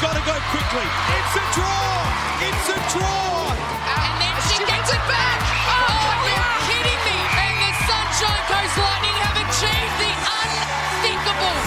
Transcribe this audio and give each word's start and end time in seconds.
got 0.00 0.16
to 0.16 0.24
go 0.24 0.32
quickly. 0.48 0.88
It's 1.12 1.36
a 1.36 1.44
draw. 1.52 2.08
It's 2.40 2.68
a 2.72 2.78
draw. 2.88 3.52
And 3.52 4.16
then 4.16 4.32
she 4.48 4.56
gets 4.64 4.88
it 4.88 5.04
back. 5.04 5.38
Oh, 5.68 6.24
you're 6.24 6.56
kidding 6.64 7.00
me. 7.04 7.20
And 7.36 7.60
the 7.60 7.72
Sunshine 7.84 8.44
Coast 8.48 8.80
Lightning 8.80 9.12
have 9.20 9.36
achieved 9.44 9.96
the 10.00 10.08
unthinkable. 10.40 11.60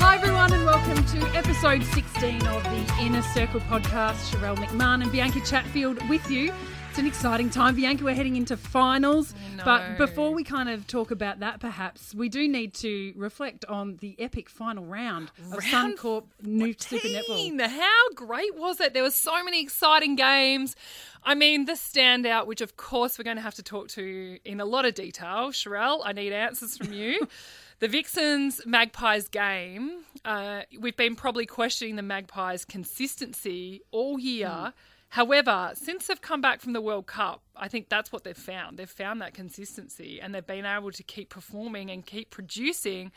Hi, 0.00 0.16
everyone, 0.16 0.52
and 0.52 0.66
welcome 0.66 1.02
to 1.02 1.18
episode 1.34 1.82
16 1.82 2.46
of 2.46 2.62
the 2.64 2.84
Inner 3.00 3.22
Circle 3.22 3.60
podcast. 3.60 4.30
Sharelle 4.30 4.58
McMahon 4.58 5.00
and 5.02 5.10
Bianca 5.10 5.40
Chatfield 5.40 6.06
with 6.10 6.30
you. 6.30 6.52
It's 6.90 6.98
an 6.98 7.06
exciting 7.06 7.48
time, 7.48 7.76
Bianca. 7.76 8.04
We're 8.04 8.14
heading 8.14 8.34
into 8.36 8.56
finals. 8.56 9.32
But 9.64 9.98
before 9.98 10.32
we 10.32 10.44
kind 10.44 10.68
of 10.68 10.86
talk 10.86 11.10
about 11.10 11.40
that, 11.40 11.60
perhaps, 11.60 12.14
we 12.14 12.28
do 12.28 12.48
need 12.48 12.74
to 12.74 13.12
reflect 13.16 13.64
on 13.66 13.96
the 14.00 14.16
epic 14.18 14.48
final 14.48 14.84
round 14.84 15.30
of 15.52 15.58
Round 15.58 15.98
Suncorp 15.98 16.24
New 16.42 16.74
Super 16.78 17.08
Netball. 17.08 17.60
How 17.60 18.10
great 18.14 18.56
was 18.56 18.80
it? 18.80 18.94
There 18.94 19.02
were 19.02 19.10
so 19.10 19.42
many 19.44 19.62
exciting 19.62 20.16
games. 20.16 20.76
I 21.22 21.34
mean, 21.34 21.66
the 21.66 21.72
standout, 21.72 22.46
which 22.46 22.60
of 22.60 22.76
course 22.76 23.18
we're 23.18 23.24
going 23.24 23.36
to 23.36 23.42
have 23.42 23.54
to 23.56 23.62
talk 23.62 23.88
to 23.88 24.38
in 24.44 24.60
a 24.60 24.64
lot 24.64 24.84
of 24.84 24.94
detail. 24.94 25.50
Sharelle, 25.50 26.00
I 26.04 26.12
need 26.12 26.32
answers 26.32 26.76
from 26.76 26.92
you. 26.92 27.28
the 27.80 27.88
Vixens 27.88 28.60
Magpies 28.66 29.28
game, 29.28 30.02
uh, 30.24 30.62
we've 30.78 30.96
been 30.96 31.16
probably 31.16 31.46
questioning 31.46 31.96
the 31.96 32.02
Magpies' 32.02 32.64
consistency 32.64 33.82
all 33.90 34.18
year. 34.18 34.72
However, 35.10 35.72
since 35.74 36.06
they've 36.06 36.20
come 36.20 36.40
back 36.40 36.60
from 36.60 36.72
the 36.72 36.80
World 36.80 37.06
Cup, 37.06 37.42
I 37.56 37.66
think 37.66 37.88
that's 37.88 38.12
what 38.12 38.22
they've 38.22 38.36
found. 38.36 38.78
They've 38.78 38.88
found 38.88 39.20
that 39.20 39.34
consistency 39.34 40.20
and 40.20 40.32
they've 40.32 40.46
been 40.46 40.64
able 40.64 40.92
to 40.92 41.02
keep 41.02 41.30
performing 41.30 41.90
and 41.90 42.06
keep 42.06 42.30
producing 42.30 43.10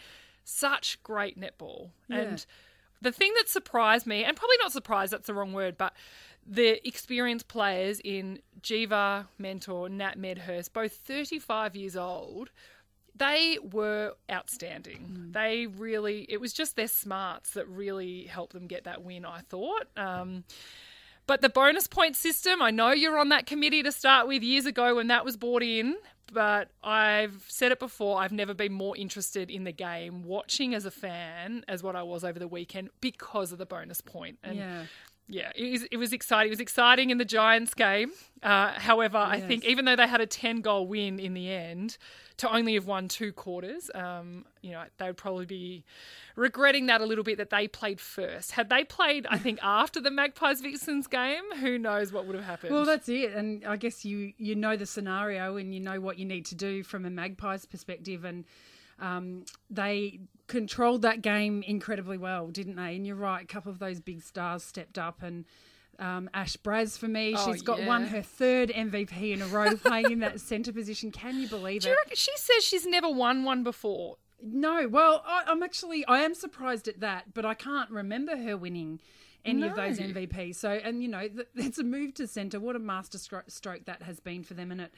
such 0.43 1.01
great 1.03 1.39
netball. 1.39 1.91
And 2.09 2.45
the 3.01 3.11
thing 3.11 3.31
that 3.37 3.47
surprised 3.47 4.07
me, 4.07 4.23
and 4.23 4.35
probably 4.35 4.57
not 4.59 4.71
surprised, 4.71 5.13
that's 5.13 5.27
the 5.27 5.35
wrong 5.35 5.53
word, 5.53 5.77
but 5.77 5.93
the 6.47 6.85
experienced 6.87 7.47
players 7.47 8.01
in 8.03 8.39
Geva, 8.63 9.27
Mentor, 9.37 9.87
Nat 9.87 10.17
Medhurst, 10.17 10.73
both 10.73 10.93
35 10.93 11.75
years 11.75 11.95
old, 11.95 12.49
they 13.15 13.59
were 13.61 14.13
outstanding. 14.31 15.27
They 15.31 15.67
really, 15.67 16.25
it 16.27 16.41
was 16.41 16.53
just 16.53 16.75
their 16.75 16.87
smarts 16.87 17.51
that 17.51 17.67
really 17.67 18.23
helped 18.23 18.53
them 18.53 18.65
get 18.65 18.85
that 18.85 19.03
win, 19.03 19.25
I 19.25 19.41
thought. 19.41 19.87
Um, 19.95 20.43
but 21.25 21.41
the 21.41 21.49
bonus 21.49 21.87
point 21.87 22.15
system, 22.15 22.61
I 22.61 22.71
know 22.71 22.91
you're 22.91 23.17
on 23.17 23.29
that 23.29 23.45
committee 23.45 23.83
to 23.83 23.91
start 23.91 24.27
with 24.27 24.43
years 24.43 24.65
ago 24.65 24.95
when 24.95 25.07
that 25.07 25.23
was 25.23 25.37
brought 25.37 25.63
in, 25.63 25.95
but 26.31 26.69
I've 26.83 27.45
said 27.47 27.71
it 27.71 27.79
before, 27.79 28.19
I've 28.19 28.31
never 28.31 28.53
been 28.53 28.73
more 28.73 28.97
interested 28.97 29.49
in 29.49 29.63
the 29.63 29.71
game 29.71 30.23
watching 30.23 30.73
as 30.73 30.85
a 30.85 30.91
fan 30.91 31.63
as 31.67 31.83
what 31.83 31.95
I 31.95 32.03
was 32.03 32.23
over 32.23 32.39
the 32.39 32.47
weekend 32.47 32.89
because 33.01 33.51
of 33.51 33.57
the 33.57 33.65
bonus 33.65 34.01
point. 34.01 34.39
And 34.43 34.57
Yeah. 34.57 34.83
Yeah, 35.27 35.51
it 35.55 35.71
was, 35.71 35.83
it 35.83 35.97
was 35.97 36.13
exciting. 36.13 36.49
It 36.49 36.51
was 36.51 36.59
exciting 36.59 37.09
in 37.09 37.17
the 37.17 37.25
Giants 37.25 37.73
game. 37.73 38.11
Uh, 38.41 38.73
however, 38.73 39.17
I 39.17 39.39
think 39.39 39.63
even 39.63 39.85
though 39.85 39.95
they 39.95 40.07
had 40.07 40.19
a 40.19 40.25
10 40.25 40.61
goal 40.61 40.85
win 40.85 41.17
in 41.17 41.33
the 41.33 41.49
end, 41.49 41.97
to 42.37 42.53
only 42.53 42.73
have 42.73 42.87
won 42.87 43.07
two 43.07 43.31
quarters, 43.31 43.89
um, 43.95 44.45
you 44.61 44.71
know, 44.71 44.83
they 44.97 45.05
would 45.05 45.17
probably 45.17 45.45
be 45.45 45.85
regretting 46.35 46.87
that 46.87 46.99
a 46.99 47.05
little 47.05 47.23
bit 47.23 47.37
that 47.37 47.51
they 47.51 47.67
played 47.67 48.01
first. 48.01 48.51
Had 48.51 48.69
they 48.69 48.83
played, 48.83 49.25
I 49.29 49.37
think, 49.37 49.59
after 49.63 50.01
the 50.01 50.11
Magpies 50.11 50.59
Vixens 50.61 51.07
game, 51.07 51.43
who 51.59 51.77
knows 51.77 52.11
what 52.11 52.25
would 52.25 52.35
have 52.35 52.45
happened? 52.45 52.73
Well, 52.73 52.85
that's 52.85 53.07
it, 53.07 53.33
and 53.33 53.63
I 53.65 53.77
guess 53.77 54.03
you 54.03 54.33
you 54.37 54.55
know 54.55 54.75
the 54.75 54.85
scenario 54.85 55.57
and 55.57 55.73
you 55.73 55.79
know 55.79 55.99
what 56.01 56.17
you 56.17 56.25
need 56.25 56.45
to 56.47 56.55
do 56.55 56.83
from 56.83 57.05
a 57.05 57.09
Magpies 57.09 57.65
perspective, 57.65 58.25
and 58.25 58.45
um, 58.99 59.45
they 59.69 60.19
controlled 60.47 61.01
that 61.03 61.21
game 61.21 61.63
incredibly 61.63 62.17
well, 62.17 62.47
didn't 62.47 62.75
they? 62.75 62.95
And 62.95 63.05
you're 63.07 63.15
right, 63.15 63.43
a 63.43 63.47
couple 63.47 63.71
of 63.71 63.79
those 63.79 63.99
big 63.99 64.21
stars 64.21 64.63
stepped 64.63 64.97
up, 64.97 65.21
and 65.23 65.45
um, 65.99 66.29
Ash 66.33 66.57
Braz 66.57 66.97
for 66.97 67.07
me, 67.07 67.35
Oh, 67.37 67.51
she's 67.51 67.61
got 67.61 67.79
yeah. 67.79 67.87
won 67.87 68.05
her 68.07 68.21
third 68.21 68.69
MVP 68.69 69.31
in 69.33 69.41
a 69.41 69.47
row 69.47 69.75
playing 69.75 70.11
in 70.11 70.19
that 70.19 70.39
centre 70.51 70.73
position. 70.73 71.11
Can 71.11 71.39
you 71.39 71.47
believe 71.47 71.83
you 71.85 71.91
it? 71.91 71.95
reckon, 72.03 72.15
she 72.15 72.31
says 72.35 72.63
she's 72.63 72.85
never 72.85 73.09
won 73.09 73.43
one 73.43 73.63
before. 73.63 74.17
No, 74.45 74.87
well, 74.89 75.23
I, 75.25 75.43
I'm 75.47 75.63
actually 75.63 76.05
I 76.05 76.19
am 76.19 76.33
surprised 76.35 76.87
at 76.87 76.99
that, 76.99 77.33
but 77.33 77.45
I 77.45 77.53
can't 77.53 77.89
remember 77.89 78.35
her 78.35 78.57
winning 78.57 78.99
any 79.45 79.63
of 79.63 79.75
those 79.75 79.99
No. 79.99 80.07
MVPs. 80.07 80.55
So, 80.55 80.69
and 80.71 81.01
you 81.01 81.07
know, 81.07 81.27
th- 81.27 81.47
it's 81.55 81.77
a 81.77 81.83
move 81.83 82.13
to 82.15 82.27
centre. 82.27 82.59
What 82.59 82.75
a 82.75 82.79
master 82.79 83.17
stro- 83.17 83.49
stroke 83.49 83.85
that 83.85 84.01
has 84.03 84.19
been 84.19 84.43
for 84.43 84.53
them, 84.55 84.71
and 84.71 84.81
it, 84.81 84.91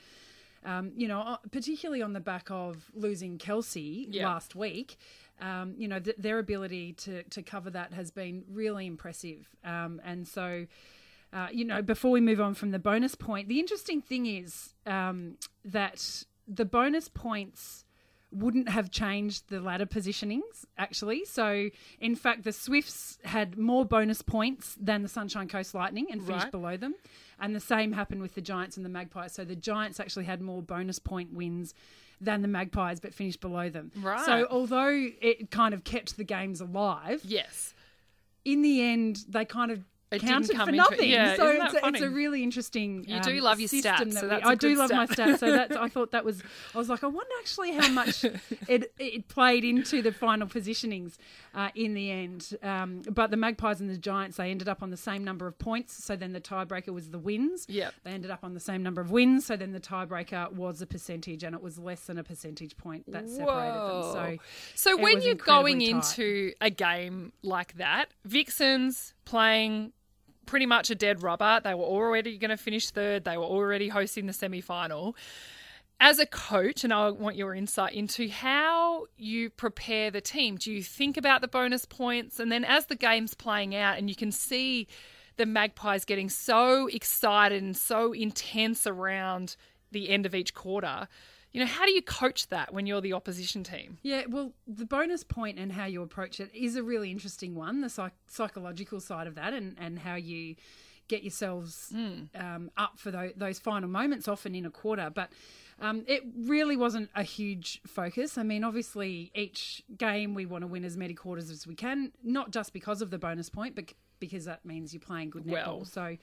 um, 0.66 0.92
you 0.96 1.08
know, 1.08 1.22
uh, 1.22 1.38
particularly 1.52 2.02
on 2.02 2.14
the 2.14 2.20
back 2.20 2.50
of 2.52 2.90
losing 2.94 3.38
Kelsey 3.38 4.08
Yeah. 4.10 4.28
last 4.28 4.56
week. 4.56 4.98
Um, 5.42 5.76
you 5.78 5.88
know, 5.88 6.00
th- 6.00 6.16
their 6.18 6.40
ability 6.40 6.94
to 6.94 7.24
to 7.24 7.42
cover 7.44 7.70
that 7.72 7.94
has 7.94 8.10
been 8.12 8.44
really 8.50 8.86
impressive, 8.88 9.48
um, 9.64 10.02
and 10.04 10.28
so. 10.28 10.66
Uh, 11.34 11.48
you 11.52 11.66
know, 11.66 11.82
before 11.82 12.12
we 12.12 12.22
move 12.22 12.40
on 12.40 12.54
from 12.54 12.72
the 12.72 12.80
bonus 12.80 13.14
point, 13.14 13.50
the 13.50 13.60
interesting 13.60 14.02
thing 14.02 14.26
is 14.26 14.74
um, 14.86 15.36
that 15.66 16.24
the 16.48 16.64
bonus 16.64 17.10
points 17.10 17.84
wouldn't 18.32 18.70
have 18.70 18.90
changed 18.90 19.50
the 19.50 19.60
ladder 19.60 19.86
positionings 19.86 20.64
actually. 20.78 21.26
So, 21.26 21.70
in 22.00 22.16
fact, 22.16 22.44
the 22.44 22.54
Swifts 22.54 23.18
had 23.26 23.58
more 23.58 23.84
bonus 23.84 24.22
points 24.22 24.78
than 24.80 25.02
the 25.02 25.10
Sunshine 25.10 25.50
Coast 25.50 25.74
Lightning 25.76 26.08
and 26.10 26.26
finished 26.26 26.44
Right. 26.46 26.52
below 26.52 26.78
them. 26.78 26.96
And 27.40 27.56
the 27.56 27.60
same 27.60 27.92
happened 27.94 28.22
with 28.22 28.36
the 28.36 28.42
Giants 28.42 28.78
and 28.78 28.86
the 28.86 28.90
Magpies. 28.90 29.34
So, 29.34 29.44
the 29.46 29.56
Giants 29.56 30.00
actually 30.00 30.26
had 30.26 30.42
more 30.42 30.62
bonus 30.62 31.00
point 31.00 31.34
wins 31.34 31.74
than 32.22 32.42
the 32.42 32.48
Magpies, 32.48 33.00
but 33.00 33.14
finished 33.14 33.42
below 33.42 33.70
them. 33.70 33.92
Right. 34.02 34.26
So, 34.26 34.48
although 34.50 35.10
it 35.22 35.52
kind 35.52 35.74
of 35.74 35.84
kept 35.84 36.16
the 36.18 36.24
games 36.24 36.62
alive, 36.62 37.22
Yes. 37.26 37.74
in 38.46 38.62
the 38.62 38.82
end, 38.82 39.26
they 39.28 39.44
kind 39.46 39.70
of 39.72 39.84
It 40.12 40.20
didn't 40.20 40.30
counted 40.30 40.56
come 40.56 40.68
for 40.68 40.76
into- 40.76 40.78
nothing. 40.78 41.10
yeah, 41.10 41.36
so 41.36 41.50
it's, 41.50 41.74
a, 41.74 41.88
it's 41.88 42.02
a 42.02 42.10
really 42.10 42.44
interesting. 42.44 43.06
You 43.08 43.20
do 43.22 43.32
um, 43.38 43.44
love 43.44 43.60
your 43.60 43.70
stats, 43.70 44.14
so 44.14 44.28
we- 44.28 44.34
I 44.44 44.54
do 44.56 44.76
love 44.76 44.92
my 44.92 45.08
stat. 45.08 45.30
stats. 45.30 45.40
So 45.40 45.52
that's 45.52 45.76
I 45.86 45.90
thought 45.90 46.12
that 46.12 46.24
was. 46.24 46.44
I 46.76 46.78
was 46.78 46.90
like, 46.90 47.04
I 47.04 47.08
wonder 47.08 47.32
actually 47.40 47.72
how 47.74 47.90
much 47.90 48.24
it 48.68 48.94
it 49.00 49.28
played 49.28 49.64
into 49.64 50.04
the 50.04 50.12
final 50.12 50.48
positionings 50.48 51.18
uh, 51.56 51.70
in 51.74 51.96
the 51.96 52.12
end. 52.12 52.56
Um, 52.62 53.02
but 53.10 53.32
the 53.32 53.38
Magpies 53.38 53.82
and 53.82 53.90
the 53.90 53.98
Giants 53.98 54.38
they 54.38 54.52
ended 54.52 54.70
up 54.70 54.84
on 54.84 54.92
the 54.92 54.98
same 54.98 55.24
number 55.24 55.48
of 55.48 55.58
points. 55.58 56.04
So 56.04 56.16
then 56.16 56.34
the 56.34 56.42
tiebreaker 56.42 56.90
was 56.94 57.10
the 57.10 57.20
wins. 57.20 57.66
Yep. 57.68 57.94
They 58.04 58.12
ended 58.12 58.30
up 58.30 58.44
on 58.44 58.54
the 58.54 58.60
same 58.60 58.84
number 58.84 59.02
of 59.02 59.10
wins. 59.10 59.48
So 59.48 59.58
then 59.58 59.72
the 59.72 59.80
tiebreaker 59.80 60.52
was 60.54 60.84
a 60.84 60.86
percentage, 60.88 61.44
and 61.44 61.56
it 61.56 61.64
was 61.64 61.80
less 61.80 62.02
than 62.02 62.20
a 62.20 62.24
percentage 62.24 62.78
point 62.78 63.12
that 63.12 63.28
separated 63.28 63.74
them. 63.74 64.04
So. 64.14 64.38
So 64.76 64.98
when 65.02 65.22
you're 65.22 65.34
going 65.34 65.80
tight. 65.80 65.90
into 65.90 66.54
a 66.62 66.70
game 66.70 67.34
like 67.42 67.78
that, 67.78 68.10
Vixens 68.24 69.15
playing 69.26 69.92
pretty 70.46 70.66
much 70.66 70.90
a 70.90 70.96
dead 70.96 71.24
rubber. 71.24 71.60
They 71.64 71.74
were 71.74 71.84
already 71.84 72.38
going 72.38 72.50
to 72.50 72.58
finish 72.58 72.90
third. 72.90 73.26
They 73.26 73.38
were 73.38 73.44
already 73.44 73.90
hosting 73.90 74.28
the 74.28 74.34
semi 74.34 74.62
final. 74.62 75.16
As 76.00 76.20
a 76.20 76.26
coach, 76.26 76.84
and 76.84 76.94
I 76.94 77.10
want 77.10 77.38
your 77.38 77.56
insight 77.56 77.94
into 77.94 78.30
how 78.30 79.06
you 79.18 79.50
prepare 79.50 80.12
the 80.12 80.20
team. 80.20 80.58
Do 80.58 80.72
you 80.72 80.84
think 80.84 81.16
about 81.16 81.42
the 81.42 81.48
bonus 81.48 81.86
points? 81.86 82.40
And 82.40 82.52
then 82.52 82.66
as 82.66 82.88
the 82.88 82.96
game's 82.96 83.34
playing 83.34 83.74
out 83.76 83.98
and 83.98 84.10
you 84.10 84.16
can 84.16 84.32
see 84.32 84.88
the 85.38 85.46
Magpies 85.46 86.04
getting 86.06 86.30
so 86.30 86.88
excited 86.88 87.64
and 87.64 87.76
so 87.76 88.12
intense 88.12 88.86
around 88.86 89.56
the 89.92 90.10
end 90.10 90.26
of 90.26 90.36
each 90.36 90.54
quarter, 90.54 91.08
you 91.56 91.62
know, 91.62 91.68
how 91.68 91.86
do 91.86 91.94
you 91.94 92.02
coach 92.02 92.50
that 92.50 92.74
when 92.74 92.86
you're 92.86 93.00
the 93.00 93.14
opposition 93.14 93.64
team? 93.64 93.98
Yeah, 94.04 94.24
well, 94.28 94.52
the 94.68 94.84
bonus 94.84 95.24
point 95.24 95.58
and 95.58 95.72
how 95.72 95.86
you 95.86 96.02
approach 96.02 96.42
it 96.42 96.54
is 96.54 96.76
a 96.76 96.84
really 96.84 97.10
interesting 97.10 97.56
one, 97.56 97.80
the 97.80 97.88
psych- 97.88 98.12
psychological 98.28 99.00
side 99.00 99.26
of 99.26 99.36
that, 99.36 99.54
and, 99.54 99.78
and 99.80 99.98
how 99.98 100.16
you 100.16 100.58
get 101.08 101.24
yourselves 101.24 101.94
um, 102.38 102.72
up 102.76 103.00
for 103.00 103.10
tho- 103.10 103.32
those 103.38 103.58
final 103.58 103.88
moments, 103.88 104.28
often 104.28 104.54
in 104.54 104.66
a 104.66 104.70
quarter. 104.70 105.10
But 105.10 105.30
um, 105.80 106.04
it 106.10 106.24
really 106.38 106.76
wasn't 106.76 107.10
a 107.16 107.24
huge 107.24 107.80
focus. 107.88 108.38
I 108.38 108.44
mean, 108.44 108.66
obviously, 108.66 109.32
each 109.34 109.82
game 109.98 110.34
we 110.34 110.46
want 110.46 110.64
to 110.64 110.68
win 110.68 110.84
as 110.84 110.98
many 110.98 111.14
quarters 111.14 111.50
as 111.50 111.66
we 111.66 111.74
can, 111.74 112.12
not 112.22 112.52
just 112.52 112.74
because 112.74 113.02
of 113.02 113.12
the 113.12 113.18
bonus 113.18 113.50
point, 113.50 113.76
but 113.76 113.94
because 114.20 114.44
that 114.44 114.66
means 114.66 114.94
you're 114.94 115.00
playing 115.00 115.30
good 115.30 115.46
netball. 115.46 115.66
Well. 115.66 115.86
So 115.86 116.18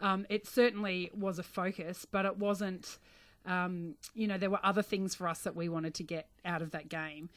um, 0.00 0.24
it 0.30 0.46
certainly 0.46 1.10
was 1.14 1.38
a 1.38 1.42
focus, 1.42 2.06
but 2.10 2.24
it 2.24 2.38
wasn't 2.38 2.96
um, 3.46 3.94
you 4.14 4.26
know, 4.26 4.38
there 4.38 4.50
were 4.50 4.60
other 4.62 4.82
things 4.82 5.14
for 5.14 5.28
us 5.28 5.40
that 5.40 5.56
we 5.56 5.68
wanted 5.68 5.94
to 5.94 6.02
get 6.02 6.28
out 6.44 6.62
of 6.62 6.70
that 6.72 6.88
game 6.88 7.30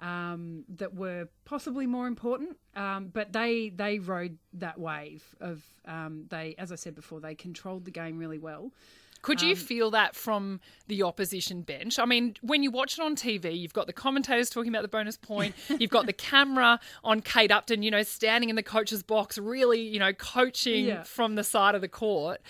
um, 0.00 0.64
that 0.76 0.94
were 0.94 1.28
possibly 1.44 1.86
more 1.86 2.06
important. 2.06 2.56
Um, 2.76 3.08
but 3.12 3.32
they 3.32 3.70
they 3.70 3.98
rode 3.98 4.38
that 4.54 4.78
wave 4.78 5.24
of 5.40 5.62
um, 5.86 6.26
they, 6.28 6.54
as 6.58 6.70
I 6.72 6.76
said 6.76 6.94
before, 6.94 7.20
they 7.20 7.34
controlled 7.34 7.84
the 7.84 7.90
game 7.90 8.18
really 8.18 8.38
well. 8.38 8.72
Could 9.20 9.42
you 9.42 9.56
feel 9.56 9.90
that 9.90 10.14
from 10.14 10.60
the 10.86 11.02
opposition 11.02 11.62
bench? 11.62 11.98
I 11.98 12.04
mean, 12.04 12.36
when 12.40 12.62
you 12.62 12.70
watch 12.70 12.98
it 12.98 13.02
on 13.02 13.16
TV, 13.16 13.58
you've 13.58 13.72
got 13.72 13.88
the 13.88 13.92
commentators 13.92 14.48
talking 14.48 14.68
about 14.70 14.82
the 14.82 14.88
bonus 14.88 15.16
point, 15.16 15.56
you've 15.80 15.90
got 15.90 16.06
the 16.06 16.12
camera 16.12 16.78
on 17.02 17.20
Kate 17.20 17.50
Upton, 17.50 17.82
you 17.82 17.90
know, 17.90 18.04
standing 18.04 18.48
in 18.48 18.54
the 18.54 18.62
coach's 18.62 19.02
box, 19.02 19.36
really, 19.36 19.80
you 19.80 19.98
know, 19.98 20.12
coaching 20.12 20.86
Yeah. 20.86 21.02
from 21.02 21.34
the 21.34 21.42
side 21.42 21.74
of 21.74 21.80
the 21.80 21.88
court. 21.88 22.40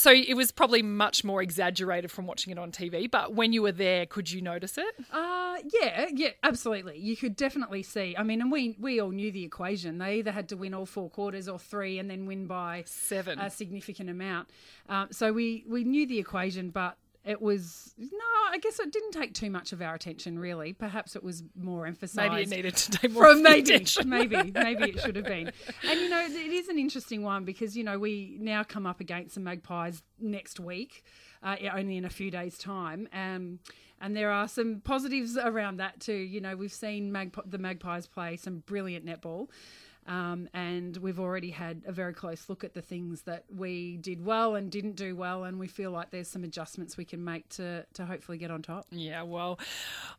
So 0.00 0.10
it 0.10 0.34
was 0.34 0.50
probably 0.50 0.80
much 0.82 1.24
more 1.24 1.42
exaggerated 1.42 2.10
from 2.10 2.26
watching 2.26 2.50
it 2.50 2.58
on 2.58 2.72
TV. 2.72 3.10
But 3.10 3.34
when 3.34 3.52
you 3.52 3.60
were 3.60 3.72
there, 3.72 4.06
could 4.06 4.30
you 4.30 4.40
notice 4.40 4.78
it? 4.78 4.94
Uh, 5.12 5.56
yeah, 5.72 6.06
yeah, 6.12 6.30
absolutely. 6.42 6.98
You 6.98 7.16
could 7.16 7.36
definitely 7.36 7.82
see. 7.82 8.14
I 8.16 8.22
mean, 8.22 8.40
and 8.40 8.50
we 8.50 8.76
we 8.78 8.98
all 9.00 9.10
knew 9.10 9.30
the 9.30 9.44
equation. 9.44 9.98
They 9.98 10.20
either 10.20 10.32
had 10.32 10.48
to 10.48 10.56
win 10.56 10.72
all 10.72 10.86
four 10.86 11.10
quarters 11.10 11.48
or 11.48 11.58
three, 11.58 11.98
and 11.98 12.10
then 12.10 12.24
win 12.26 12.46
by 12.46 12.84
Seven. 12.86 13.38
a 13.38 13.50
significant 13.50 14.08
amount. 14.08 14.48
Um, 14.88 15.08
so 15.10 15.32
we 15.32 15.64
we 15.68 15.84
knew 15.84 16.06
the 16.06 16.18
equation, 16.18 16.70
but 16.70 16.96
it 17.24 17.40
was 17.40 17.94
no. 17.98 18.08
I 18.52 18.58
guess 18.58 18.80
it 18.80 18.92
didn't 18.92 19.12
take 19.12 19.34
too 19.34 19.50
much 19.50 19.72
of 19.72 19.80
our 19.80 19.94
attention, 19.94 20.38
really. 20.38 20.72
Perhaps 20.72 21.14
it 21.14 21.22
was 21.22 21.42
more 21.54 21.86
emphasised. 21.86 22.32
Maybe 22.32 22.42
it 22.42 22.48
needed 22.50 22.76
to 22.76 22.90
take 22.90 23.12
more 23.12 23.24
From 23.30 23.42
maybe, 23.42 23.74
attention. 23.74 24.08
maybe, 24.08 24.36
maybe 24.54 24.90
it 24.90 25.00
should 25.00 25.16
have 25.16 25.26
been. 25.26 25.52
And 25.88 26.00
you 26.00 26.08
know, 26.08 26.20
it 26.24 26.32
is 26.32 26.68
an 26.68 26.78
interesting 26.78 27.22
one 27.22 27.44
because 27.44 27.76
you 27.76 27.84
know 27.84 27.98
we 27.98 28.36
now 28.40 28.64
come 28.64 28.86
up 28.86 29.00
against 29.00 29.34
the 29.34 29.40
Magpies 29.40 30.02
next 30.18 30.58
week, 30.58 31.04
uh, 31.42 31.56
only 31.74 31.96
in 31.96 32.04
a 32.04 32.10
few 32.10 32.30
days' 32.30 32.58
time. 32.58 33.08
Um, 33.12 33.60
and 34.00 34.16
there 34.16 34.30
are 34.30 34.48
some 34.48 34.80
positives 34.82 35.36
around 35.36 35.76
that 35.76 36.00
too. 36.00 36.14
You 36.14 36.40
know, 36.40 36.56
we've 36.56 36.72
seen 36.72 37.12
Magp- 37.12 37.50
the 37.50 37.58
Magpies 37.58 38.06
play 38.06 38.36
some 38.36 38.60
brilliant 38.66 39.04
netball. 39.04 39.48
Um, 40.10 40.48
and 40.52 40.96
we've 40.96 41.20
already 41.20 41.50
had 41.50 41.82
a 41.86 41.92
very 41.92 42.12
close 42.12 42.48
look 42.48 42.64
at 42.64 42.74
the 42.74 42.82
things 42.82 43.22
that 43.22 43.44
we 43.48 43.96
did 43.98 44.24
well 44.24 44.56
and 44.56 44.68
didn't 44.68 44.96
do 44.96 45.14
well, 45.14 45.44
and 45.44 45.56
we 45.56 45.68
feel 45.68 45.92
like 45.92 46.10
there's 46.10 46.26
some 46.26 46.42
adjustments 46.42 46.96
we 46.96 47.04
can 47.04 47.22
make 47.22 47.48
to 47.50 47.86
to 47.94 48.04
hopefully 48.04 48.36
get 48.36 48.50
on 48.50 48.60
top. 48.60 48.86
Yeah, 48.90 49.22
well, 49.22 49.60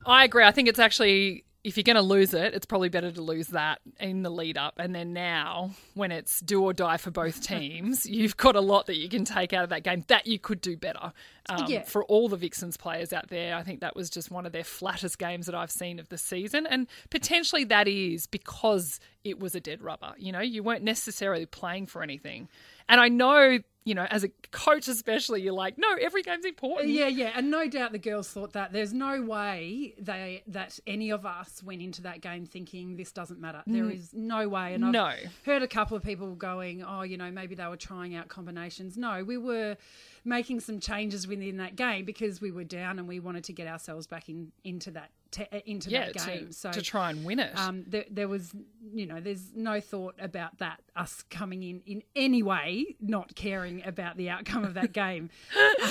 I 0.05 0.23
agree. 0.23 0.45
I 0.45 0.51
think 0.51 0.69
it's 0.69 0.79
actually 0.79 1.43
if 1.63 1.77
you're 1.77 1.83
going 1.83 1.95
to 1.95 2.01
lose 2.01 2.33
it, 2.33 2.53
it's 2.55 2.65
probably 2.65 2.89
better 2.89 3.11
to 3.11 3.21
lose 3.21 3.47
that 3.49 3.79
in 3.99 4.23
the 4.23 4.29
lead 4.31 4.57
up, 4.57 4.75
and 4.77 4.95
then 4.95 5.13
now 5.13 5.71
when 5.93 6.11
it's 6.11 6.39
do 6.41 6.63
or 6.63 6.73
die 6.73 6.97
for 6.97 7.11
both 7.11 7.41
teams, 7.47 8.05
you've 8.05 8.37
got 8.37 8.55
a 8.55 8.61
lot 8.61 8.87
that 8.87 8.95
you 8.97 9.07
can 9.07 9.25
take 9.25 9.53
out 9.53 9.63
of 9.63 9.69
that 9.69 9.83
game 9.83 10.03
that 10.07 10.25
you 10.25 10.39
could 10.39 10.59
do 10.61 10.75
better. 10.75 11.13
Um, 11.49 11.65
Yeah. 11.67 11.83
For 11.83 12.03
all 12.05 12.29
the 12.29 12.37
Vixens 12.37 12.77
players 12.77 13.13
out 13.13 13.29
there, 13.29 13.55
I 13.55 13.63
think 13.63 13.81
that 13.81 13.95
was 13.95 14.09
just 14.09 14.31
one 14.31 14.45
of 14.45 14.51
their 14.51 14.63
flattest 14.63 15.19
games 15.19 15.45
that 15.45 15.55
I've 15.55 15.71
seen 15.71 15.99
of 15.99 16.09
the 16.09 16.17
season, 16.17 16.65
and 16.65 16.87
potentially 17.09 17.63
that 17.65 17.87
is 17.87 18.27
because 18.27 18.99
it 19.23 19.39
was 19.39 19.53
a 19.53 19.59
dead 19.59 19.81
rubber. 19.81 20.13
You 20.17 20.31
know, 20.31 20.41
you 20.41 20.63
weren't 20.63 20.83
necessarily 20.83 21.45
playing 21.45 21.87
for 21.87 22.01
anything, 22.01 22.49
and 22.89 22.99
I 22.99 23.07
know. 23.09 23.59
You 23.83 23.95
know, 23.95 24.05
as 24.11 24.23
a 24.23 24.29
coach, 24.51 24.87
especially, 24.87 25.41
you're 25.41 25.53
like, 25.53 25.77
no, 25.79 25.95
every 25.99 26.21
game's 26.21 26.45
important. 26.45 26.91
Yeah, 26.91 27.07
yeah, 27.07 27.31
and 27.35 27.49
no 27.49 27.67
doubt 27.67 27.91
the 27.91 27.97
girls 27.97 28.29
thought 28.29 28.53
that. 28.53 28.71
There's 28.71 28.93
no 28.93 29.23
way 29.23 29.95
they 29.99 30.43
that 30.47 30.79
any 30.85 31.09
of 31.09 31.25
us 31.25 31.63
went 31.63 31.81
into 31.81 32.03
that 32.03 32.21
game 32.21 32.45
thinking 32.45 32.95
this 32.95 33.11
doesn't 33.11 33.39
matter. 33.39 33.63
There 33.65 33.85
mm. 33.85 33.95
is 33.95 34.13
no 34.13 34.47
way. 34.47 34.75
And 34.75 34.85
I've 34.85 34.91
No. 34.91 35.13
heard 35.45 35.63
a 35.63 35.67
couple 35.67 35.97
of 35.97 36.03
people 36.03 36.35
going, 36.35 36.83
"Oh, 36.83 37.01
you 37.01 37.17
know, 37.17 37.31
maybe 37.31 37.55
they 37.55 37.65
were 37.65 37.75
trying 37.75 38.13
out 38.13 38.27
combinations." 38.27 38.97
No, 38.97 39.23
we 39.23 39.37
were 39.37 39.77
making 40.23 40.59
some 40.59 40.79
changes 40.79 41.27
within 41.27 41.57
that 41.57 41.75
game 41.75 42.05
because 42.05 42.41
we 42.41 42.51
were 42.51 42.63
down 42.63 42.99
and 42.99 43.07
we 43.07 43.19
wanted 43.19 43.43
to 43.45 43.53
get 43.53 43.67
ourselves 43.67 44.07
back 44.07 44.29
in 44.29 44.51
into 44.63 44.91
that 44.91 45.09
te- 45.31 45.47
into 45.65 45.89
yeah, 45.89 46.11
that 46.11 46.25
game. 46.25 46.47
to, 46.47 46.53
so 46.53 46.71
to 46.71 46.81
try 46.81 47.09
and 47.09 47.25
win 47.25 47.39
it. 47.39 47.57
um, 47.57 47.83
there, 47.87 48.05
there 48.09 48.27
was, 48.27 48.53
you 48.93 49.05
know, 49.07 49.19
there's 49.19 49.53
no 49.55 49.79
thought 49.79 50.15
about 50.19 50.59
that, 50.59 50.81
us 50.95 51.23
coming 51.29 51.63
in 51.63 51.81
in 51.85 52.03
any 52.15 52.43
way, 52.43 52.95
not 53.01 53.33
caring 53.35 53.83
about 53.85 54.17
the 54.17 54.29
outcome 54.29 54.63
of 54.63 54.75
that 54.75 54.93
game. 55.05 55.29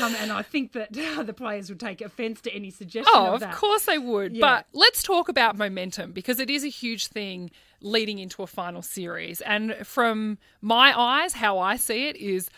um, 0.00 0.14
and 0.16 0.30
I 0.30 0.42
think 0.42 0.72
that 0.72 0.92
the 0.92 1.34
players 1.34 1.68
would 1.68 1.80
take 1.80 2.00
offence 2.00 2.40
to 2.42 2.52
any 2.52 2.70
suggestion 2.70 3.12
Oh, 3.14 3.34
of 3.34 3.42
of 3.42 3.50
course 3.52 3.86
they 3.86 3.98
would. 3.98 4.36
Yeah. 4.36 4.40
But 4.40 4.66
let's 4.72 5.02
talk 5.02 5.28
about 5.28 5.56
momentum 5.56 6.12
because 6.12 6.38
it 6.38 6.50
is 6.50 6.62
a 6.64 6.68
huge 6.68 7.08
thing 7.08 7.50
leading 7.80 8.18
into 8.18 8.42
a 8.42 8.46
final 8.46 8.82
series. 8.82 9.40
And 9.40 9.74
from 9.84 10.38
my 10.60 10.98
eyes, 10.98 11.32
how 11.32 11.58
I 11.58 11.76
see 11.76 12.08
it 12.08 12.16
is 12.16 12.50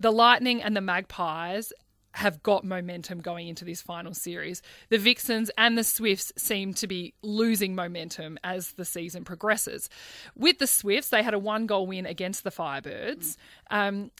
the 0.00 0.10
Lightning 0.10 0.62
and 0.62 0.76
the 0.76 0.80
Magpies 0.80 1.72
have 2.12 2.42
got 2.42 2.64
momentum 2.64 3.20
going 3.20 3.46
into 3.46 3.64
this 3.64 3.80
final 3.80 4.14
series. 4.14 4.62
The 4.88 4.98
Vixens 4.98 5.50
and 5.56 5.78
the 5.78 5.84
Swifts 5.84 6.32
seem 6.36 6.74
to 6.74 6.88
be 6.88 7.14
losing 7.22 7.74
momentum 7.74 8.38
as 8.42 8.72
the 8.72 8.84
season 8.84 9.24
progresses. 9.24 9.88
With 10.34 10.58
the 10.58 10.66
Swifts, 10.66 11.10
they 11.10 11.22
had 11.22 11.34
a 11.34 11.38
one 11.38 11.66
goal 11.66 11.86
win 11.86 12.06
against 12.06 12.42
the 12.42 12.50
Firebirds. 12.50 13.36
Um, 13.70 14.10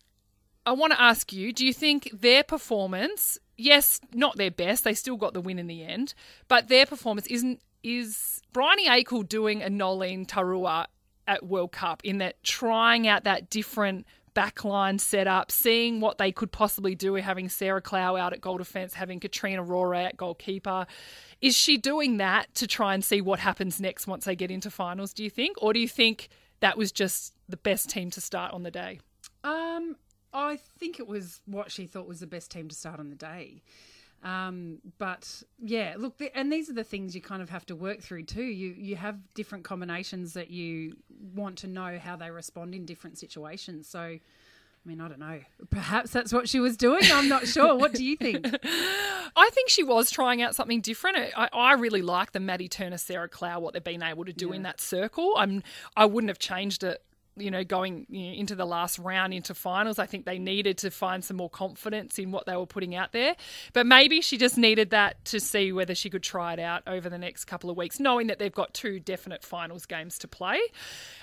I 0.64 0.72
want 0.72 0.92
to 0.92 1.00
ask 1.00 1.32
you 1.32 1.52
do 1.52 1.66
you 1.66 1.72
think 1.72 2.10
their 2.12 2.44
performance, 2.44 3.38
yes, 3.56 4.00
not 4.14 4.36
their 4.36 4.50
best, 4.50 4.84
they 4.84 4.94
still 4.94 5.16
got 5.16 5.34
the 5.34 5.40
win 5.40 5.58
in 5.58 5.66
the 5.66 5.84
end, 5.84 6.14
but 6.46 6.68
their 6.68 6.86
performance 6.86 7.26
isn't, 7.26 7.60
is 7.82 8.40
Briony 8.52 8.86
Akle 8.86 9.28
doing 9.28 9.62
a 9.62 9.70
Noeline 9.70 10.26
Taurua 10.26 10.86
at 11.26 11.46
World 11.46 11.72
Cup 11.72 12.02
in 12.04 12.18
that 12.18 12.42
trying 12.42 13.08
out 13.08 13.24
that 13.24 13.50
different 13.50 14.06
backline 14.34 15.00
set 15.00 15.26
up, 15.26 15.50
seeing 15.50 16.00
what 16.00 16.18
they 16.18 16.32
could 16.32 16.52
possibly 16.52 16.94
do, 16.94 17.14
having 17.14 17.48
Sarah 17.48 17.82
Klau 17.82 18.18
out 18.18 18.32
at 18.32 18.40
goal 18.40 18.58
defence, 18.58 18.94
having 18.94 19.20
Katrina 19.20 19.62
Rore 19.62 19.94
at 19.94 20.16
goalkeeper. 20.16 20.86
Is 21.40 21.56
she 21.56 21.76
doing 21.76 22.18
that 22.18 22.54
to 22.56 22.66
try 22.66 22.94
and 22.94 23.04
see 23.04 23.20
what 23.20 23.38
happens 23.38 23.80
next 23.80 24.06
once 24.06 24.24
they 24.24 24.36
get 24.36 24.50
into 24.50 24.70
finals, 24.70 25.12
do 25.12 25.24
you 25.24 25.30
think? 25.30 25.56
Or 25.62 25.72
do 25.72 25.80
you 25.80 25.88
think 25.88 26.28
that 26.60 26.76
was 26.76 26.92
just 26.92 27.34
the 27.48 27.56
best 27.56 27.90
team 27.90 28.10
to 28.10 28.20
start 28.20 28.52
on 28.52 28.62
the 28.62 28.70
day? 28.70 29.00
Um, 29.42 29.96
I 30.32 30.58
think 30.78 31.00
it 31.00 31.08
was 31.08 31.40
what 31.46 31.70
she 31.70 31.86
thought 31.86 32.06
was 32.06 32.20
the 32.20 32.26
best 32.26 32.50
team 32.50 32.68
to 32.68 32.74
start 32.74 33.00
on 33.00 33.10
the 33.10 33.16
day. 33.16 33.62
Um, 34.22 34.78
but 34.98 35.42
yeah, 35.58 35.94
look, 35.96 36.18
the, 36.18 36.36
and 36.36 36.52
these 36.52 36.68
are 36.68 36.74
the 36.74 36.84
things 36.84 37.14
you 37.14 37.22
kind 37.22 37.40
of 37.40 37.48
have 37.48 37.64
to 37.66 37.76
work 37.76 38.00
through 38.02 38.24
too. 38.24 38.42
You 38.42 38.74
you 38.76 38.96
have 38.96 39.16
different 39.34 39.64
combinations 39.64 40.34
that 40.34 40.50
you 40.50 40.96
want 41.34 41.58
to 41.58 41.66
know 41.66 41.98
how 41.98 42.16
they 42.16 42.30
respond 42.30 42.74
in 42.74 42.84
different 42.84 43.18
situations. 43.18 43.88
So, 43.88 44.00
I 44.00 44.20
mean, 44.84 45.00
I 45.00 45.08
don't 45.08 45.20
know. 45.20 45.40
Perhaps 45.70 46.10
that's 46.10 46.34
what 46.34 46.50
she 46.50 46.60
was 46.60 46.76
doing. 46.76 47.02
I'm 47.10 47.28
not 47.28 47.46
sure. 47.46 47.74
What 47.74 47.94
do 47.94 48.04
you 48.04 48.16
think? 48.16 48.44
I 48.44 49.50
think 49.52 49.70
she 49.70 49.82
was 49.84 50.10
trying 50.10 50.42
out 50.42 50.54
something 50.54 50.82
different. 50.82 51.16
I, 51.34 51.48
I 51.52 51.72
really 51.74 52.02
like 52.02 52.32
the 52.32 52.40
Maddy 52.40 52.68
Turner, 52.68 52.98
Sarah 52.98 53.28
Klau, 53.28 53.60
what 53.60 53.72
they've 53.72 53.82
been 53.82 54.02
able 54.02 54.26
to 54.26 54.34
do 54.34 54.52
in 54.52 54.64
that 54.64 54.82
circle. 54.82 55.32
I'm 55.38 55.62
I 55.96 56.04
wouldn't 56.04 56.28
have 56.28 56.38
changed 56.38 56.84
it. 56.84 57.02
You 57.36 57.50
know, 57.50 57.64
going 57.64 58.06
you 58.10 58.26
know, 58.26 58.32
into 58.34 58.54
the 58.54 58.66
last 58.66 58.98
round, 58.98 59.32
into 59.32 59.54
finals, 59.54 59.98
I 59.98 60.06
think 60.06 60.26
they 60.26 60.38
needed 60.38 60.76
to 60.78 60.90
find 60.90 61.24
some 61.24 61.36
more 61.36 61.48
confidence 61.48 62.18
in 62.18 62.32
what 62.32 62.44
they 62.44 62.56
were 62.56 62.66
putting 62.66 62.94
out 62.94 63.12
there. 63.12 63.36
But 63.72 63.86
maybe 63.86 64.20
she 64.20 64.36
just 64.36 64.58
needed 64.58 64.90
that 64.90 65.24
to 65.26 65.40
see 65.40 65.72
whether 65.72 65.94
she 65.94 66.10
could 66.10 66.22
try 66.22 66.52
it 66.52 66.58
out 66.58 66.82
over 66.86 67.08
the 67.08 67.18
next 67.18 67.44
couple 67.44 67.70
of 67.70 67.76
weeks, 67.76 68.00
knowing 68.00 68.26
that 68.26 68.38
they've 68.38 68.52
got 68.52 68.74
two 68.74 69.00
definite 69.00 69.44
finals 69.44 69.86
games 69.86 70.18
to 70.18 70.28
play. 70.28 70.58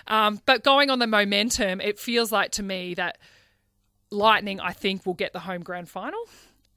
Um, 0.08 0.42
but 0.46 0.64
going 0.64 0.90
on 0.90 1.00
the 1.00 1.08
momentum, 1.08 1.82
it 1.82 2.00
feels 2.00 2.32
like 2.32 2.52
to 2.52 2.64
me 2.64 2.94
that 2.96 3.18
Lightning, 4.10 4.60
I 4.60 4.72
think, 4.72 5.06
will 5.06 5.14
get 5.14 5.34
the 5.34 5.40
home 5.40 5.62
grand 5.62 5.90
final. 5.90 6.20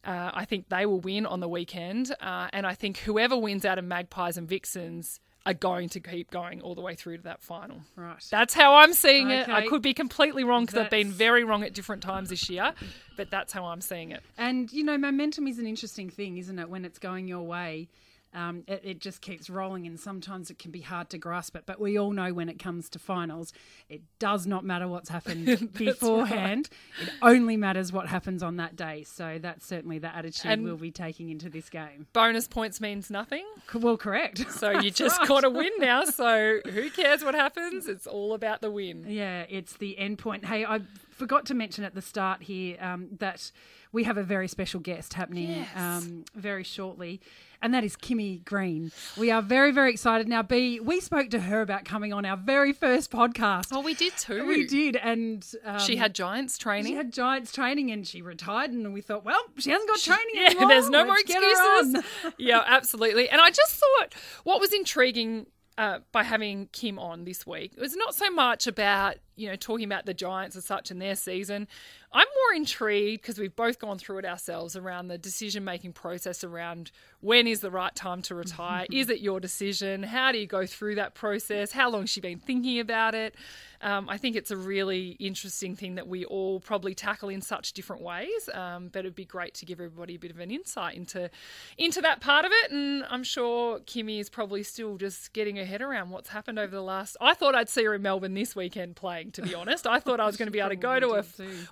Uh, 0.05 0.31
I 0.35 0.45
think 0.45 0.69
they 0.69 0.87
will 0.87 1.01
win 1.01 1.27
on 1.27 1.41
the 1.41 1.49
weekend. 1.49 2.15
Uh, 2.21 2.49
and 2.53 2.67
I 2.67 2.75
think 2.75 2.99
whoever 2.99 3.37
wins 3.37 3.65
out 3.65 3.79
of 3.79 3.85
Magpies 3.85 4.37
and 4.37 4.49
Vixens 4.49 5.21
are 5.47 5.55
going 5.55 5.89
to 5.89 6.01
keep 6.01 6.31
going 6.31 6.61
all 6.61 6.75
the 6.75 6.81
way 6.81 6.95
through 6.95 7.17
to 7.17 7.23
that 7.23 7.43
final. 7.43 7.81
Right. 7.97 8.23
That's 8.31 8.53
how 8.53 8.77
I'm 8.77 8.93
seeing 8.93 9.31
it. 9.31 9.49
I 9.49 9.67
could 9.67 9.83
be 9.83 9.95
completely 9.95 10.45
wrong 10.45 10.67
because 10.67 10.79
I've 10.79 10.91
been 10.91 11.11
very 11.11 11.45
wrong 11.45 11.63
at 11.63 11.73
different 11.73 12.03
times 12.03 12.29
this 12.29 12.51
year, 12.51 12.75
but 13.17 13.31
that's 13.31 13.53
how 13.53 13.67
I'm 13.67 13.81
seeing 13.81 14.11
it. 14.11 14.23
And 14.37 14.71
you 14.73 14.85
know, 14.85 14.99
momentum 14.99 15.47
is 15.47 15.59
an 15.59 15.67
interesting 15.67 16.11
thing, 16.11 16.37
isn't 16.39 16.59
it? 16.59 16.69
When 16.69 16.85
it's 16.85 16.99
going 16.99 17.27
your 17.27 17.43
way, 17.43 17.89
um, 18.33 18.63
it, 18.69 18.81
it 18.85 19.01
just 19.01 19.21
keeps 19.21 19.51
rolling, 19.51 19.87
and 19.87 19.99
sometimes 19.99 20.51
it 20.51 20.59
can 20.59 20.71
be 20.71 20.81
hard 20.83 21.11
to 21.11 21.19
grasp 21.19 21.57
it. 21.57 21.65
But 21.67 21.81
we 21.81 21.99
all 21.99 22.13
know 22.13 22.33
when 22.33 22.49
it 22.49 22.59
comes 22.59 22.89
to 22.91 22.99
finals, 22.99 23.53
it 23.89 24.03
does 24.19 24.47
not 24.47 24.65
matter 24.65 24.87
what's 24.87 25.09
happened 25.09 25.73
beforehand. 25.75 26.69
It 27.03 27.11
only 27.23 27.57
matters 27.57 27.93
what 27.93 28.07
happens 28.07 28.43
on 28.43 28.57
that 28.57 28.77
day. 28.77 29.03
So 29.05 29.39
that's 29.41 29.67
certainly 29.67 29.99
the 29.99 30.15
attitude 30.15 30.51
And- 30.51 30.65
we'll 30.65 30.77
be 30.77 30.91
taking 30.93 31.31
into 31.31 31.49
this 31.49 31.69
game. 31.69 32.07
Bonus 32.13 32.47
points 32.47 32.81
means 32.81 33.11
nothing. 33.11 33.45
C- 33.73 33.79
Well, 33.79 33.97
correct. 33.97 34.45
So 34.61 34.79
you 34.81 34.91
just 34.91 35.27
got 35.27 35.41
to 35.41 35.51
win 35.51 35.73
now. 35.79 36.05
So 36.05 36.61
who 36.71 36.91
cares 36.91 37.25
what 37.25 37.35
happens? 37.35 37.89
It's 37.89 38.07
all 38.07 38.35
about 38.35 38.61
the 38.61 38.71
win. 38.71 39.07
Yeah, 39.09 39.45
it's 39.49 39.77
the 39.79 39.99
end 39.99 40.19
point. 40.19 40.45
Hey, 40.45 40.65
I 40.67 40.81
forgot 41.11 41.47
to 41.47 41.55
mention 41.55 41.83
at 41.85 41.95
the 41.95 42.03
start 42.03 42.43
here 42.43 42.77
um, 42.81 43.09
that 43.21 43.51
we 43.93 44.05
have 44.05 44.17
a 44.19 44.23
very 44.23 44.49
special 44.49 44.81
guest 44.81 45.15
happening 45.15 45.49
Yes. 45.51 45.69
um, 45.75 46.25
very 46.35 46.63
shortly, 46.63 47.21
and 47.63 47.75
that 47.75 47.85
is 47.85 47.97
Kimmy 47.97 48.45
Green. 48.45 48.91
We 49.17 49.31
are 49.31 49.43
very, 49.43 49.73
very 49.73 49.91
excited. 49.91 50.29
Now, 50.29 50.43
B, 50.43 50.81
we 50.81 51.01
spoke 51.01 51.31
to 51.31 51.41
her 51.41 51.61
about 51.61 51.85
coming 51.85 52.13
on 52.13 52.25
our 52.25 52.37
very 52.37 52.73
first 52.73 53.11
podcast. 53.11 53.69
Oh, 53.73 53.81
we 53.81 53.95
did 53.95 54.17
too. 54.17 54.47
we 54.47 54.67
did, 54.67 54.97
and 54.97 55.47
um, 55.65 55.79
She 55.79 55.97
had 55.97 56.15
Giants 56.15 56.59
training. 56.59 56.87
she 56.93 56.95
had 56.97 57.13
Giants 57.13 57.53
training, 57.53 57.91
and 57.91 58.07
she 58.07 58.23
retired, 58.23 58.71
and 58.71 58.93
we 58.93 59.01
thought, 59.01 59.25
well, 59.25 59.43
she 59.59 59.71
hasn't 59.71 59.89
got 59.89 59.99
training 60.01 60.25
Yeah, 60.35 60.47
anymore. 60.47 60.69
there's 60.69 60.91
no 60.91 61.05
more 61.05 61.17
Let's 61.17 61.35
her 61.35 61.81
excuses. 61.91 62.33
yeah, 62.39 62.63
absolutely. 62.67 63.29
And 63.29 63.41
I 63.41 63.51
just 63.51 63.75
thought 63.77 64.15
what 64.45 64.61
was 64.61 64.73
intriguing 64.73 65.47
uh, 65.79 66.01
by 66.13 66.23
having 66.23 66.69
Kim 66.73 66.99
on 66.99 67.25
this 67.25 67.47
week 67.47 67.73
was 67.79 67.97
not 67.97 68.15
so 68.15 68.31
much 68.31 68.67
about 68.67 69.17
you 69.41 69.49
know, 69.49 69.57
talking 69.57 69.87
about 69.87 70.07
the 70.07 70.15
Giants 70.15 70.55
as 70.55 70.65
such 70.65 70.91
in 70.91 70.99
their 70.99 71.17
season. 71.17 71.67
I'm 72.13 72.27
more 72.27 72.57
intrigued 72.57 73.23
because 73.23 73.39
we've 73.39 73.55
both 73.55 73.79
gone 73.79 73.99
through 73.99 74.19
it 74.19 74.25
ourselves 74.25 74.75
around 74.77 75.09
the 75.09 75.17
decision 75.17 75.65
making 75.65 75.93
process 75.93 76.43
around 76.43 76.91
when 77.21 77.47
is 77.47 77.61
the 77.61 77.71
right 77.71 77.95
time 77.95 78.21
to 78.23 78.35
retire? 78.35 78.87
is 78.91 79.09
it 79.11 79.21
your 79.21 79.41
decision? 79.41 80.03
How 80.03 80.33
do 80.33 80.39
you 80.39 80.47
go 80.47 80.67
through 80.67 80.97
that 80.97 81.15
process? 81.15 81.71
How 81.71 81.89
long 81.89 82.03
has 82.03 82.11
she 82.11 82.21
been 82.21 82.39
thinking 82.39 82.81
about 82.81 83.15
it? 83.15 83.37
Um, 83.83 84.09
I 84.09 84.19
think 84.19 84.37
it's 84.37 84.51
a 84.51 84.57
really 84.57 85.11
interesting 85.19 85.75
thing 85.75 85.95
that 85.95 86.07
we 86.07 86.25
all 86.25 86.61
probably 86.61 86.95
tackle 86.95 87.31
in 87.31 87.41
such 87.41 87.73
different 87.73 88.03
ways. 88.03 88.49
Um, 88.53 88.89
but 88.89 89.01
it'd 89.01 89.15
be 89.15 89.25
great 89.25 89.55
to 89.55 89.65
give 89.67 89.81
everybody 89.81 90.17
a 90.17 90.19
bit 90.19 90.31
of 90.31 90.39
an 90.39 90.51
insight 90.51 90.97
into 90.97 91.31
into 91.79 92.01
that 92.03 92.21
part 92.21 92.45
of 92.45 92.53
it. 92.53 92.73
And 92.73 93.05
I'm 93.09 93.25
sure 93.25 93.79
Kimmy 93.81 94.21
is 94.21 94.29
probably 94.29 94.63
still 94.63 94.97
just 94.99 95.33
getting 95.33 95.57
her 95.57 95.65
head 95.65 95.81
around 95.81 96.11
what's 96.11 96.29
happened 96.29 96.59
over 96.59 96.75
the 96.75 96.83
last. 96.83 97.17
I 97.21 97.35
thought 97.35 97.55
I'd 97.55 97.69
see 97.69 97.85
her 97.85 97.95
in 97.95 98.03
Melbourne 98.03 98.35
this 98.35 98.55
weekend 98.55 98.97
playing. 98.97 99.30
To 99.33 99.43
be 99.43 99.55
honest, 99.55 99.87
I 99.87 100.01
thought 100.01 100.21
I 100.21 100.27
was 100.27 100.37
going 100.39 100.47
to 100.47 100.53
be 100.53 100.61
able 100.61 100.71
to 100.71 100.77
go 100.77 101.01
to 101.01 101.15
a, 101.15 101.25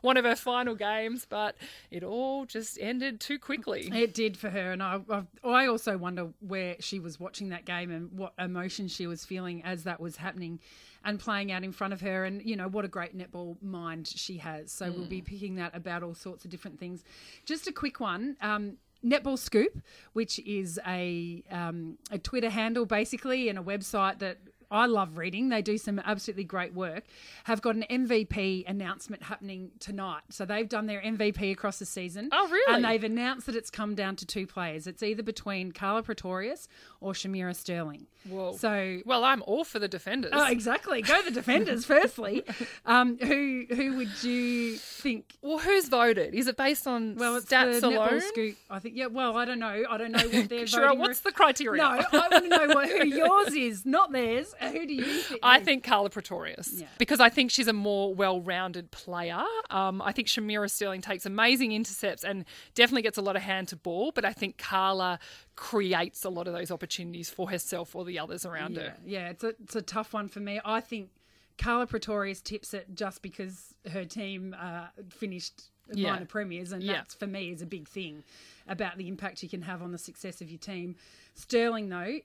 one 0.03 0.17
of 0.17 0.25
her 0.25 0.37
final 0.37 0.75
games, 0.75 1.27
but 1.29 1.57
it 1.91 2.03
all 2.03 2.45
just 2.45 2.79
ended 2.81 3.21
too 3.21 3.39
quickly. 3.39 3.91
It 3.93 4.15
did 4.15 4.37
for 4.37 4.51
her, 4.51 4.73
and 4.73 4.83
I, 4.83 5.01
I, 5.11 5.23
I 5.45 5.67
also 5.67 5.97
wonder 5.97 6.29
where 6.41 6.77
she 6.81 7.01
was 7.01 7.19
watching 7.19 7.51
that 7.51 7.65
game 7.65 7.91
and 7.91 8.13
what 8.13 8.33
emotion 8.39 8.89
she 8.89 9.07
was 9.07 9.25
feeling 9.25 9.63
as 9.65 9.85
that 9.85 10.01
was 10.01 10.17
happening 10.17 10.61
and 11.05 11.19
playing 11.19 11.53
out 11.53 11.65
in 11.65 11.73
front 11.73 11.93
of 11.93 12.01
her. 12.01 12.25
And, 12.25 12.43
you 12.45 12.57
know, 12.57 12.69
what 12.69 12.85
a 12.85 12.89
great 12.89 13.17
netball 13.17 13.61
mind 13.63 14.07
she 14.09 14.39
has. 14.39 14.73
So 14.73 14.87
mm. 14.87 14.97
we'll 14.97 15.07
be 15.07 15.23
picking 15.23 15.57
that 15.57 15.75
about 15.75 16.03
all 16.03 16.15
sorts 16.15 16.45
of 16.45 16.51
different 16.51 16.79
things. 16.79 17.05
Just 17.45 17.67
a 17.67 17.73
quick 17.73 18.01
one. 18.01 18.37
Um, 18.41 18.79
Netball 19.05 19.39
Scoop, 19.39 19.81
which 20.13 20.41
is 20.41 20.81
a 20.87 21.45
um, 21.51 21.99
a 22.11 22.19
Twitter 22.19 22.51
handle 22.51 22.85
basically 22.85 23.49
and 23.49 23.57
a 23.57 23.63
website 23.63 24.19
that 24.19 24.39
I 24.71 24.87
love 24.87 25.17
reading. 25.17 25.49
They 25.49 25.63
do 25.63 25.79
some 25.79 25.99
absolutely 25.99 26.45
great 26.45 26.75
work. 26.75 27.05
Have 27.45 27.63
got 27.63 27.75
an 27.77 27.85
MVP 27.91 28.69
announcement 28.69 29.23
happening 29.23 29.71
tonight. 29.79 30.23
So 30.31 30.45
they've 30.45 30.69
done 30.69 30.87
their 30.87 31.01
MVP 31.01 31.53
across 31.53 31.79
the 31.79 31.87
season. 31.87 32.29
Oh, 32.33 32.49
really? 32.49 32.75
And 32.75 32.85
they've 32.85 33.05
announced 33.05 33.47
that 33.47 33.57
it's 33.57 33.71
come 33.71 33.95
down 33.95 34.17
to 34.17 34.27
two 34.27 34.47
players. 34.47 34.87
It's 34.87 35.03
either 35.03 35.23
between 35.23 35.73
Karla 35.73 36.03
Pretorius 36.03 36.69
or 37.01 37.13
Shamera 37.13 37.55
Sterling. 37.55 38.07
Whoa. 38.29 38.57
So 38.57 39.01
well, 39.07 39.25
I'm 39.25 39.43
all 39.47 39.65
for 39.65 39.79
the 39.79 39.89
defenders. 39.89 40.33
Oh, 40.35 40.47
exactly. 40.51 41.03
Go 41.03 41.23
the 41.23 41.31
defenders. 41.31 41.85
firstly, 41.85 42.45
um, 42.85 43.17
who 43.19 43.65
who 43.71 43.97
would 43.97 44.23
you 44.23 44.77
think? 44.77 45.37
Well, 45.41 45.59
who's 45.59 45.89
voted? 45.89 46.35
Is 46.35 46.47
it 46.47 46.57
based 46.57 46.87
on 46.87 47.15
well, 47.15 47.37
it's 47.37 47.47
stats 47.47 47.81
the 47.81 47.89
alone? 47.89 48.21
Scoop, 48.21 48.57
I 48.69 48.81
think. 48.81 48.97
Yeah. 48.97 49.07
Well, 49.07 49.37
I 49.37 49.45
don't 49.45 49.59
know. 49.59 49.85
I 49.89 49.97
don't 49.97 50.13
know 50.13 50.29
what 50.29 50.49
they're 50.49 50.67
sure, 50.67 50.87
voting. 50.87 50.99
What's 50.99 51.21
the 51.21 51.33
criteria? 51.33 51.81
No, 51.81 51.89
I 51.89 52.05
want 52.13 52.33
to 52.33 52.49
know 52.49 52.75
what, 52.75 52.89
who 52.89 53.07
yours 53.07 53.55
is, 53.55 53.87
not 53.87 54.13
theirs. 54.13 54.55
Who 54.73 54.87
do 54.87 54.95
you 54.95 55.05
think? 55.05 55.41
I 55.43 55.61
think 55.61 55.85
Karla 55.85 56.11
Pretorius 56.11 56.73
Yeah. 56.73 56.87
because 56.99 57.21
I 57.21 57.29
think 57.29 57.51
she's 57.51 57.69
a 57.69 57.73
more 57.73 58.15
well-rounded 58.15 58.91
player. 58.91 59.43
Um, 59.71 60.01
I 60.03 60.13
think 60.13 60.29
Shamera 60.29 60.71
Sterling 60.71 61.01
takes 61.01 61.27
amazing 61.27 61.73
intercepts 61.73 62.25
and 62.25 62.45
definitely 62.75 63.03
gets 63.03 63.19
a 63.19 63.23
lot 63.23 63.37
of 63.37 63.43
hand 63.43 63.69
to 63.69 63.77
ball, 63.77 64.13
but 64.15 64.25
I 64.25 64.33
think 64.33 64.59
Karla 64.59 65.19
creates 65.57 66.25
a 66.25 66.29
lot 66.31 66.47
of 66.47 66.53
those 66.55 66.71
opportunities 66.71 67.31
for 67.31 67.51
herself 67.51 67.95
or 67.95 68.05
the 68.05 68.19
others 68.19 68.45
around 68.47 68.77
yeah, 68.77 68.83
her. 68.83 68.97
yeah. 69.05 69.29
It's 69.31 69.45
a 69.45 69.49
it's 69.63 69.77
a 69.77 69.83
tough 69.83 70.13
one 70.13 70.29
for 70.29 70.41
me. 70.41 70.61
I 70.65 70.81
think 70.81 71.11
Karla 71.59 71.87
Pretorius 71.87 72.41
tips 72.41 72.73
it 72.75 72.95
just 72.95 73.21
because 73.23 73.75
her 73.91 74.05
team 74.05 74.55
uh, 74.59 74.87
finished 75.11 75.71
Yeah. 75.93 76.13
minor 76.13 76.27
premiers, 76.27 76.71
and 76.73 76.83
Yeah. 76.83 76.93
that's 76.95 77.15
for 77.15 77.27
me 77.27 77.51
is 77.51 77.63
a 77.63 77.67
big 77.67 77.89
thing 77.89 78.23
about 78.69 78.99
the 78.99 79.09
impact 79.09 79.43
you 79.43 79.49
can 79.49 79.63
have 79.63 79.83
on 79.83 79.91
the 79.91 79.99
success 79.99 80.41
of 80.41 80.51
your 80.51 80.59
team. 80.59 80.95
Sterling, 81.35 81.89
though, 81.89 82.19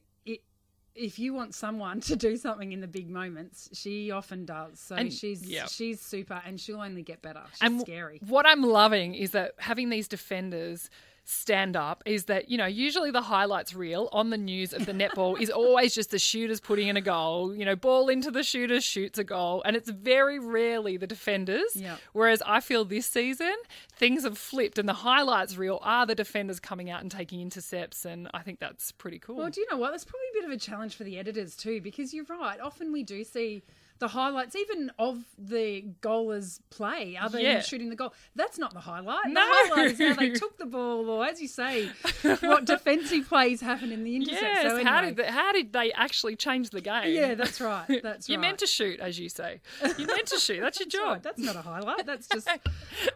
if 0.95 1.17
you 1.19 1.33
want 1.33 1.55
someone 1.55 2.00
to 2.09 2.15
do 2.15 2.38
something 2.38 2.71
in 2.71 2.81
the 2.81 2.88
big 2.88 3.09
moments, 3.09 3.69
she 3.73 4.12
often 4.12 4.45
does. 4.45 4.79
So 4.79 4.95
And- 4.95 5.12
she's 5.12 5.45
yeah. 5.45 5.65
she's 5.65 6.00
super, 6.01 6.41
and 6.45 6.59
she'll 6.59 6.81
only 6.81 7.03
get 7.03 7.21
better. 7.21 7.43
She's 7.53 7.62
and 7.62 7.81
scary. 7.81 8.19
What 8.27 8.45
I'm 8.45 8.62
loving 8.63 9.15
is 9.15 9.31
that 9.31 9.53
having 9.57 9.89
these 9.89 10.07
defenders 10.07 10.89
stand 11.25 11.77
up 11.77 12.03
is 12.06 12.25
that 12.25 12.50
you 12.50 12.58
know 12.58 12.65
usually 12.65 13.10
the 13.10 13.22
highlights 13.22 13.74
reel 13.74 14.10
on 14.12 14.30
the 14.30 14.38
news 14.38 14.74
of 14.74 14.86
the 14.86 14.92
netball 14.92 15.39
is 15.39 15.50
always 15.50 15.96
just 15.96 16.12
the 16.12 16.20
shooters 16.20 16.60
putting 16.60 16.89
in 16.89 16.98
a 16.98 17.01
goal 17.01 17.56
you 17.56 17.63
know 17.63 17.77
ball 17.77 18.10
into 18.10 18.30
the 18.30 18.44
shooter 18.44 18.82
shoots 18.82 19.18
a 19.18 19.24
goal 19.24 19.62
and 19.65 19.77
it's 19.77 19.89
very 19.89 20.38
rarely 20.38 20.98
the 20.98 21.08
defenders 21.08 21.75
Yeah. 21.75 21.96
whereas 22.12 22.42
i 22.46 22.60
feel 22.60 22.84
this 22.84 23.06
season 23.06 23.53
things 23.96 24.24
have 24.25 24.38
flipped 24.38 24.77
and 24.77 24.88
the 24.89 24.94
highlights 24.94 25.56
reel 25.56 25.80
are 25.82 26.06
the 26.06 26.15
defenders 26.15 26.60
coming 26.60 26.89
out 26.89 27.01
and 27.01 27.10
taking 27.10 27.39
intercepts 27.39 28.03
and 28.03 28.27
i 28.34 28.42
think 28.42 28.60
that's 28.60 28.92
pretty 28.92 29.18
cool 29.20 29.38
Well, 29.38 29.50
do 29.50 29.62
you 29.62 29.68
know 29.72 29.77
what? 29.77 29.92
That's 29.92 30.03
probably 30.03 30.27
a 30.32 30.42
bit 30.42 30.46
of 30.46 30.51
a 30.51 30.58
challenge 30.60 30.96
for 30.96 31.06
the 31.06 31.18
editors 31.18 31.56
too, 31.56 31.80
because 31.82 32.13
you're 32.13 32.25
right. 32.25 32.60
Often 32.60 32.92
we 32.92 33.03
do 33.03 33.24
see 33.24 33.63
the 34.00 34.07
highlights, 34.09 34.55
even 34.55 34.91
of 35.00 35.23
the 35.38 35.83
goalers' 36.01 36.59
play, 36.69 37.15
other 37.15 37.39
Yeah. 37.39 37.53
than 37.55 37.63
shooting 37.63 37.89
the 37.89 37.95
goal. 37.95 38.13
That's 38.35 38.57
not 38.57 38.73
the 38.73 38.81
highlight. 38.81 39.27
No. 39.27 39.33
The 39.35 39.41
highlight 39.41 39.91
is 39.91 40.00
how 40.00 40.13
they 40.15 40.29
took 40.43 40.57
the 40.57 40.65
ball, 40.65 41.09
or 41.09 41.25
as 41.25 41.41
you 41.41 41.47
say, 41.47 41.89
what 42.41 42.65
defensive 42.65 43.27
plays 43.29 43.62
happen 43.62 43.91
in 43.91 44.03
the 44.03 44.15
intercept. 44.15 44.41
yes 44.41 44.63
so 44.71 44.83
how 44.83 45.01
did 45.01 45.15
the, 45.15 45.31
how 45.31 45.51
did 45.53 45.71
they 45.73 45.91
actually 45.93 46.35
change 46.35 46.69
the 46.71 46.81
game 46.81 47.13
Yeah, 47.13 47.35
that's 47.35 47.62
right. 47.62 47.85
That's 48.03 48.27
you 48.27 48.35
right. 48.35 48.41
meant 48.41 48.59
to 48.59 48.67
shoot 48.67 49.00
as 49.00 49.17
you 49.19 49.29
say 49.29 49.62
you're 49.97 50.07
meant 50.07 50.27
to 50.27 50.39
shoot 50.39 50.59
that's 50.62 50.79
your 50.79 50.85
That's 50.88 50.95
job 50.95 51.07
right. 51.07 51.23
That's 51.23 51.39
not 51.39 51.55
a 51.55 51.62
highlight. 51.62 52.05
That's 52.05 52.27
just 52.27 52.47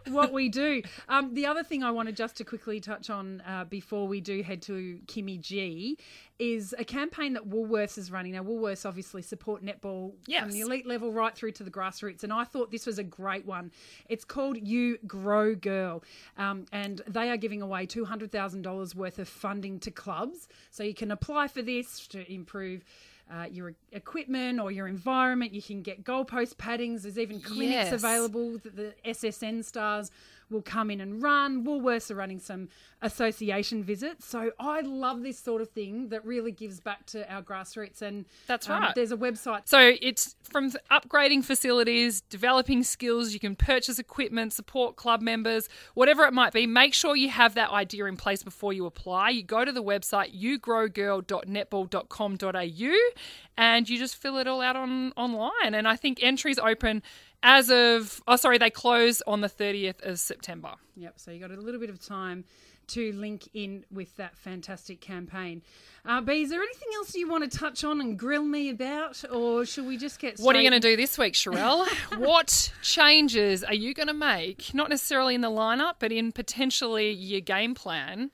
what 0.08 0.32
we 0.32 0.48
do. 0.48 0.82
Um, 1.08 1.34
the 1.34 1.46
other 1.46 1.62
thing 1.62 1.82
I 1.82 1.90
wanted 1.90 2.16
just 2.16 2.36
to 2.36 2.44
quickly 2.44 2.80
touch 2.80 3.10
on 3.10 3.42
uh, 3.46 3.64
before 3.64 4.06
we 4.08 4.20
do 4.20 4.42
head 4.42 4.62
to 4.62 5.00
Kimmy 5.06 5.40
G 5.40 5.98
is 6.38 6.74
a 6.78 6.84
campaign 6.84 7.32
that 7.32 7.48
Woolworths 7.48 7.98
is 7.98 8.10
running. 8.12 8.32
Now, 8.32 8.42
Woolworths 8.44 8.86
obviously 8.86 9.22
support 9.22 9.64
netball 9.64 10.12
Yes. 10.26 10.42
from 10.42 10.52
the 10.52 10.60
elite 10.60 10.86
level 10.86 11.12
right 11.12 11.34
through 11.34 11.52
to 11.52 11.64
the 11.64 11.70
grassroots, 11.70 12.22
and 12.22 12.32
I 12.32 12.44
thought 12.44 12.70
this 12.70 12.86
was 12.86 12.98
a 12.98 13.04
great 13.04 13.44
one. 13.44 13.72
It's 14.08 14.24
called 14.24 14.56
You 14.56 14.98
Grow 15.06 15.54
Girl, 15.54 16.02
um, 16.36 16.66
and 16.72 17.02
they 17.08 17.30
are 17.30 17.36
giving 17.36 17.60
away 17.62 17.86
two 17.86 18.04
hundred 18.04 18.30
thousand 18.30 18.62
dollars 18.62 18.94
worth 18.94 19.18
of 19.18 19.28
funding 19.28 19.80
to 19.80 19.90
clubs. 19.90 20.48
So 20.70 20.82
you 20.84 20.94
can 20.94 21.10
apply 21.10 21.48
for 21.48 21.62
this 21.62 22.06
to 22.08 22.30
improve 22.32 22.84
uh, 23.30 23.44
your 23.50 23.74
equipment 23.92 24.58
or 24.58 24.70
your 24.70 24.88
environment. 24.88 25.52
You 25.52 25.60
can 25.60 25.82
get 25.82 26.02
goalpost 26.02 26.54
paddings. 26.54 27.02
There's 27.02 27.18
even 27.18 27.40
clinics 27.40 27.90
Yes. 27.90 27.92
available 27.92 28.58
that 28.58 28.74
the 28.74 28.94
SSN 29.04 29.62
stars 29.64 30.10
will 30.50 30.62
come 30.62 30.90
in 30.90 31.00
and 31.00 31.22
run. 31.22 31.64
Woolworths 31.64 32.10
are 32.10 32.14
running 32.14 32.38
some 32.38 32.68
association 33.00 33.84
visits. 33.84 34.26
So 34.26 34.50
I 34.58 34.80
love 34.80 35.22
this 35.22 35.38
sort 35.38 35.62
of 35.62 35.70
thing 35.70 36.08
that 36.08 36.24
really 36.24 36.50
gives 36.50 36.80
back 36.80 37.06
to 37.06 37.32
our 37.32 37.42
grassroots. 37.42 38.02
And 38.02 38.24
That's 38.46 38.68
um, 38.68 38.82
right. 38.82 38.92
There's 38.94 39.12
a 39.12 39.16
website. 39.16 39.62
So 39.66 39.94
it's 40.00 40.34
from 40.42 40.72
upgrading 40.90 41.44
facilities, 41.44 42.22
developing 42.22 42.82
skills, 42.82 43.32
you 43.32 43.40
can 43.40 43.54
purchase 43.54 43.98
equipment, 43.98 44.52
support 44.52 44.96
club 44.96 45.22
members, 45.22 45.68
whatever 45.94 46.24
it 46.24 46.32
might 46.32 46.52
be. 46.52 46.66
Make 46.66 46.94
sure 46.94 47.14
you 47.14 47.30
have 47.30 47.54
that 47.54 47.70
idea 47.70 48.06
in 48.06 48.16
place 48.16 48.42
before 48.42 48.72
you 48.72 48.86
apply. 48.86 49.30
You 49.30 49.44
go 49.44 49.64
to 49.64 49.72
the 49.72 49.82
website 49.82 50.34
yougrowgirl.netball.com.au 50.34 53.12
and 53.56 53.88
you 53.88 53.98
just 53.98 54.16
fill 54.16 54.38
it 54.38 54.46
all 54.46 54.60
out 54.60 54.76
on 54.76 55.12
online. 55.16 55.74
And 55.74 55.86
I 55.86 55.96
think 55.96 56.22
entries 56.22 56.58
open 56.58 57.02
as 57.42 57.70
of 57.70 58.20
oh 58.26 58.36
sorry, 58.36 58.58
they 58.58 58.70
close 58.70 59.22
on 59.26 59.40
the 59.40 59.48
30th 59.48 60.04
of 60.04 60.18
September. 60.18 60.74
Yep. 60.96 61.14
So 61.16 61.30
you 61.30 61.40
got 61.40 61.50
a 61.50 61.60
little 61.60 61.80
bit 61.80 61.90
of 61.90 62.04
time 62.04 62.44
to 62.88 63.12
link 63.12 63.48
in 63.54 63.84
with 63.92 64.16
that 64.16 64.36
fantastic 64.36 65.00
campaign. 65.00 65.62
Uh, 66.06 66.22
B, 66.22 66.42
is 66.42 66.50
there 66.50 66.62
anything 66.62 66.88
else 66.96 67.14
you 67.14 67.28
want 67.28 67.50
to 67.50 67.58
touch 67.58 67.84
on 67.84 68.00
and 68.00 68.18
grill 68.18 68.44
me 68.44 68.70
about, 68.70 69.22
or 69.30 69.66
should 69.66 69.86
we 69.86 69.98
just 69.98 70.18
get? 70.18 70.38
Started? 70.38 70.46
What 70.46 70.56
are 70.56 70.60
you 70.60 70.70
going 70.70 70.80
to 70.80 70.88
do 70.88 70.96
this 70.96 71.18
week, 71.18 71.34
Sharelle? 71.34 71.86
what 72.18 72.72
changes 72.82 73.62
are 73.62 73.74
you 73.74 73.92
going 73.92 74.06
to 74.08 74.14
make, 74.14 74.72
not 74.72 74.88
necessarily 74.88 75.34
in 75.34 75.42
the 75.42 75.50
lineup, 75.50 75.94
but 75.98 76.12
in 76.12 76.32
potentially 76.32 77.10
your 77.10 77.40
game 77.40 77.74
plan 77.74 78.30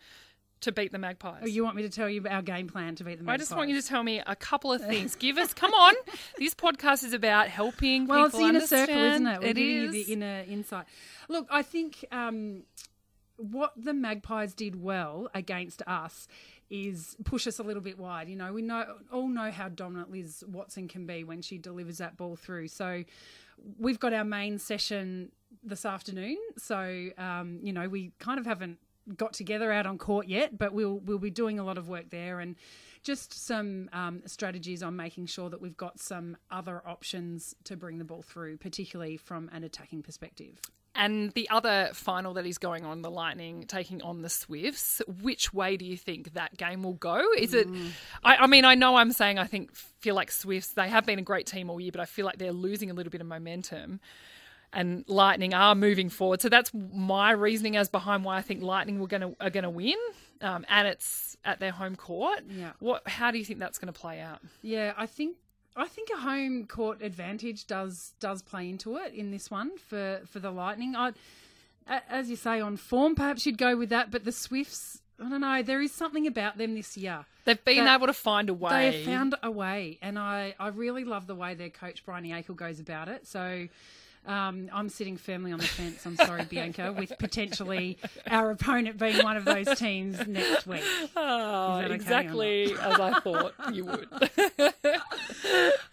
to 0.64 0.72
beat 0.72 0.92
the 0.92 0.98
Magpies? 0.98 1.40
Oh, 1.42 1.46
you 1.46 1.64
want 1.64 1.76
me 1.76 1.82
to 1.82 1.88
tell 1.88 2.08
you 2.08 2.24
our 2.28 2.42
game 2.42 2.68
plan 2.68 2.94
to 2.96 3.04
beat 3.04 3.24
the 3.24 3.30
I 3.30 3.36
just 3.36 3.54
want 3.54 3.70
you 3.70 3.80
to 3.80 3.86
tell 3.86 4.02
me 4.02 4.20
a 4.26 4.36
couple 4.36 4.72
of 4.72 4.80
things. 4.84 5.14
Give 5.14 5.38
us, 5.38 5.54
come 5.54 5.72
on. 5.72 5.94
This 6.38 6.54
podcast 6.54 7.04
is 7.04 7.12
about 7.12 7.48
helping 7.48 8.06
Well, 8.06 8.26
it's 8.26 8.36
the 8.36 8.42
inner 8.42 8.60
circle, 8.60 8.96
isn't 8.96 9.26
it? 9.26 9.40
We're 9.40 9.46
It 9.48 9.54
giving 9.56 9.70
you 9.70 9.90
the 9.92 10.12
inner 10.12 10.44
insight. 10.48 10.86
Look, 11.28 11.46
I 11.50 11.62
think 11.62 12.04
um, 12.10 12.64
what 13.36 13.72
the 13.76 13.92
Magpies 13.92 14.54
did 14.54 14.80
well 14.80 15.28
against 15.34 15.82
us 15.86 16.28
is 16.70 17.16
push 17.24 17.46
us 17.46 17.58
a 17.58 17.62
little 17.62 17.82
bit 17.82 17.98
wide. 17.98 18.28
You 18.28 18.36
know, 18.36 18.52
we 18.52 18.62
know 18.62 18.96
all 19.12 19.28
know 19.28 19.50
how 19.50 19.68
dominant 19.68 20.10
Liz 20.10 20.42
Watson 20.46 20.88
can 20.88 21.06
be 21.06 21.24
when 21.24 21.42
she 21.42 21.58
delivers 21.58 21.98
that 21.98 22.16
ball 22.16 22.36
through. 22.36 22.68
So 22.68 23.04
we've 23.78 24.00
got 24.00 24.12
our 24.12 24.24
main 24.24 24.58
session 24.58 25.30
this 25.62 25.84
afternoon. 25.84 26.36
So 26.56 27.10
um, 27.18 27.60
you 27.62 27.72
know, 27.72 27.88
we 27.88 28.12
kind 28.18 28.38
of 28.40 28.46
haven't 28.46 28.78
got 29.16 29.32
together 29.32 29.70
out 29.72 29.86
on 29.86 29.98
court 29.98 30.26
yet, 30.28 30.56
but 30.58 30.72
we'll 30.72 30.98
we'll 31.00 31.18
be 31.18 31.30
doing 31.30 31.58
a 31.58 31.64
lot 31.64 31.78
of 31.78 31.88
work 31.88 32.10
there 32.10 32.40
and 32.40 32.56
just 33.02 33.34
some 33.46 33.90
um, 33.92 34.22
strategies 34.24 34.82
on 34.82 34.96
making 34.96 35.26
sure 35.26 35.50
that 35.50 35.60
we've 35.60 35.76
got 35.76 36.00
some 36.00 36.36
other 36.50 36.82
options 36.86 37.54
to 37.64 37.76
bring 37.76 37.98
the 37.98 38.04
ball 38.04 38.22
through, 38.22 38.56
particularly 38.56 39.18
from 39.18 39.50
an 39.52 39.62
attacking 39.62 40.02
perspective. 40.02 40.58
and 40.94 41.32
the 41.32 41.50
other 41.50 41.90
final 41.92 42.34
that 42.34 42.46
is 42.46 42.56
going 42.56 42.84
on, 42.84 43.02
the 43.02 43.10
Lightning 43.10 43.64
taking 43.66 44.00
on 44.02 44.22
the 44.22 44.28
Swifts. 44.30 45.02
Which 45.22 45.52
way 45.52 45.76
do 45.76 45.84
you 45.84 45.96
think 45.96 46.34
that 46.34 46.56
game 46.56 46.82
will 46.82 46.94
go? 46.94 47.20
Is 47.36 47.52
it? 47.52 47.68
I, 48.22 48.36
I 48.36 48.46
mean, 48.46 48.64
I 48.64 48.74
know 48.74 48.96
I'm 48.96 49.12
saying 49.12 49.38
I 49.38 49.44
think 49.44 49.74
feel 49.74 50.14
like 50.14 50.30
Swifts. 50.30 50.68
They 50.72 50.88
have 50.88 51.04
been 51.04 51.18
a 51.18 51.22
great 51.22 51.46
team 51.46 51.68
all 51.68 51.80
year, 51.80 51.90
but 51.92 52.00
I 52.00 52.06
feel 52.06 52.24
like 52.24 52.38
they're 52.38 52.52
losing 52.52 52.90
a 52.90 52.94
little 52.94 53.10
bit 53.10 53.20
of 53.20 53.26
momentum. 53.26 54.00
And 54.74 55.04
Lightning 55.08 55.54
are 55.54 55.74
moving 55.74 56.08
forward, 56.08 56.40
so 56.40 56.48
that's 56.48 56.70
my 56.74 57.30
reasoning 57.30 57.76
as 57.76 57.88
behind 57.88 58.24
why 58.24 58.36
I 58.36 58.42
think 58.42 58.62
Lightning 58.62 58.98
were 58.98 59.06
going 59.06 59.22
to 59.22 59.36
are 59.40 59.50
going 59.50 59.64
to 59.64 59.70
win, 59.70 59.96
um, 60.40 60.64
and 60.68 60.88
it's 60.88 61.36
at 61.44 61.60
their 61.60 61.72
home 61.72 61.96
court. 61.96 62.40
Yeah. 62.48 62.72
What? 62.80 63.06
How 63.08 63.30
do 63.30 63.38
you 63.38 63.44
think 63.44 63.58
that's 63.58 63.78
going 63.78 63.92
to 63.92 63.98
play 63.98 64.20
out? 64.20 64.40
Yeah, 64.62 64.92
I 64.96 65.06
think 65.06 65.36
I 65.76 65.86
think 65.86 66.08
a 66.10 66.18
home 66.18 66.66
court 66.66 67.02
advantage 67.02 67.66
does 67.66 68.14
does 68.20 68.42
play 68.42 68.68
into 68.68 68.96
it 68.96 69.14
in 69.14 69.30
this 69.30 69.50
one 69.50 69.76
for 69.78 70.20
for 70.26 70.38
the 70.38 70.50
Lightning. 70.50 70.94
I, 70.96 71.12
as 71.86 72.30
you 72.30 72.36
say, 72.36 72.60
on 72.60 72.76
form, 72.76 73.14
perhaps 73.14 73.46
you'd 73.46 73.58
go 73.58 73.76
with 73.76 73.90
that, 73.90 74.10
but 74.10 74.24
the 74.24 74.32
Swifts. 74.32 75.00
I 75.20 75.28
don't 75.28 75.42
know. 75.42 75.62
There 75.62 75.80
is 75.80 75.92
something 75.92 76.26
about 76.26 76.58
them 76.58 76.74
this 76.74 76.96
year. 76.96 77.24
They've 77.44 77.64
been 77.64 77.86
able 77.86 78.08
to 78.08 78.12
find 78.12 78.48
a 78.48 78.54
way. 78.54 78.70
They 78.90 78.98
have 78.98 79.06
found 79.06 79.34
a 79.44 79.50
way, 79.50 79.98
and 80.02 80.18
I, 80.18 80.54
I 80.58 80.68
really 80.68 81.04
love 81.04 81.28
the 81.28 81.36
way 81.36 81.54
their 81.54 81.70
coach 81.70 82.04
Briony 82.04 82.30
Akle 82.30 82.56
goes 82.56 82.80
about 82.80 83.08
it. 83.08 83.26
So 83.26 83.68
um, 84.26 84.68
I'm 84.72 84.88
sitting 84.88 85.16
firmly 85.16 85.52
on 85.52 85.58
the 85.58 85.66
fence. 85.66 86.04
I'm 86.06 86.16
sorry, 86.16 86.44
Bianca, 86.44 86.94
with 86.96 87.12
potentially 87.18 87.98
our 88.26 88.50
opponent 88.50 88.98
being 88.98 89.22
one 89.22 89.36
of 89.36 89.44
those 89.44 89.78
teams 89.78 90.26
next 90.26 90.66
week. 90.66 90.82
Oh, 91.16 91.80
okay 91.84 91.94
exactly 91.94 92.72
as 92.72 93.00
I 93.00 93.20
thought 93.20 93.54
you 93.72 93.84
would. 93.86 94.08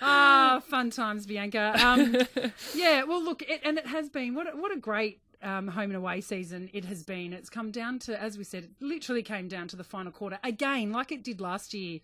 Ah, 0.02 0.62
fun 0.68 0.90
times, 0.90 1.26
Bianca. 1.28 1.74
Um, 1.84 2.16
yeah, 2.74 3.04
well, 3.04 3.22
look, 3.24 3.44
it, 3.44 3.62
and 3.64 3.78
it 3.78 3.86
has 3.86 4.10
been 4.10 4.34
what 4.34 4.52
a, 4.52 4.58
what 4.58 4.72
a 4.72 4.78
great 4.78 5.20
um, 5.44 5.68
home 5.68 5.92
and 5.92 5.96
away 5.96 6.22
season 6.22 6.70
it 6.74 6.86
has 6.86 7.04
been. 7.04 7.34
It's 7.34 7.50
come 7.50 7.72
down 7.72 8.00
to, 8.00 8.22
as 8.22 8.38
we 8.38 8.44
said, 8.44 8.66
it 8.66 8.72
literally 8.80 9.24
came 9.24 9.48
down 9.48 9.68
to 9.70 9.76
the 9.76 9.84
final 9.84 10.12
quarter 10.12 10.40
again, 10.44 10.92
like 10.92 11.12
it 11.12 11.24
did 11.24 11.42
last 11.42 11.74
year. 11.74 12.00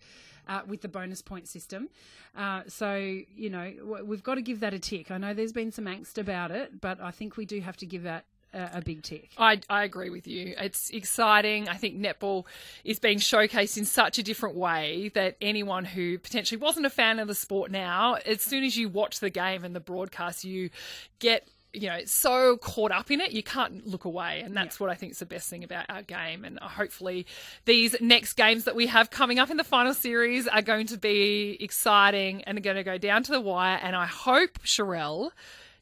Uh, 0.46 0.62
with 0.66 0.80
the 0.80 0.88
bonus 0.88 1.20
point 1.20 1.46
system. 1.46 1.90
Uh, 2.34 2.62
so, 2.68 2.94
you 2.96 3.50
know, 3.50 4.00
we've 4.02 4.22
got 4.22 4.36
to 4.36 4.40
give 4.40 4.60
that 4.60 4.72
a 4.72 4.78
tick. 4.78 5.10
I 5.10 5.18
know 5.18 5.34
there's 5.34 5.52
been 5.52 5.70
some 5.70 5.84
angst 5.84 6.16
about 6.16 6.50
it, 6.50 6.80
but 6.80 7.02
I 7.02 7.10
think 7.10 7.36
we 7.36 7.44
do 7.44 7.60
have 7.60 7.76
to 7.76 7.84
give 7.84 8.04
that 8.04 8.24
a, 8.52 8.80
big 8.80 9.02
tick. 9.02 9.30
I, 9.36 9.60
I 9.68 9.84
agree 9.84 10.10
with 10.10 10.26
you. 10.26 10.54
It's 10.58 10.90
exciting. 10.90 11.68
I 11.68 11.76
think 11.76 11.98
netball 11.98 12.46
is 12.84 12.98
being 12.98 13.18
showcased 13.18 13.76
in 13.76 13.84
such 13.84 14.18
a 14.18 14.22
different 14.22 14.56
way 14.56 15.10
that 15.14 15.36
anyone 15.40 15.84
who 15.84 16.18
potentially 16.18 16.60
wasn't 16.60 16.86
a 16.86 16.90
fan 16.90 17.18
of 17.18 17.28
the 17.28 17.34
sport 17.34 17.70
now, 17.70 18.14
as 18.14 18.40
soon 18.40 18.64
as 18.64 18.76
you 18.76 18.88
watch 18.88 19.20
the 19.20 19.30
game 19.30 19.64
and 19.64 19.74
the 19.74 19.80
broadcast, 19.80 20.44
you 20.44 20.70
get 21.18 21.46
you 21.72 21.88
know 21.88 21.98
so 22.06 22.56
caught 22.56 22.90
up 22.90 23.10
in 23.10 23.20
it 23.20 23.32
you 23.32 23.42
can't 23.42 23.86
look 23.86 24.04
away 24.04 24.40
and 24.44 24.56
that's 24.56 24.80
what 24.80 24.88
i 24.88 24.94
think 24.94 25.12
is 25.12 25.18
the 25.18 25.26
best 25.26 25.50
thing 25.50 25.62
about 25.62 25.84
our 25.88 26.02
game 26.02 26.44
and 26.44 26.58
hopefully 26.60 27.26
these 27.66 27.94
next 28.00 28.34
games 28.34 28.64
that 28.64 28.74
we 28.74 28.86
have 28.86 29.10
coming 29.10 29.38
up 29.38 29.50
in 29.50 29.56
the 29.56 29.64
final 29.64 29.92
series 29.92 30.48
are 30.48 30.62
going 30.62 30.86
to 30.86 30.96
be 30.96 31.56
exciting 31.60 32.42
and 32.44 32.56
are 32.56 32.62
going 32.62 32.76
to 32.76 32.84
go 32.84 32.96
down 32.96 33.22
to 33.22 33.32
the 33.32 33.40
wire 33.40 33.78
and 33.82 33.94
i 33.94 34.06
hope 34.06 34.58
Sharelle 34.64 35.30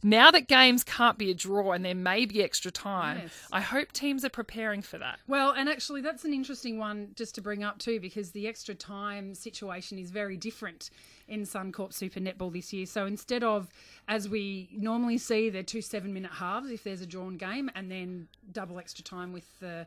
now 0.02 0.30
that 0.30 0.46
games 0.46 0.84
can't 0.84 1.18
be 1.18 1.30
a 1.30 1.34
draw 1.34 1.72
and 1.72 1.84
there 1.84 1.94
may 1.94 2.26
be 2.26 2.42
extra 2.42 2.70
time, 2.70 3.18
Yes. 3.22 3.48
I 3.50 3.60
hope 3.60 3.92
teams 3.92 4.24
are 4.24 4.30
preparing 4.30 4.82
for 4.82 4.98
that. 4.98 5.18
Well, 5.26 5.50
and 5.50 5.68
actually, 5.68 6.02
that's 6.02 6.24
an 6.24 6.32
interesting 6.32 6.78
one 6.78 7.08
just 7.16 7.34
to 7.36 7.40
bring 7.40 7.64
up 7.64 7.78
too, 7.78 7.98
because 7.98 8.30
the 8.30 8.46
extra 8.46 8.74
time 8.74 9.34
situation 9.34 9.98
is 9.98 10.10
very 10.10 10.36
different 10.36 10.90
in 11.28 11.42
Suncorp 11.42 11.92
Super 11.92 12.20
Netball 12.20 12.52
this 12.52 12.72
year. 12.72 12.86
So 12.86 13.06
instead 13.06 13.42
of, 13.42 13.68
as 14.08 14.28
we 14.28 14.68
normally 14.72 15.18
see, 15.18 15.50
they're 15.50 15.62
two 15.62 15.82
seven 15.82 16.12
minute 16.12 16.32
halves 16.32 16.70
if 16.70 16.84
there's 16.84 17.00
a 17.00 17.06
drawn 17.06 17.36
game, 17.36 17.70
and 17.74 17.90
then 17.90 18.28
double 18.52 18.78
extra 18.78 19.04
time 19.04 19.32
with 19.32 19.58
the. 19.60 19.86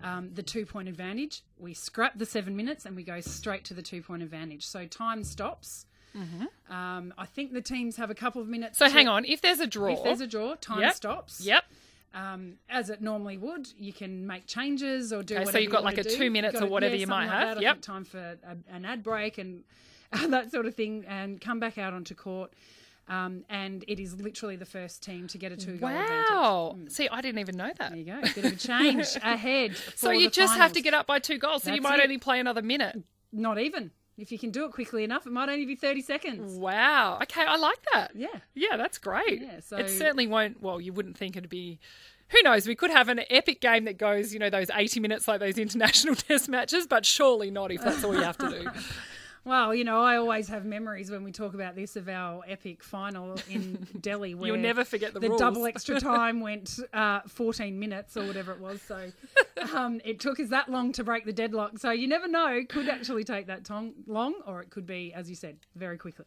Um, 0.00 0.30
the 0.32 0.44
two 0.44 0.64
point 0.64 0.88
advantage, 0.88 1.42
we 1.58 1.74
scrap 1.74 2.16
the 2.16 2.24
seven 2.24 2.54
minutes 2.54 2.86
and 2.86 2.94
we 2.94 3.02
go 3.02 3.20
straight 3.20 3.64
to 3.64 3.74
the 3.74 3.82
two 3.82 4.00
point 4.00 4.22
advantage. 4.22 4.64
So 4.64 4.86
time 4.86 5.24
stops. 5.24 5.86
Um, 6.70 7.12
I 7.18 7.26
think 7.26 7.52
the 7.52 7.60
teams 7.60 7.96
have 7.96 8.08
a 8.08 8.14
couple 8.14 8.40
of 8.40 8.46
minutes. 8.46 8.78
Mm-hmm. 8.78 8.84
So 8.84 8.88
to- 8.88 8.92
hang 8.96 9.08
on, 9.08 9.24
if 9.24 9.40
there's 9.40 9.58
a 9.58 9.66
draw, 9.66 9.94
If 9.94 10.04
there's 10.04 10.20
a 10.20 10.26
draw, 10.28 10.54
time 10.54 10.82
Yep. 10.82 10.94
stops 10.94 11.40
Yep. 11.40 11.64
um, 12.14 12.58
as 12.70 12.90
it 12.90 13.00
normally 13.02 13.38
would. 13.38 13.68
You 13.76 13.92
can 13.92 14.24
make 14.24 14.46
changes 14.46 15.12
or 15.12 15.24
do 15.24 15.34
Okay, 15.36 15.44
so 15.50 15.58
you've 15.58 15.72
got 15.72 15.80
you 15.80 15.84
like 15.86 15.98
a 15.98 16.04
do. 16.04 16.10
two 16.16 16.30
minutes 16.30 16.54
got 16.54 16.62
or 16.62 16.66
whatever 16.70 16.94
yeah, 16.94 17.00
you 17.00 17.06
might 17.08 17.26
like 17.26 17.30
have. 17.34 17.54
That. 17.56 17.62
Yep. 17.62 17.80
time 17.82 18.04
for 18.04 18.18
a, 18.44 18.56
an 18.72 18.84
ad 18.84 19.02
break 19.02 19.38
and 19.38 19.64
that 20.28 20.50
sort 20.50 20.66
of 20.66 20.74
thing, 20.74 21.04
and 21.08 21.40
come 21.40 21.60
back 21.60 21.78
out 21.78 21.92
onto 21.92 22.14
court. 22.14 22.52
Um, 23.08 23.44
and 23.48 23.84
it 23.88 23.98
is 23.98 24.20
literally 24.20 24.56
the 24.56 24.66
first 24.66 25.02
team 25.02 25.28
to 25.28 25.38
get 25.38 25.50
a 25.50 25.56
two 25.56 25.78
goal 25.78 25.88
advantage. 25.88 26.26
Wow. 26.30 26.76
See, 26.88 27.08
I 27.08 27.22
didn't 27.22 27.38
even 27.38 27.56
know 27.56 27.70
that. 27.78 27.90
There 27.90 27.98
you 27.98 28.04
go. 28.04 28.20
Bit 28.20 28.44
of 28.44 28.52
a 28.52 28.56
change 28.56 29.06
ahead. 29.22 29.76
So 29.96 30.10
you 30.10 30.28
just 30.28 30.56
have 30.56 30.74
to 30.74 30.82
get 30.82 30.92
up 30.92 31.06
by 31.06 31.18
two 31.18 31.38
goals, 31.38 31.62
so 31.62 31.72
you 31.72 31.80
might 31.80 32.00
it. 32.00 32.02
only 32.02 32.18
play 32.18 32.38
another 32.38 32.60
minute. 32.60 33.02
Not 33.32 33.58
even. 33.58 33.92
If 34.18 34.32
you 34.32 34.38
can 34.38 34.50
do 34.50 34.64
it 34.64 34.72
quickly 34.72 35.04
enough, 35.04 35.26
it 35.26 35.32
might 35.32 35.48
only 35.48 35.64
be 35.64 35.76
30 35.76 36.02
seconds. 36.02 36.58
Wow. 36.58 37.18
Okay, 37.22 37.44
I 37.46 37.56
like 37.56 37.78
that. 37.94 38.10
Yeah. 38.16 38.26
Yeah, 38.54 38.76
that's 38.76 38.98
great. 38.98 39.40
Yeah, 39.40 39.60
so- 39.60 39.76
It 39.76 39.88
certainly 39.88 40.26
won't. 40.26 40.60
Well, 40.60 40.80
you 40.80 40.92
wouldn't 40.92 41.16
think 41.16 41.36
it'd 41.36 41.48
be. 41.48 41.78
Who 42.30 42.42
knows? 42.42 42.66
We 42.66 42.74
could 42.74 42.90
have 42.90 43.08
an 43.08 43.20
epic 43.30 43.60
game 43.62 43.84
that 43.86 43.96
goes, 43.96 44.34
you 44.34 44.38
know, 44.38 44.50
those 44.50 44.70
80 44.74 45.00
minutes 45.00 45.26
like 45.28 45.40
those 45.40 45.56
international 45.56 46.14
test 46.16 46.48
matches, 46.48 46.86
but 46.86 47.06
surely 47.06 47.50
not 47.50 47.70
if 47.70 47.80
that's 47.80 48.04
all 48.04 48.12
you 48.14 48.20
have 48.22 48.36
to 48.38 48.50
do. 48.50 48.68
Well, 49.48 49.74
you 49.74 49.82
know, 49.82 50.02
I 50.02 50.16
always 50.18 50.46
have 50.48 50.66
memories 50.66 51.10
when 51.10 51.24
we 51.24 51.32
talk 51.32 51.54
about 51.54 51.74
this 51.74 51.96
of 51.96 52.06
our 52.06 52.42
epic 52.46 52.82
final 52.84 53.34
in 53.48 53.86
Delhi. 54.00 54.34
Where 54.34 54.48
You'll 54.52 54.60
never 54.60 54.84
forget 54.84 55.14
the 55.14 55.20
the 55.20 55.28
rules. 55.30 55.40
double 55.40 55.64
extra 55.64 55.98
time 56.14 56.40
went 56.40 56.78
uh, 56.92 57.20
14 57.26 57.78
minutes 57.78 58.14
or 58.18 58.26
whatever 58.26 58.52
it 58.52 58.60
was. 58.60 58.82
So 58.82 59.10
um, 59.74 60.02
it 60.04 60.20
took 60.20 60.38
us 60.38 60.50
that 60.50 60.68
long 60.70 60.92
to 60.92 61.02
break 61.02 61.24
the 61.24 61.32
deadlock. 61.32 61.78
So 61.78 61.90
you 61.90 62.06
never 62.06 62.28
know. 62.28 62.48
It 62.48 62.68
could 62.68 62.90
actually 62.90 63.24
take 63.24 63.46
that 63.46 63.64
tong- 63.64 63.94
long, 64.06 64.34
or 64.46 64.60
it 64.60 64.68
could 64.68 64.84
be, 64.84 65.14
as 65.14 65.30
you 65.30 65.34
said, 65.34 65.56
very 65.74 65.96
quickly. 65.96 66.26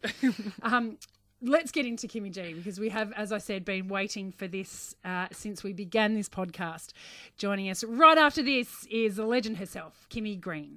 um, 0.64 0.98
let's 1.42 1.70
get 1.70 1.86
into 1.86 2.08
Kimmy 2.08 2.32
G 2.32 2.54
because 2.54 2.80
we 2.80 2.88
have, 2.88 3.12
as 3.12 3.30
I 3.30 3.38
said, 3.38 3.64
been 3.64 3.86
waiting 3.86 4.32
for 4.32 4.48
this 4.48 4.96
uh, 5.04 5.28
since 5.30 5.62
we 5.62 5.72
began 5.72 6.14
this 6.16 6.28
podcast. 6.28 6.88
Joining 7.36 7.70
us 7.70 7.84
right 7.84 8.18
after 8.18 8.42
this 8.42 8.84
is 8.90 9.14
the 9.14 9.24
legend 9.26 9.58
herself, 9.58 10.08
Kimmy 10.10 10.40
Green. 10.40 10.76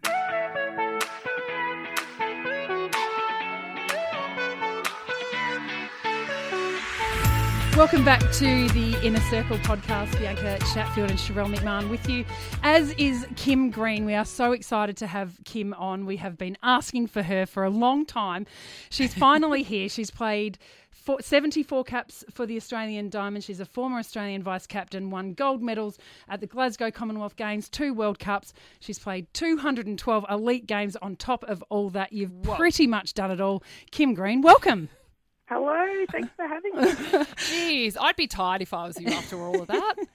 Welcome 7.76 8.06
back 8.06 8.22
to 8.32 8.70
the 8.70 8.98
Inner 9.06 9.20
Circle 9.30 9.58
podcast. 9.58 10.18
Bianca 10.18 10.58
Chatfield 10.74 11.10
and 11.10 11.20
Sharelle 11.20 11.54
McMahon 11.54 11.90
with 11.90 12.08
you, 12.08 12.24
as 12.64 12.92
is 12.92 13.28
Kim 13.36 13.70
Green. 13.70 14.06
We 14.06 14.14
are 14.14 14.24
so 14.24 14.54
excited 14.54 14.96
to 14.98 15.08
have 15.08 15.38
Kim 15.44 15.74
on. 15.74 16.06
We 16.06 16.16
have 16.16 16.38
been 16.38 16.58
asking 16.64 17.08
for 17.08 17.22
her 17.22 17.46
for 17.46 17.66
a 17.66 17.70
long 17.70 18.06
time. 18.06 18.46
She's 18.90 19.14
finally 19.18 19.62
here. 19.62 19.90
She's 19.90 20.10
played 20.10 20.58
74 21.20 21.84
caps 21.84 22.24
for 22.32 22.46
the 22.46 22.56
Australian 22.56 23.10
Diamond. 23.10 23.44
She's 23.44 23.60
a 23.60 23.66
former 23.66 24.00
Australian 24.00 24.42
vice 24.42 24.66
captain, 24.66 25.10
won 25.10 25.34
gold 25.34 25.62
medals 25.62 25.98
at 26.30 26.40
the 26.40 26.48
Glasgow 26.48 26.92
Commonwealth 26.92 27.36
Games, 27.36 27.68
two 27.68 27.94
World 27.94 28.20
Cups. 28.20 28.54
She's 28.80 29.00
played 29.00 29.28
212 29.34 30.26
elite 30.30 30.66
games 30.66 30.96
on 31.02 31.18
top 31.18 31.44
of 31.44 31.62
all 31.64 31.90
that. 31.90 32.14
You've 32.14 32.42
pretty 32.44 32.88
much 32.88 33.14
done 33.14 33.32
it 33.32 33.42
all. 33.42 33.64
Kim 33.92 34.14
Green, 34.14 34.42
welcome. 34.42 34.88
Hello, 35.48 36.06
thanks 36.12 36.30
for 36.36 36.48
having 36.48 36.76
me. 36.76 36.82
Jeez, 37.36 37.96
I'd 38.00 38.16
be 38.16 38.26
tired 38.28 38.62
if 38.62 38.74
I 38.74 38.88
was 38.88 39.00
you 39.00 39.08
after 39.10 39.40
all 39.42 39.62
of 39.62 39.68
that. 39.68 39.96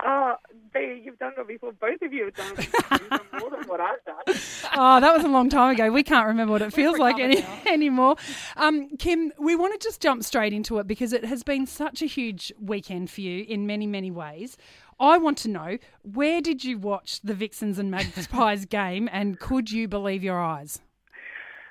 Oh, 0.00 0.36
Bea, 0.72 1.02
you've 1.04 1.18
done 1.18 1.32
it 1.36 1.48
before. 1.48 1.72
Both 1.72 2.02
of 2.02 2.12
you 2.12 2.26
have 2.26 2.34
done 2.34 2.52
it 2.56 3.10
done 3.10 3.20
more 3.40 3.50
than 3.50 3.64
what 3.66 3.80
I've 3.80 4.04
done. 4.04 4.36
Oh, 4.76 5.00
that 5.00 5.12
was 5.12 5.24
a 5.24 5.28
long 5.28 5.48
time 5.48 5.74
ago. 5.74 5.90
We 5.90 6.04
can't 6.04 6.28
remember 6.28 6.52
what 6.52 6.62
it 6.62 6.72
feels 6.72 6.98
like 6.98 7.18
any, 7.18 7.44
anymore. 7.66 8.14
Um, 8.56 8.96
Kim, 8.98 9.32
we 9.40 9.56
want 9.56 9.72
to 9.72 9.84
just 9.84 10.00
jump 10.00 10.22
straight 10.22 10.52
into 10.52 10.78
it 10.78 10.86
because 10.86 11.12
it 11.12 11.24
has 11.24 11.42
been 11.42 11.66
such 11.66 12.00
a 12.00 12.06
huge 12.06 12.52
weekend 12.60 13.10
for 13.10 13.22
you 13.22 13.44
in 13.48 13.66
many, 13.66 13.88
many 13.88 14.12
ways. 14.12 14.56
I 15.00 15.18
want 15.18 15.36
to 15.38 15.48
know 15.48 15.78
where 16.02 16.40
did 16.40 16.62
you 16.62 16.78
watch 16.78 17.20
the 17.22 17.34
Vixens 17.34 17.76
and 17.76 17.90
Magpies 17.90 18.66
game 18.66 19.08
and 19.10 19.40
could 19.40 19.72
you 19.72 19.88
believe 19.88 20.22
your 20.22 20.40
eyes? 20.40 20.78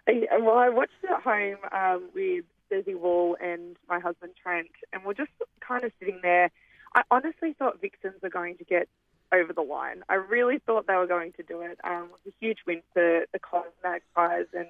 Well, 0.05 0.57
I 0.57 0.67
watched 0.67 0.91
it 1.01 1.11
at 1.11 1.21
home 1.21 1.57
um, 1.71 2.09
with 2.13 2.43
Desi 2.71 2.95
Wall 2.95 3.37
and 3.41 3.77
my 3.87 3.99
husband 3.99 4.33
Trent, 4.41 4.69
and 4.93 5.03
we're 5.03 5.13
just 5.13 5.31
kind 5.59 5.83
of 5.83 5.91
sitting 5.99 6.19
there. 6.21 6.51
I 6.95 7.03
honestly 7.11 7.53
thought 7.57 7.81
Vixens 7.81 8.21
were 8.21 8.29
going 8.29 8.57
to 8.57 8.63
get 8.63 8.87
over 9.31 9.53
the 9.53 9.61
line. 9.61 10.03
I 10.09 10.15
really 10.15 10.59
thought 10.59 10.87
they 10.87 10.95
were 10.95 11.07
going 11.07 11.33
to 11.33 11.43
do 11.43 11.61
it. 11.61 11.77
Um, 11.83 12.05
it 12.05 12.11
was 12.11 12.19
a 12.27 12.33
huge 12.39 12.59
win 12.65 12.81
for 12.93 13.25
the 13.31 13.39
Cos 13.39 13.65
Magpies, 13.83 14.47
and 14.53 14.67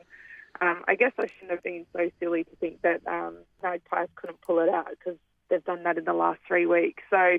um, 0.62 0.84
I 0.88 0.96
guess 0.96 1.12
I 1.18 1.28
shouldn't 1.28 1.52
have 1.52 1.64
been 1.64 1.86
so 1.94 2.10
silly 2.20 2.44
to 2.44 2.56
think 2.60 2.82
that 2.82 3.06
um, 3.08 3.38
Magpies 3.62 4.10
couldn't 4.16 4.42
pull 4.42 4.60
it 4.60 4.70
out 4.70 4.90
because 4.90 5.20
they've 5.50 5.64
done 5.64 5.84
that 5.84 5.98
in 5.98 6.06
the 6.06 6.14
last 6.14 6.40
three 6.48 6.66
weeks. 6.66 7.04
So 7.10 7.38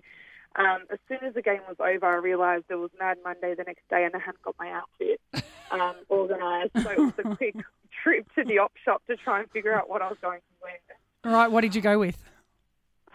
um, 0.56 0.84
as 0.90 0.98
soon 1.08 1.18
as 1.22 1.34
the 1.34 1.42
game 1.42 1.60
was 1.68 1.76
over, 1.80 2.06
I 2.06 2.16
realised 2.16 2.64
it 2.70 2.76
was 2.76 2.90
Mad 2.98 3.18
Monday 3.24 3.54
the 3.54 3.64
next 3.64 3.88
day, 3.90 4.04
and 4.04 4.14
I 4.14 4.18
hadn't 4.18 4.42
got 4.42 4.54
my 4.58 4.70
outfit 4.70 5.20
um, 5.70 5.94
organised. 6.10 6.72
So 6.82 6.90
it 6.90 6.98
was 6.98 7.12
a 7.18 7.36
quick 7.36 7.56
trip 8.02 8.26
to 8.34 8.44
the 8.44 8.58
op 8.58 8.72
shop 8.84 9.02
to 9.06 9.16
try 9.16 9.40
and 9.40 9.50
figure 9.50 9.74
out 9.74 9.88
what 9.88 10.02
I 10.02 10.08
was 10.08 10.18
going 10.20 10.40
to 10.40 10.44
wear. 10.62 10.74
All 11.24 11.32
right, 11.32 11.50
what 11.50 11.62
did 11.62 11.74
you 11.74 11.80
go 11.80 11.98
with? 11.98 12.16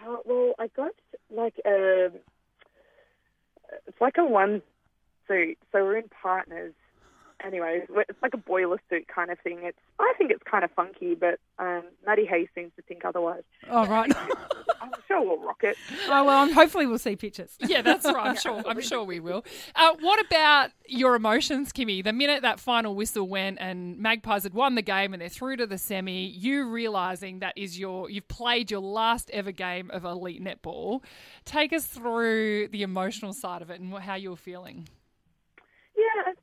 Uh, 0.06 0.18
well, 0.26 0.54
I 0.60 0.68
got 0.68 0.92
like 1.30 1.56
a, 1.66 2.12
it's 3.88 4.02
like 4.02 4.18
a 4.18 4.26
one 4.26 4.62
suit. 5.28 5.58
So 5.72 5.84
we're 5.84 5.98
in 5.98 6.10
partners. 6.22 6.74
Anyways, 7.44 7.84
it's 7.90 8.22
like 8.22 8.34
a 8.34 8.38
boiler 8.38 8.80
suit 8.90 9.08
kind 9.14 9.30
of 9.30 9.38
thing. 9.40 9.60
It's 9.64 9.78
I 10.00 10.14
think 10.18 10.32
it's 10.32 10.44
kind 10.44 10.64
of 10.64 10.72
funky, 10.72 11.14
but 11.14 11.40
um, 11.60 11.84
Maddie 12.06 12.26
Hayes 12.26 12.48
seems 12.56 12.72
to 12.78 12.82
think 12.84 13.04
otherwise. 13.04 13.44
Oh 13.70 13.86
right. 13.86 14.12
I'm 14.82 14.92
sure 15.08 15.22
we'll 15.22 15.40
rock 15.40 15.64
it. 15.64 15.78
oh 16.08 16.26
well, 16.26 16.44
um, 16.44 16.52
hopefully 16.54 16.86
we'll 16.86 16.98
see 16.98 17.16
pictures. 17.16 17.56
Yeah, 17.60 17.82
that's 17.82 18.06
right. 18.06 18.28
I'm 18.28 18.36
sure. 18.38 18.64
I'm 18.66 18.82
sure 18.82 19.04
we 19.04 19.20
will. 19.20 19.44
Uh, 19.76 19.94
what 20.00 20.26
about 20.26 20.72
your 20.88 21.16
emotions, 21.16 21.74
Kimmy? 21.74 22.04
The 22.04 22.14
minute 22.14 22.42
that 22.44 22.60
final 22.60 22.96
whistle 22.96 23.28
went 23.28 23.58
and 23.60 23.98
Magpies 24.00 24.44
had 24.44 24.54
won 24.54 24.76
the 24.76 24.82
game 24.82 25.14
and 25.14 25.22
they're 25.22 25.30
through 25.30 25.58
to 25.58 25.68
the 25.68 25.78
semi, 25.78 26.26
you 26.26 26.70
realizing 26.70 27.40
that 27.40 27.58
is 27.58 27.78
your 27.78 28.10
you've 28.10 28.28
played 28.28 28.72
your 28.72 28.82
last 28.82 29.30
ever 29.32 29.52
game 29.52 29.92
of 29.92 30.06
elite 30.06 30.42
netball. 30.44 31.02
Take 31.44 31.74
us 31.74 31.86
through 31.86 32.70
the 32.70 32.84
emotional 32.84 33.34
side 33.34 33.62
of 33.62 33.70
it 33.70 33.82
and 33.82 33.94
how 33.94 34.16
you 34.16 34.30
were 34.30 34.38
feeling. 34.38 34.88
Yeah, 35.96 36.22
I 36.22 36.26
think 36.26 36.38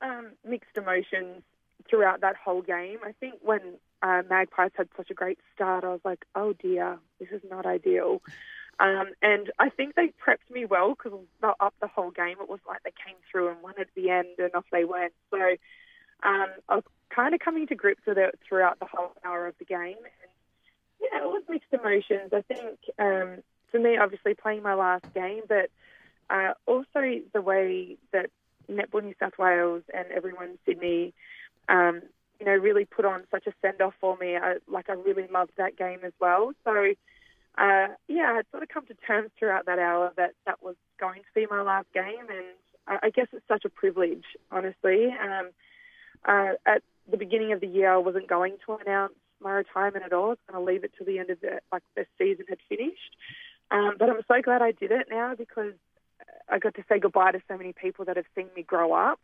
um, 0.00 0.32
mixed 0.44 0.76
emotions 0.76 1.42
throughout 1.88 2.20
that 2.20 2.36
whole 2.36 2.62
game. 2.62 2.98
I 3.04 3.12
think 3.12 3.34
when 3.42 3.60
uh, 4.02 4.22
Magpies 4.28 4.72
had 4.76 4.88
such 4.96 5.10
a 5.10 5.14
great 5.14 5.38
start, 5.54 5.84
I 5.84 5.88
was 5.88 6.00
like, 6.04 6.24
oh 6.34 6.52
dear, 6.52 6.98
this 7.18 7.28
is 7.30 7.42
not 7.48 7.66
ideal. 7.66 8.22
Um, 8.78 9.12
and 9.22 9.50
I 9.58 9.70
think 9.70 9.94
they 9.94 10.12
prepped 10.24 10.50
me 10.50 10.66
well 10.66 10.94
because 10.94 11.18
they 11.40 11.48
up 11.60 11.74
the 11.80 11.86
whole 11.86 12.10
game. 12.10 12.36
It 12.40 12.48
was 12.48 12.60
like 12.68 12.82
they 12.82 12.92
came 13.06 13.16
through 13.30 13.48
and 13.48 13.62
won 13.62 13.74
at 13.80 13.88
the 13.94 14.10
end 14.10 14.38
and 14.38 14.54
off 14.54 14.66
they 14.70 14.84
went. 14.84 15.14
So 15.30 15.38
um, 16.22 16.48
I 16.68 16.76
was 16.76 16.84
kind 17.08 17.34
of 17.34 17.40
coming 17.40 17.66
to 17.68 17.74
grips 17.74 18.02
with 18.06 18.18
it 18.18 18.38
throughout 18.46 18.78
the 18.78 18.86
whole 18.86 19.12
hour 19.24 19.46
of 19.46 19.54
the 19.58 19.64
game. 19.64 19.96
And 19.96 20.30
yeah, 21.00 21.22
it 21.22 21.26
was 21.26 21.42
mixed 21.48 21.72
emotions. 21.72 22.32
I 22.32 22.42
think 22.42 22.78
um, 22.98 23.42
for 23.70 23.80
me, 23.80 23.96
obviously 23.96 24.34
playing 24.34 24.62
my 24.62 24.74
last 24.74 25.06
game, 25.14 25.42
but 25.48 25.70
uh, 26.28 26.52
also 26.66 27.20
the 27.32 27.40
way 27.40 27.96
that 28.12 28.30
New 28.68 29.14
South 29.20 29.38
Wales 29.38 29.82
and 29.92 30.06
everyone 30.14 30.50
in 30.50 30.58
Sydney, 30.66 31.14
um, 31.68 32.02
you 32.38 32.46
know, 32.46 32.52
really 32.52 32.84
put 32.84 33.04
on 33.04 33.24
such 33.30 33.46
a 33.46 33.52
send 33.62 33.80
off 33.80 33.94
for 34.00 34.16
me. 34.16 34.36
I, 34.36 34.56
like 34.68 34.88
I 34.90 34.92
really 34.92 35.26
loved 35.32 35.52
that 35.56 35.76
game 35.76 36.00
as 36.04 36.12
well. 36.20 36.52
So 36.64 36.94
uh, 37.58 37.88
yeah, 38.08 38.34
I'd 38.36 38.46
sort 38.50 38.62
of 38.62 38.68
come 38.68 38.86
to 38.86 38.94
terms 38.94 39.30
throughout 39.38 39.66
that 39.66 39.78
hour 39.78 40.12
that 40.16 40.34
that 40.44 40.62
was 40.62 40.76
going 41.00 41.22
to 41.22 41.28
be 41.34 41.46
my 41.50 41.62
last 41.62 41.86
game, 41.94 42.28
and 42.28 42.44
I, 42.86 43.06
I 43.06 43.10
guess 43.10 43.28
it's 43.32 43.48
such 43.48 43.64
a 43.64 43.70
privilege, 43.70 44.24
honestly. 44.50 45.06
Um, 45.06 45.50
uh, 46.26 46.52
at 46.66 46.82
the 47.10 47.16
beginning 47.16 47.52
of 47.52 47.60
the 47.60 47.66
year, 47.66 47.92
I 47.92 47.98
wasn't 47.98 48.28
going 48.28 48.56
to 48.66 48.74
announce 48.74 49.14
my 49.40 49.52
retirement 49.52 50.04
at 50.04 50.12
all. 50.12 50.26
I 50.26 50.28
was 50.28 50.38
going 50.50 50.66
to 50.66 50.72
leave 50.72 50.84
it 50.84 50.92
till 50.96 51.06
the 51.06 51.18
end 51.18 51.30
of 51.30 51.40
the 51.40 51.60
like 51.72 51.82
the 51.94 52.04
season 52.18 52.44
had 52.48 52.58
finished. 52.68 53.16
Um, 53.70 53.94
but 53.98 54.10
I'm 54.10 54.20
so 54.28 54.42
glad 54.42 54.60
I 54.60 54.72
did 54.72 54.92
it 54.92 55.06
now 55.10 55.34
because 55.34 55.72
I 56.48 56.58
got 56.58 56.74
to 56.74 56.84
say 56.88 56.98
goodbye 56.98 57.32
to 57.32 57.42
so 57.48 57.56
many 57.56 57.72
people 57.72 58.04
that 58.04 58.16
have 58.16 58.26
seen 58.34 58.48
me 58.54 58.62
grow 58.62 58.92
up, 58.92 59.20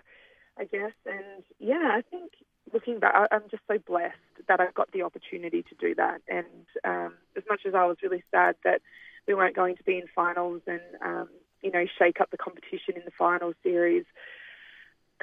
I 0.59 0.65
guess. 0.65 0.93
And 1.07 1.45
yeah, 1.59 1.91
I 1.93 2.03
think 2.11 2.33
looking 2.73 2.99
back, 2.99 3.29
I'm 3.31 3.43
just 3.51 3.63
so 3.69 3.79
blessed 3.79 4.17
that 4.49 4.61
I 4.61 4.67
got 4.75 4.91
the 4.93 5.03
opportunity 5.03 5.63
to 5.63 5.75
do 5.79 5.95
that. 5.95 6.21
And 6.29 6.47
um, 6.85 7.15
as 7.37 7.45
much 7.49 7.61
as 7.67 7.75
I 7.75 7.85
was 7.87 7.99
really 8.03 8.25
sad 8.31 8.57
that 8.65 8.81
we 9.27 9.35
weren't 9.35 9.57
going 9.57 9.77
to 9.77 9.85
be 9.85 9.99
in 9.99 10.07
finals 10.15 10.63
and, 10.67 10.81
um, 11.05 11.29
you 11.63 11.71
know, 11.71 11.85
shake 11.99 12.21
up 12.21 12.31
the 12.31 12.37
competition 12.37 12.97
in 12.97 13.03
the 13.05 13.13
final 13.17 13.53
series, 13.63 14.05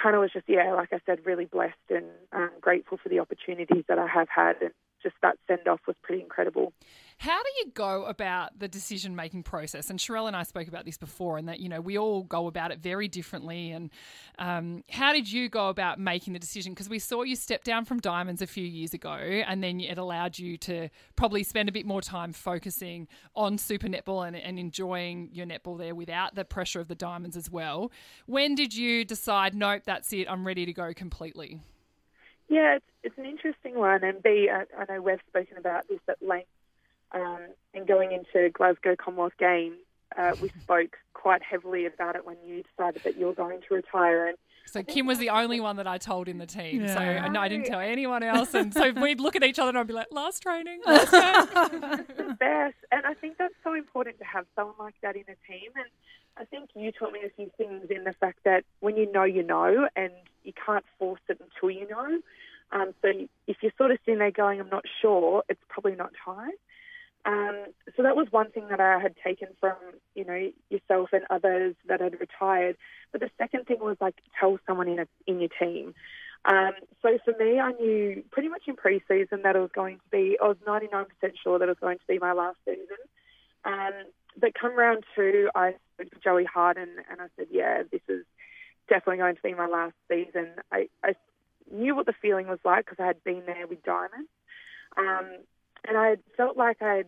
kind 0.02 0.16
of 0.16 0.22
was 0.22 0.32
just, 0.32 0.48
yeah, 0.48 0.74
like 0.74 0.94
I 0.94 1.00
said, 1.06 1.26
really 1.26 1.46
blessed 1.46 1.76
and 1.90 2.06
um, 2.32 2.52
grateful 2.62 2.98
for 3.02 3.10
the 3.10 3.20
opportunities 3.20 3.84
that 3.88 4.00
I 4.00 4.08
have 4.08 4.30
had. 4.34 4.62
And 4.62 4.72
just 5.02 5.16
that 5.22 5.38
send 5.48 5.68
off 5.68 5.80
was 5.88 5.96
pretty 6.02 6.22
incredible. 6.22 6.74
How 7.18 7.38
do 7.44 7.50
you 7.60 7.72
go 7.74 8.06
about 8.06 8.60
the 8.60 8.70
decision 8.70 9.14
making 9.16 9.44
process? 9.44 9.90
And 9.90 10.00
Sharelle 10.00 10.28
and 10.28 10.36
I 10.36 10.44
spoke 10.44 10.70
about 10.70 10.86
this 10.86 10.98
before, 10.98 11.38
and 11.38 11.50
that 11.50 11.60
you 11.60 11.68
know 11.68 11.82
we 11.82 11.98
all 11.98 12.24
go 12.24 12.48
about 12.48 12.72
it 12.72 12.80
very 12.80 13.08
differently. 13.08 13.72
And 13.72 13.90
um, 14.38 14.84
how 14.90 15.12
did 15.12 15.30
you 15.30 15.50
go 15.50 15.68
about 15.68 16.00
making 16.00 16.34
the 16.34 16.40
decision? 16.40 16.74
Because 16.74 16.88
we 16.88 17.00
saw 17.00 17.24
you 17.24 17.36
step 17.36 17.64
down 17.64 17.84
from 17.84 18.00
Diamonds 18.00 18.42
a 18.42 18.48
few 18.48 18.64
years 18.64 18.94
ago, 18.94 19.12
and 19.12 19.62
then 19.62 19.82
it 19.82 19.98
allowed 19.98 20.40
you 20.40 20.58
to 20.60 20.90
probably 21.16 21.44
spend 21.44 21.68
a 21.68 21.74
bit 21.74 21.86
more 21.86 22.02
time 22.02 22.32
focusing 22.32 23.08
on 23.36 23.58
Super 23.58 23.88
Netball 23.88 24.28
and, 24.28 24.38
and 24.38 24.58
enjoying 24.58 25.30
your 25.34 25.46
netball 25.46 25.78
there 25.78 25.96
without 25.96 26.36
the 26.36 26.46
pressure 26.46 26.80
of 26.80 26.88
the 26.88 26.96
Diamonds 26.96 27.36
as 27.36 27.52
well. 27.52 27.92
When 28.28 28.56
did 28.56 28.74
you 28.74 29.04
decide? 29.04 29.54
Nope, 29.54 29.84
that's 29.86 30.14
it. 30.14 30.30
I'm 30.30 30.48
ready 30.48 30.66
to 30.66 30.74
go 30.74 30.94
completely. 30.94 31.60
Yeah, 32.50 32.78
it's, 32.78 32.86
it's 33.04 33.18
an 33.18 33.26
interesting 33.26 33.78
one, 33.78 34.04
and 34.04 34.22
B, 34.22 34.50
I, 34.52 34.64
I 34.78 34.92
know 34.92 35.02
we've 35.02 35.20
spoken 35.28 35.58
about 35.58 35.88
this 35.88 36.00
at 36.08 36.18
length. 36.22 36.50
Um, 37.12 37.40
and 37.74 37.88
going 37.88 38.12
into 38.12 38.50
Glasgow 38.52 38.96
Commonwealth 38.96 39.34
Games, 39.40 39.78
uh, 40.18 40.36
we 40.42 40.50
spoke 40.62 40.98
quite 41.14 41.42
heavily 41.44 41.86
about 41.86 42.16
it 42.16 42.26
when 42.26 42.38
you 42.46 42.64
decided 42.64 43.04
that 43.04 43.18
you 43.18 43.28
were 43.28 43.34
going 43.34 43.62
to 43.68 43.74
retire. 43.74 44.28
And 44.28 44.38
so 44.66 44.84
Kim 44.84 45.06
was 45.08 45.18
the 45.18 45.30
only 45.30 45.60
one 45.60 45.78
that 45.78 45.88
I 45.88 45.98
told 45.98 46.28
in 46.28 46.38
the 46.38 46.46
team. 46.46 46.82
Yeah. 46.82 47.24
So 47.26 47.32
no, 47.32 47.40
I 47.40 47.48
didn't 47.48 47.66
tell 47.66 47.80
anyone 47.80 48.24
else. 48.24 48.54
And 48.54 48.74
so 48.74 48.92
we'd 49.02 49.20
look 49.20 49.36
at 49.36 49.44
each 49.44 49.60
other 49.60 49.70
and 49.70 49.78
I'd 49.78 49.88
be 49.88 49.94
like, 49.94 50.08
last 50.12 50.42
training. 50.42 50.82
Last 50.86 51.12
the 51.12 52.36
best. 52.40 52.76
And 52.92 53.06
I 53.06 53.14
think 53.16 53.38
that's 53.38 53.54
so 53.64 53.74
important 53.74 54.20
to 54.20 54.26
have 54.26 54.46
someone 54.56 54.76
like 54.80 54.96
that 55.02 55.16
in 55.16 55.24
a 55.24 55.38
team. 55.48 55.72
And 55.76 55.86
I 56.39 56.45
think 56.45 56.69
you 56.73 56.91
taught 56.91 57.12
me 57.12 57.19
a 57.25 57.30
few 57.36 57.52
things 57.58 57.88
in 57.89 58.06
the 58.06 58.13
fact 58.13 58.39
that 58.45 58.63
when 58.80 58.95
you 58.95 59.12
know, 59.12 59.23
you 59.23 59.43
know, 59.43 59.88
and 59.95 60.13
you 60.43 60.54
can't 60.54 60.86
force 60.97 61.19
it 61.28 61.39
until 61.39 61.69
you 61.69 61.88
know. 61.88 62.19
Um, 62.71 62.93
so 63.02 63.10
if 63.47 63.58
you're 63.62 63.73
sort 63.78 63.91
of 63.91 63.97
sitting 64.06 64.19
there 64.19 64.32
going, 64.32 64.60
I'm 64.60 64.69
not 64.69 64.86
sure, 65.02 65.43
it's 65.49 65.62
probably 65.67 65.95
not 65.95 66.12
time. 66.23 66.52
Um, 67.25 67.65
so 67.97 68.04
that 68.04 68.15
was 68.15 68.28
one 68.32 68.52
thing 68.52 68.67
that 68.69 68.80
I 68.80 68.99
had 68.99 69.15
taken 69.23 69.49
from, 69.60 69.75
you 70.15 70.23
know, 70.23 70.49
yourself 70.69 71.10
and 71.12 71.23
others 71.30 71.75
that 71.88 71.99
had 71.99 72.19
retired. 72.19 72.78
But 73.12 73.21
the 73.21 73.30
second 73.38 73.65
thing 73.65 73.80
was 73.82 73.97
like 73.99 74.15
tell 74.39 74.58
someone 74.65 74.88
in 74.88 74.99
a, 74.99 75.08
in 75.28 75.39
your 75.41 75.49
team. 75.60 75.93
Um, 76.45 76.71
so 77.02 77.17
for 77.25 77.34
me, 77.38 77.60
I 77.60 77.73
knew 77.73 78.23
pretty 78.32 78.47
much 78.47 78.63
in 78.67 78.78
pre-season 78.78 79.41
that 79.43 79.58
it 79.58 79.60
was 79.60 79.71
going 79.73 79.97
to 79.97 80.10
be. 80.10 80.38
I 80.41 80.47
was 80.47 80.58
99% 80.65 81.06
sure 81.43 81.60
that 81.60 81.65
it 81.65 81.67
was 81.67 81.78
going 81.82 81.97
to 81.97 82.08
be 82.08 82.17
my 82.17 82.32
last 82.32 82.58
season. 82.63 82.97
Um, 83.65 83.91
but 84.38 84.54
come 84.54 84.76
round 84.76 85.04
two, 85.15 85.50
I 85.56 85.76
spoke 85.96 86.12
to 86.12 86.20
Joey 86.24 86.46
Harten 86.46 86.89
and 87.10 87.22
I 87.22 87.28
said, 87.38 87.48
yeah, 87.52 87.84
this 87.92 88.02
is 88.08 88.26
definitely 88.88 89.18
going 89.18 89.36
to 89.36 89.42
be 89.42 89.54
my 89.54 89.68
last 89.68 89.94
season. 90.10 90.48
I, 90.72 90.89
I 91.04 91.15
knew 91.72 91.96
what 91.96 92.06
the 92.06 92.13
feeling 92.22 92.48
was 92.48 92.60
like 92.63 92.86
because 92.86 93.02
I 93.02 93.08
had 93.08 93.24
been 93.24 93.44
there 93.46 93.68
with 93.68 93.84
Diamond. 93.84 94.28
Um, 94.98 95.28
and 95.88 95.98
I 95.98 96.18
felt 96.36 96.58
like 96.58 96.82
I 96.82 96.96
had 96.96 97.08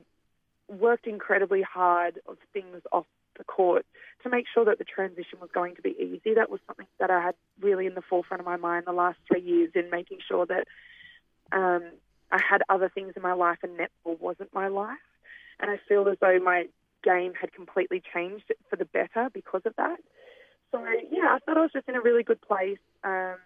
worked 0.68 1.08
incredibly 1.08 1.62
hard 1.62 2.20
of 2.28 2.38
things 2.54 2.82
off 2.92 3.06
the 3.38 3.44
court 3.44 3.86
to 4.24 4.30
make 4.30 4.46
sure 4.54 4.66
that 4.66 4.78
the 4.78 4.84
transition 4.84 5.40
was 5.40 5.50
going 5.54 5.76
to 5.76 5.82
be 5.82 5.96
easy. 6.00 6.36
That 6.36 6.50
was 6.50 6.60
something 6.68 6.86
that 7.00 7.10
I 7.10 7.22
had 7.22 7.36
really 7.60 7.86
in 7.86 7.96
the 7.96 8.02
forefront 8.02 8.40
of 8.42 8.46
my 8.46 8.58
mind 8.58 8.86
the 8.86 8.94
last 8.94 9.18
three 9.28 9.42
years 9.42 9.72
in 9.74 9.90
making 9.90 10.20
sure 10.28 10.46
that 10.46 10.68
um, 11.52 11.84
I 12.32 12.40
had 12.42 12.62
other 12.70 12.90
things 12.90 13.14
in 13.16 13.22
my 13.22 13.34
life 13.34 13.60
and 13.64 13.78
netball 13.78 14.20
wasn't 14.20 14.54
my 14.54 14.68
life. 14.68 14.98
And 15.60 15.70
I 15.70 15.80
feel 15.88 16.08
as 16.08 16.18
though 16.22 16.40
my 16.40 16.68
game 17.04 17.34
had 17.40 17.54
completely 17.54 18.02
changed 18.14 18.52
for 18.70 18.76
the 18.76 18.86
better 18.86 19.30
because 19.34 19.62
of 19.66 19.76
that. 19.78 19.98
So 20.72 20.84
yeah, 21.12 21.36
I 21.36 21.40
thought 21.46 21.58
I 21.58 21.62
was 21.62 21.72
just 21.74 21.90
in 21.90 21.96
a 21.96 22.02
really 22.02 22.24
good 22.24 22.42
place. 22.42 22.80
Um, 23.04 23.38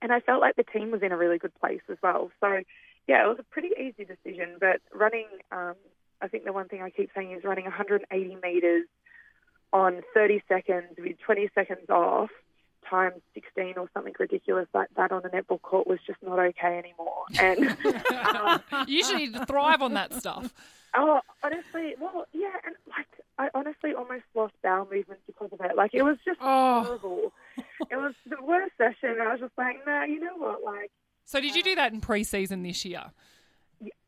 and 0.00 0.12
I 0.12 0.20
felt 0.20 0.40
like 0.40 0.56
the 0.56 0.64
team 0.64 0.90
was 0.90 1.02
in 1.02 1.12
a 1.12 1.16
really 1.16 1.38
good 1.38 1.54
place 1.60 1.82
as 1.90 1.96
well. 2.02 2.30
So 2.40 2.60
yeah, 3.06 3.24
it 3.24 3.28
was 3.28 3.38
a 3.38 3.44
pretty 3.44 3.70
easy 3.78 4.04
decision. 4.04 4.56
But 4.60 4.80
running, 4.92 5.26
um, 5.52 5.74
I 6.20 6.28
think 6.28 6.44
the 6.44 6.52
one 6.52 6.68
thing 6.68 6.82
I 6.82 6.90
keep 6.90 7.10
saying 7.14 7.32
is 7.32 7.44
running 7.44 7.64
180 7.64 8.38
meters 8.42 8.86
on 9.72 10.02
30 10.14 10.42
seconds 10.48 10.94
with 10.98 11.18
20 11.24 11.50
seconds 11.54 11.90
off 11.90 12.30
times 12.88 13.20
16 13.34 13.74
or 13.76 13.88
something 13.94 14.14
ridiculous 14.18 14.66
like 14.74 14.88
that 14.96 15.12
on 15.12 15.22
the 15.22 15.28
netball 15.28 15.60
court 15.62 15.86
was 15.86 15.98
just 16.06 16.22
not 16.22 16.38
okay 16.38 16.78
anymore. 16.78 17.24
And 17.38 17.76
um, 18.36 18.86
you 18.86 18.98
usually 18.98 19.28
thrive 19.46 19.82
on 19.82 19.94
that 19.94 20.14
stuff. 20.14 20.52
Oh, 20.96 21.20
honestly, 21.42 21.94
well, 22.00 22.26
yeah, 22.32 22.52
and 22.64 22.74
like 22.88 23.06
I 23.38 23.48
honestly 23.54 23.94
almost 23.94 24.24
lost 24.34 24.54
bowel 24.62 24.88
movements 24.90 25.22
because 25.26 25.50
of 25.52 25.60
it. 25.60 25.76
Like 25.76 25.92
it 25.92 26.02
was 26.02 26.18
just 26.24 26.38
oh. 26.40 26.84
horrible. 26.84 27.32
it 27.90 27.96
was 27.96 28.14
the 28.26 28.36
worst 28.42 28.72
session. 28.78 29.16
I 29.20 29.32
was 29.32 29.40
just 29.40 29.58
like, 29.58 29.78
no, 29.86 29.92
nah, 29.92 30.04
you 30.04 30.20
know 30.20 30.36
what, 30.36 30.62
like 30.62 30.90
so 31.24 31.40
did 31.40 31.56
you 31.56 31.62
do 31.62 31.74
that 31.74 31.92
in 31.92 32.00
pre-season 32.00 32.62
this 32.62 32.84
year? 32.84 33.04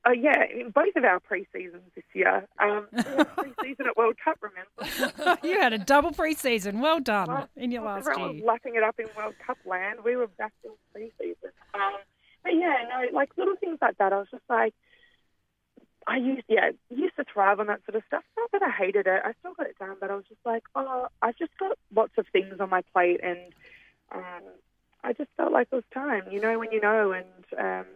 Uh, 0.06 0.12
yeah, 0.12 0.44
in 0.44 0.70
both 0.70 0.94
of 0.94 1.04
our 1.04 1.18
pre-seasons 1.18 1.82
this 1.94 2.04
year. 2.14 2.46
Um, 2.60 2.86
pre-season 2.92 3.86
at 3.86 3.96
World 3.96 4.14
Cup, 4.22 4.38
remember? 4.40 5.38
you 5.46 5.60
had 5.60 5.72
a 5.72 5.78
double 5.78 6.12
pre-season. 6.12 6.80
Well 6.80 7.00
done 7.00 7.28
well, 7.28 7.48
in 7.56 7.72
your 7.72 7.82
last 7.82 8.06
year. 8.06 8.28
was 8.28 8.40
lapping 8.44 8.76
it 8.76 8.84
up 8.84 8.98
in 9.00 9.06
World 9.16 9.34
Cup 9.44 9.58
land. 9.66 10.00
We 10.04 10.14
were 10.14 10.28
back 10.28 10.52
in 10.64 10.70
pre-season. 10.92 11.50
Um, 11.74 11.96
but 12.44 12.54
yeah, 12.54 12.76
no, 12.88 13.16
like 13.16 13.30
little 13.36 13.56
things 13.56 13.78
like 13.82 13.98
that. 13.98 14.12
I 14.12 14.18
was 14.18 14.28
just 14.30 14.44
like, 14.48 14.74
I 16.06 16.18
used 16.18 16.44
yeah 16.48 16.70
used 16.88 17.16
to 17.16 17.24
thrive 17.24 17.58
on 17.58 17.66
that 17.66 17.80
sort 17.84 17.96
of 17.96 18.04
stuff. 18.06 18.22
Not 18.38 18.52
that 18.52 18.62
I 18.62 18.70
hated 18.70 19.08
it. 19.08 19.22
I 19.24 19.32
still 19.40 19.54
got 19.54 19.66
it 19.66 19.76
done, 19.78 19.96
but 20.00 20.10
I 20.10 20.14
was 20.14 20.24
just 20.28 20.40
like, 20.44 20.62
oh, 20.76 21.08
I've 21.20 21.36
just 21.36 21.50
got 21.58 21.76
lots 21.92 22.12
of 22.16 22.26
things 22.32 22.60
on 22.60 22.70
my 22.70 22.82
plate, 22.92 23.20
and 23.22 23.40
um, 24.14 24.42
I 25.02 25.12
just 25.12 25.30
felt 25.36 25.52
like 25.52 25.68
it 25.72 25.74
was 25.74 25.84
time. 25.92 26.22
You 26.30 26.40
know 26.40 26.58
when 26.60 26.70
you 26.70 26.80
know, 26.80 27.10
and 27.10 27.26
um, 27.58 27.86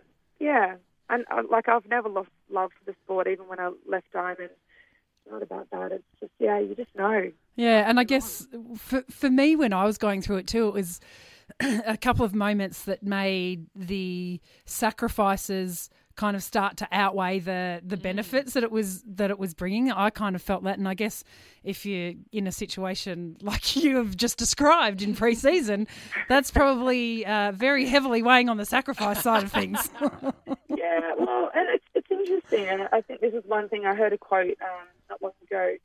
yeah, 0.40 0.76
and 1.10 1.24
uh, 1.30 1.42
like 1.50 1.68
I've 1.68 1.88
never 1.88 2.08
lost 2.08 2.30
love 2.50 2.70
for 2.78 2.90
the 2.90 2.96
sport, 3.04 3.26
even 3.26 3.48
when 3.48 3.60
I 3.60 3.70
left 3.86 4.12
Diamond. 4.12 4.50
It's 4.50 5.30
not 5.30 5.42
about 5.42 5.68
that. 5.70 5.92
It's 5.92 6.04
just 6.20 6.32
yeah, 6.38 6.58
you 6.58 6.74
just 6.74 6.94
know. 6.96 7.30
Yeah, 7.56 7.88
and 7.88 8.00
I 8.00 8.04
guess 8.04 8.46
for 8.76 9.02
for 9.10 9.28
me 9.30 9.56
when 9.56 9.72
I 9.72 9.84
was 9.84 9.98
going 9.98 10.22
through 10.22 10.38
it 10.38 10.46
too, 10.46 10.68
it 10.68 10.74
was 10.74 11.00
a 11.60 11.96
couple 11.96 12.24
of 12.24 12.34
moments 12.34 12.84
that 12.84 13.02
made 13.02 13.66
the 13.74 14.40
sacrifices 14.64 15.90
kind 16.20 16.36
of 16.36 16.42
start 16.42 16.76
to 16.76 16.86
outweigh 16.92 17.38
the 17.38 17.80
the 17.82 17.96
benefits 17.96 18.52
that 18.52 18.62
it 18.62 18.70
was 18.70 19.02
that 19.04 19.30
it 19.30 19.38
was 19.38 19.54
bringing. 19.54 19.90
I 19.90 20.10
kind 20.10 20.36
of 20.36 20.42
felt 20.42 20.64
that, 20.64 20.76
and 20.76 20.86
I 20.86 20.92
guess 20.92 21.24
if 21.64 21.86
you're 21.86 22.12
in 22.30 22.46
a 22.46 22.52
situation 22.52 23.38
like 23.42 23.74
you 23.74 23.96
have 23.96 24.18
just 24.18 24.36
described 24.36 25.00
in 25.00 25.14
pre-season, 25.14 25.88
that's 26.28 26.50
probably 26.50 27.24
uh, 27.24 27.52
very 27.52 27.86
heavily 27.86 28.22
weighing 28.22 28.50
on 28.50 28.58
the 28.58 28.66
sacrifice 28.66 29.22
side 29.22 29.44
of 29.44 29.50
things. 29.50 29.88
yeah, 30.68 31.14
well, 31.18 31.50
and 31.54 31.68
it's 31.70 31.86
it's 31.94 32.10
interesting, 32.10 32.66
and 32.66 32.88
I 32.92 33.00
think 33.00 33.22
this 33.22 33.32
is 33.32 33.44
one 33.46 33.70
thing 33.70 33.86
I 33.86 33.94
heard 33.94 34.12
a 34.12 34.18
quote 34.18 34.58
um, 34.60 34.86
not 35.08 35.22
long 35.22 35.32
ago 35.50 35.76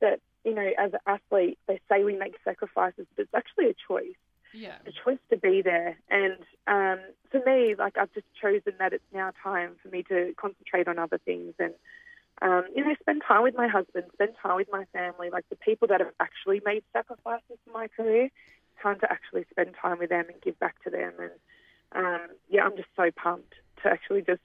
that 0.00 0.20
you 0.42 0.54
know 0.54 0.70
as 0.78 0.94
an 0.94 1.00
athlete 1.06 1.58
they 1.68 1.80
say 1.90 2.02
we 2.02 2.16
make 2.16 2.34
sacrifices, 2.44 3.06
but 3.14 3.24
it's 3.24 3.34
actually 3.34 3.66
a 3.66 3.74
choice 3.86 4.16
Yeah. 4.52 4.76
a 4.86 4.92
choice 4.92 5.18
to 5.30 5.36
be 5.36 5.62
there. 5.62 5.96
And 6.10 6.38
um, 6.66 7.04
for 7.30 7.40
me, 7.46 7.74
like 7.78 7.96
I've 7.96 8.12
just 8.12 8.26
chosen 8.40 8.74
that 8.78 8.92
it's 8.92 9.04
now 9.12 9.32
time 9.42 9.76
for 9.82 9.88
me 9.88 10.02
to 10.04 10.34
concentrate 10.36 10.88
on 10.88 10.98
other 10.98 11.18
things 11.18 11.54
and, 11.58 11.74
um, 12.40 12.64
you 12.74 12.84
know, 12.84 12.94
spend 13.00 13.22
time 13.26 13.42
with 13.42 13.54
my 13.54 13.68
husband, 13.68 14.04
spend 14.12 14.32
time 14.42 14.56
with 14.56 14.68
my 14.70 14.84
family, 14.92 15.30
like 15.30 15.48
the 15.48 15.56
people 15.56 15.88
that 15.88 16.00
have 16.00 16.12
actually 16.20 16.60
made 16.64 16.82
sacrifices 16.92 17.58
in 17.66 17.72
my 17.72 17.88
career. 17.88 18.28
Time 18.82 18.98
to 19.00 19.10
actually 19.10 19.44
spend 19.50 19.74
time 19.80 19.98
with 19.98 20.10
them 20.10 20.24
and 20.28 20.40
give 20.42 20.58
back 20.58 20.82
to 20.82 20.90
them. 20.90 21.12
And 21.18 21.30
um, 21.94 22.28
yeah, 22.48 22.64
I'm 22.64 22.76
just 22.76 22.88
so 22.96 23.10
pumped 23.14 23.54
to 23.82 23.90
actually 23.90 24.22
just 24.22 24.40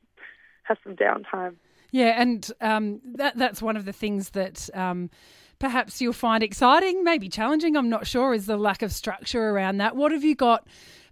have 0.63 0.77
some 0.83 0.95
downtime. 0.95 1.55
Yeah, 1.91 2.21
and 2.21 2.49
um, 2.61 3.01
that 3.15 3.37
that's 3.37 3.61
one 3.61 3.77
of 3.77 3.85
the 3.85 3.93
things 3.93 4.31
that 4.31 4.69
um, 4.73 5.09
perhaps 5.59 6.01
you'll 6.01 6.13
find 6.13 6.43
exciting, 6.43 7.03
maybe 7.03 7.29
challenging. 7.29 7.75
I'm 7.75 7.89
not 7.89 8.07
sure. 8.07 8.33
Is 8.33 8.45
the 8.45 8.57
lack 8.57 8.81
of 8.81 8.91
structure 8.91 9.49
around 9.49 9.77
that? 9.77 9.95
What 9.95 10.11
have 10.11 10.23
you 10.23 10.35
got 10.35 10.67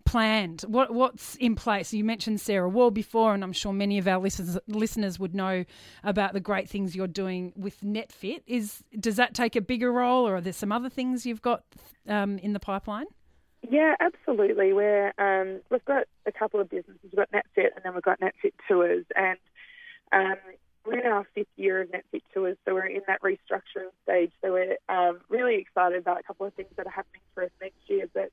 planned? 0.05 0.62
What 0.62 0.93
what's 0.93 1.36
in 1.36 1.55
place? 1.55 1.93
You 1.93 2.03
mentioned 2.03 2.39
Sarah 2.39 2.69
Wall 2.69 2.91
before, 2.91 3.34
and 3.34 3.43
I'm 3.43 3.53
sure 3.53 3.73
many 3.73 3.97
of 3.97 4.08
our 4.08 4.19
listeners 4.19 4.58
listeners 4.67 5.19
would 5.19 5.36
know 5.36 5.65
about 6.03 6.34
the 6.34 6.39
great 6.39 6.69
things 6.69 6.95
you're 6.95 7.08
doing 7.08 7.53
with 7.55 7.81
NetFit. 7.81 8.43
Is 8.47 8.84
does 8.99 9.17
that 9.17 9.34
take 9.34 9.55
a 9.55 9.62
bigger 9.62 9.91
role, 9.91 10.27
or 10.27 10.38
are 10.38 10.41
there 10.41 10.53
some 10.53 10.71
other 10.71 10.89
things 10.89 11.25
you've 11.25 11.41
got 11.41 11.63
um, 12.08 12.38
in 12.39 12.53
the 12.53 12.60
pipeline? 12.60 13.08
Yeah, 13.69 13.95
absolutely. 13.99 14.73
We're 14.73 15.12
um, 15.17 15.62
we've 15.69 15.86
got 15.86 16.05
a 16.25 16.31
couple 16.31 16.60
of 16.60 16.69
businesses. 16.69 16.99
We've 17.03 17.15
got 17.15 17.31
NetFit, 17.31 17.75
and 17.75 17.84
then 17.84 17.93
we've 17.93 18.03
got 18.03 18.19
NetFit 18.19 18.53
Tours, 18.67 19.05
and 19.15 19.39
um, 20.12 20.38
we're 20.86 21.00
in 21.00 21.12
our 21.12 21.26
fifth 21.34 21.48
year 21.56 21.82
of 21.82 21.89
NetFit 21.89 22.21
Tours, 22.34 22.58
so 22.65 22.74
we're 22.74 22.86
in 22.86 23.02
that 23.08 23.21
restructuring 23.21 23.91
stage. 24.04 24.32
So 24.41 24.54
we're 24.54 24.78
um, 24.89 25.19
really 25.30 25.56
excited 25.56 25.98
about 25.98 26.19
a 26.19 26.24
couple 26.24 26.45
of 26.45 26.54
things 26.54 26.69
that 26.78 26.86
are 26.86 26.91
happening 26.91 27.21
for 27.34 27.43
us 27.43 27.52
next 27.62 27.80
year. 27.88 28.08
But 28.13 28.32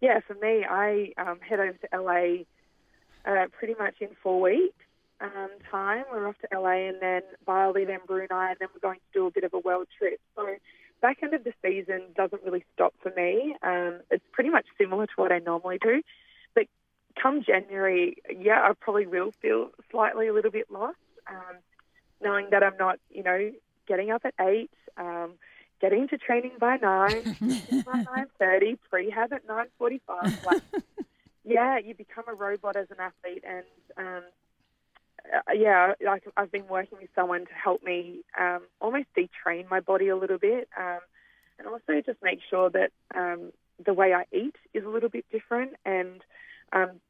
yeah, 0.00 0.20
for 0.26 0.34
me, 0.34 0.64
I 0.68 1.12
um, 1.18 1.40
head 1.40 1.60
over 1.60 1.72
to 1.72 2.00
LA 2.00 2.44
uh, 3.24 3.46
pretty 3.58 3.74
much 3.78 3.96
in 4.00 4.08
four 4.22 4.40
weeks. 4.40 4.74
Um, 5.20 5.50
time 5.68 6.04
we're 6.12 6.28
off 6.28 6.36
to 6.48 6.58
LA 6.58 6.88
and 6.88 6.98
then 7.00 7.22
Bali, 7.44 7.84
then 7.84 7.98
Brunei, 8.06 8.50
and 8.50 8.56
then 8.60 8.68
we're 8.72 8.80
going 8.80 9.00
to 9.00 9.18
do 9.18 9.26
a 9.26 9.30
bit 9.30 9.42
of 9.42 9.52
a 9.52 9.58
world 9.58 9.88
trip. 9.98 10.20
So 10.36 10.46
back 11.02 11.18
end 11.22 11.34
of 11.34 11.42
the 11.42 11.52
season 11.62 12.02
doesn't 12.16 12.42
really 12.44 12.64
stop 12.74 12.94
for 13.02 13.12
me. 13.16 13.56
Um, 13.62 14.00
it's 14.10 14.24
pretty 14.32 14.50
much 14.50 14.66
similar 14.78 15.06
to 15.06 15.12
what 15.16 15.32
I 15.32 15.40
normally 15.40 15.78
do. 15.82 16.02
But 16.54 16.66
come 17.20 17.42
January, 17.42 18.18
yeah, 18.30 18.60
I 18.62 18.72
probably 18.78 19.06
will 19.06 19.32
feel 19.42 19.70
slightly 19.90 20.28
a 20.28 20.32
little 20.32 20.52
bit 20.52 20.70
lost, 20.70 20.98
um, 21.28 21.56
knowing 22.22 22.48
that 22.50 22.62
I'm 22.62 22.76
not, 22.78 22.98
you 23.10 23.22
know, 23.22 23.50
getting 23.86 24.10
up 24.10 24.22
at 24.24 24.34
eight, 24.40 24.70
um, 24.96 25.32
getting 25.80 26.08
to 26.08 26.18
training 26.18 26.52
by 26.58 26.76
nine, 26.76 27.36
by 27.86 28.04
nine 28.14 28.26
thirty, 28.38 28.78
prehab 28.92 29.32
at 29.32 29.46
nine 29.46 29.66
forty-five. 29.78 30.44
Like, 30.44 30.62
yeah, 31.44 31.78
you 31.78 31.94
become 31.94 32.24
a 32.28 32.34
robot 32.34 32.76
as 32.76 32.90
an 32.90 32.98
athlete, 33.00 33.44
and 33.46 33.64
um, 33.96 34.22
uh, 35.32 35.52
yeah, 35.54 35.94
like 36.04 36.24
I've 36.36 36.52
been 36.52 36.68
working 36.68 36.98
with 37.00 37.10
someone 37.14 37.46
to 37.46 37.54
help 37.54 37.82
me 37.82 38.20
um, 38.38 38.60
almost 38.80 39.06
detrain 39.16 39.68
my 39.68 39.80
body 39.80 40.08
a 40.08 40.16
little 40.16 40.38
bit, 40.38 40.68
um, 40.78 41.00
and 41.58 41.66
also 41.66 42.00
just 42.04 42.22
make 42.22 42.40
sure 42.48 42.70
that 42.70 42.90
um, 43.14 43.52
the 43.84 43.94
way 43.94 44.12
I 44.12 44.24
eat 44.32 44.56
is 44.74 44.84
a 44.84 44.88
little 44.88 45.08
bit 45.08 45.24
different, 45.30 45.74
and 45.84 46.22
um, 46.72 47.00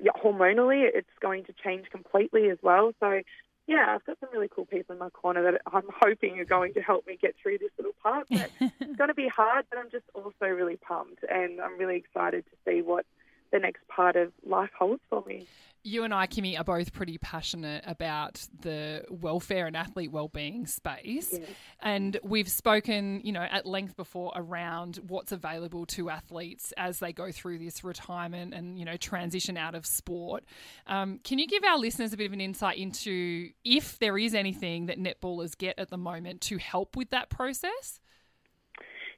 yeah, 0.00 0.12
hormonally 0.22 0.88
it's 0.92 1.08
going 1.20 1.44
to 1.44 1.54
change 1.64 1.86
completely 1.90 2.50
as 2.50 2.58
well. 2.62 2.92
So 3.00 3.22
yeah, 3.66 3.94
I've 3.94 4.04
got 4.04 4.18
some 4.20 4.30
really 4.32 4.48
cool 4.48 4.66
people 4.66 4.92
in 4.94 4.98
my 4.98 5.10
corner 5.10 5.52
that 5.52 5.60
I'm 5.72 5.88
hoping 6.02 6.38
are 6.40 6.44
going 6.44 6.74
to 6.74 6.80
help 6.80 7.06
me 7.06 7.16
get 7.20 7.34
through 7.40 7.58
this 7.58 7.70
little 7.78 7.94
part. 8.02 8.26
But 8.28 8.50
it's 8.80 8.96
going 8.96 9.08
to 9.08 9.14
be 9.14 9.28
hard, 9.28 9.66
but 9.70 9.78
I'm 9.78 9.90
just 9.90 10.04
also 10.14 10.46
really 10.46 10.76
pumped, 10.76 11.24
and 11.28 11.60
I'm 11.60 11.78
really 11.78 11.96
excited 11.96 12.44
to 12.44 12.56
see 12.66 12.82
what 12.82 13.06
the 13.52 13.58
next 13.58 13.86
part 13.88 14.16
of 14.16 14.32
life 14.44 14.70
holds 14.78 15.02
for 15.08 15.22
me. 15.26 15.46
You 15.84 16.04
and 16.04 16.14
I, 16.14 16.28
Kimmy, 16.28 16.56
are 16.56 16.62
both 16.62 16.92
pretty 16.92 17.18
passionate 17.18 17.82
about 17.84 18.46
the 18.60 19.04
welfare 19.10 19.66
and 19.66 19.76
athlete 19.76 20.12
well-being 20.12 20.68
space, 20.68 21.36
and 21.80 22.20
we've 22.22 22.48
spoken, 22.48 23.20
you 23.24 23.32
know, 23.32 23.42
at 23.42 23.66
length 23.66 23.96
before 23.96 24.32
around 24.36 25.00
what's 25.08 25.32
available 25.32 25.84
to 25.86 26.08
athletes 26.08 26.72
as 26.76 27.00
they 27.00 27.12
go 27.12 27.32
through 27.32 27.58
this 27.58 27.82
retirement 27.82 28.54
and 28.54 28.78
you 28.78 28.84
know 28.84 28.96
transition 28.96 29.56
out 29.56 29.74
of 29.74 29.84
sport. 29.84 30.44
Um, 30.86 31.18
can 31.24 31.40
you 31.40 31.48
give 31.48 31.64
our 31.64 31.78
listeners 31.78 32.12
a 32.12 32.16
bit 32.16 32.26
of 32.26 32.32
an 32.32 32.40
insight 32.40 32.78
into 32.78 33.50
if 33.64 33.98
there 33.98 34.16
is 34.16 34.36
anything 34.36 34.86
that 34.86 35.00
netballers 35.00 35.58
get 35.58 35.80
at 35.80 35.90
the 35.90 35.98
moment 35.98 36.42
to 36.42 36.58
help 36.58 36.96
with 36.96 37.10
that 37.10 37.28
process? 37.28 37.98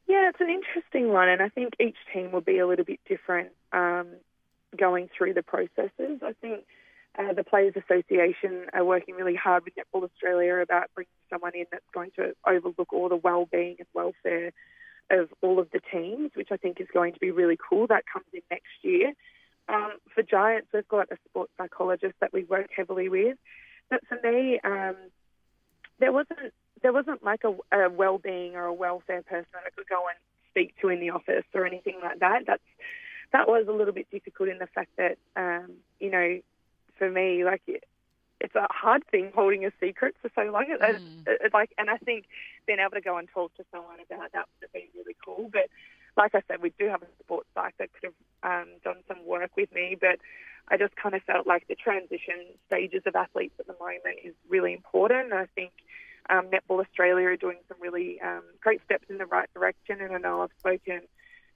Yeah, 0.06 0.28
it's 0.28 0.40
an 0.40 0.50
interesting 0.50 1.08
one, 1.12 1.28
and 1.28 1.40
I 1.40 1.48
think 1.48 1.74
each 1.80 1.96
team 2.12 2.30
will 2.30 2.42
be 2.42 2.58
a 2.58 2.66
little 2.66 2.84
bit 2.84 3.00
different 3.08 3.50
um, 3.72 4.08
going 4.76 5.08
through 5.16 5.34
the 5.34 5.42
processes. 5.42 6.20
I 6.22 6.34
think 6.40 6.64
uh, 7.18 7.32
the 7.32 7.44
Players 7.44 7.74
Association 7.76 8.66
are 8.72 8.84
working 8.84 9.14
really 9.14 9.34
hard 9.34 9.64
with 9.64 9.74
Netball 9.76 10.04
Australia 10.04 10.56
about 10.56 10.90
bringing 10.94 11.08
someone 11.30 11.52
in 11.54 11.64
that's 11.70 11.84
going 11.94 12.10
to 12.16 12.34
overlook 12.46 12.92
all 12.92 13.08
the 13.08 13.16
well-being 13.16 13.76
and 13.78 13.88
welfare 13.94 14.52
of 15.10 15.28
all 15.42 15.58
of 15.58 15.70
the 15.70 15.80
teams, 15.92 16.32
which 16.34 16.48
I 16.50 16.56
think 16.56 16.80
is 16.80 16.88
going 16.92 17.14
to 17.14 17.20
be 17.20 17.30
really 17.30 17.58
cool. 17.68 17.86
That 17.86 18.04
comes 18.10 18.26
in 18.32 18.42
next 18.50 18.72
year. 18.82 19.12
Um, 19.68 19.92
for 20.14 20.22
Giants, 20.22 20.68
we've 20.74 20.88
got 20.88 21.10
a 21.10 21.16
sports 21.28 21.52
psychologist 21.56 22.14
that 22.20 22.32
we 22.32 22.44
work 22.44 22.68
heavily 22.76 23.08
with. 23.08 23.38
But 23.88 24.00
for 24.08 24.18
me, 24.22 24.60
um, 24.64 24.96
there 25.98 26.12
wasn't 26.12 26.52
there 26.84 26.92
wasn't 26.92 27.24
like 27.24 27.42
a, 27.44 27.56
a 27.72 27.88
well-being 27.88 28.56
or 28.56 28.66
a 28.66 28.74
welfare 28.74 29.22
person 29.22 29.46
that 29.54 29.62
I 29.66 29.70
could 29.70 29.88
go 29.88 30.06
and 30.06 30.18
speak 30.50 30.74
to 30.82 30.90
in 30.90 31.00
the 31.00 31.10
office 31.10 31.44
or 31.54 31.66
anything 31.66 31.96
like 32.02 32.20
that. 32.20 32.42
That's 32.46 32.62
that 33.32 33.48
was 33.48 33.64
a 33.66 33.72
little 33.72 33.94
bit 33.94 34.06
difficult 34.10 34.50
in 34.50 34.58
the 34.58 34.66
fact 34.66 34.90
that 34.98 35.16
um, 35.34 35.72
you 35.98 36.10
know, 36.10 36.40
for 36.98 37.10
me, 37.10 37.42
like 37.42 37.62
it, 37.66 37.84
it's 38.38 38.54
a 38.54 38.66
hard 38.70 39.02
thing 39.10 39.32
holding 39.34 39.64
a 39.64 39.70
secret 39.80 40.14
for 40.20 40.30
so 40.34 40.42
long. 40.42 40.66
It, 40.68 40.78
it, 41.26 41.40
it, 41.46 41.54
like, 41.54 41.70
and 41.78 41.88
I 41.88 41.96
think 41.96 42.26
being 42.66 42.78
able 42.78 42.90
to 42.90 43.00
go 43.00 43.16
and 43.16 43.26
talk 43.32 43.54
to 43.56 43.64
someone 43.72 43.96
about 44.06 44.32
that 44.32 44.44
would 44.52 44.68
have 44.68 44.72
been 44.74 44.88
really 44.94 45.16
cool. 45.24 45.48
But 45.50 45.70
like 46.18 46.34
I 46.34 46.42
said, 46.46 46.60
we 46.60 46.70
do 46.78 46.86
have 46.88 47.02
a 47.02 47.06
sports 47.24 47.48
psych 47.54 47.74
that 47.78 47.88
could 47.94 48.12
have 48.12 48.62
um, 48.62 48.68
done 48.84 49.02
some 49.08 49.24
work 49.24 49.52
with 49.56 49.72
me, 49.72 49.96
but 49.98 50.18
I 50.68 50.76
just 50.76 50.94
kind 50.96 51.14
of 51.14 51.22
felt 51.22 51.46
like 51.46 51.66
the 51.66 51.74
transition 51.74 52.44
stages 52.66 53.02
of 53.06 53.16
athletes 53.16 53.54
at 53.58 53.66
the 53.66 53.76
moment 53.80 54.18
is 54.22 54.34
really 54.50 54.74
important. 54.74 55.32
I 55.32 55.46
think 55.54 55.72
um, 56.30 56.46
Netball 56.46 56.80
Australia 56.80 57.28
are 57.28 57.36
doing 57.36 57.58
some 57.68 57.76
really 57.80 58.20
um, 58.20 58.42
great 58.60 58.80
steps 58.84 59.04
in 59.08 59.18
the 59.18 59.26
right 59.26 59.48
direction. 59.54 60.00
And 60.00 60.14
I 60.14 60.18
know 60.18 60.42
I've 60.42 60.50
spoken 60.58 61.02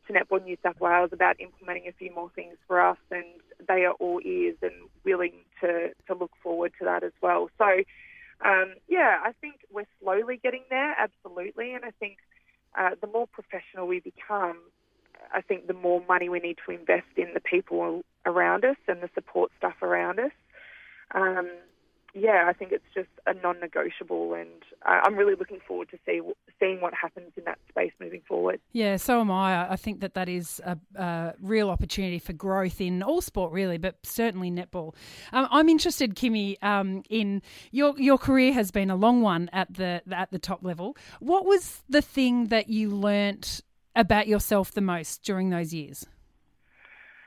to 0.06 0.12
Netball 0.12 0.44
New 0.44 0.56
South 0.62 0.80
Wales 0.80 1.10
about 1.12 1.40
implementing 1.40 1.88
a 1.88 1.92
few 1.92 2.12
more 2.14 2.30
things 2.34 2.56
for 2.66 2.80
us, 2.80 2.98
and 3.10 3.24
they 3.66 3.84
are 3.84 3.92
all 3.92 4.20
ears 4.24 4.56
and 4.62 4.72
willing 5.04 5.34
to, 5.60 5.90
to 6.06 6.14
look 6.14 6.32
forward 6.42 6.72
to 6.78 6.84
that 6.84 7.02
as 7.02 7.12
well. 7.22 7.50
So, 7.58 7.64
um, 8.44 8.74
yeah, 8.88 9.18
I 9.24 9.32
think 9.40 9.56
we're 9.72 9.86
slowly 10.02 10.40
getting 10.42 10.64
there, 10.70 10.94
absolutely. 10.98 11.74
And 11.74 11.84
I 11.84 11.90
think 11.98 12.18
uh, 12.78 12.90
the 13.00 13.06
more 13.06 13.26
professional 13.26 13.86
we 13.86 14.00
become, 14.00 14.58
I 15.34 15.40
think 15.40 15.66
the 15.66 15.74
more 15.74 16.02
money 16.08 16.28
we 16.28 16.40
need 16.40 16.58
to 16.66 16.72
invest 16.72 17.08
in 17.16 17.34
the 17.34 17.40
people 17.40 18.02
around 18.24 18.64
us 18.64 18.76
and 18.86 19.02
the 19.02 19.10
support 19.14 19.50
staff 19.58 19.82
around 19.82 20.20
us. 20.20 20.32
Um, 21.14 21.50
yeah, 22.14 22.46
I 22.48 22.52
think 22.52 22.72
it's 22.72 22.84
just 22.94 23.08
a 23.26 23.34
non-negotiable, 23.34 24.34
and 24.34 24.64
I- 24.82 25.00
I'm 25.04 25.14
really 25.16 25.34
looking 25.34 25.60
forward 25.60 25.90
to 25.90 25.98
see 26.06 26.20
seeing 26.58 26.80
what 26.80 26.94
happens 26.94 27.32
in 27.36 27.44
that 27.44 27.58
space 27.68 27.92
moving 28.00 28.22
forward. 28.26 28.60
Yeah, 28.72 28.96
so 28.96 29.20
am 29.20 29.30
I. 29.30 29.70
I 29.70 29.76
think 29.76 30.00
that 30.00 30.14
that 30.14 30.28
is 30.28 30.60
a, 30.64 30.78
a 30.96 31.34
real 31.40 31.70
opportunity 31.70 32.18
for 32.18 32.32
growth 32.32 32.80
in 32.80 33.02
all 33.02 33.20
sport, 33.20 33.52
really, 33.52 33.78
but 33.78 33.96
certainly 34.02 34.50
netball. 34.50 34.94
Um, 35.32 35.46
I'm 35.50 35.68
interested, 35.68 36.14
Kimmy, 36.16 36.62
um, 36.62 37.02
in 37.08 37.42
your 37.70 37.98
your 37.98 38.18
career 38.18 38.52
has 38.54 38.70
been 38.70 38.90
a 38.90 38.96
long 38.96 39.20
one 39.20 39.48
at 39.52 39.74
the 39.74 40.02
at 40.10 40.30
the 40.30 40.38
top 40.38 40.64
level. 40.64 40.96
What 41.20 41.44
was 41.44 41.82
the 41.88 42.02
thing 42.02 42.46
that 42.46 42.68
you 42.68 42.90
learnt 42.90 43.60
about 43.94 44.26
yourself 44.28 44.72
the 44.72 44.80
most 44.80 45.22
during 45.22 45.50
those 45.50 45.74
years? 45.74 46.06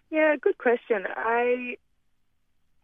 Yeah, 0.10 0.36
good 0.36 0.58
question. 0.58 1.06
I 1.16 1.78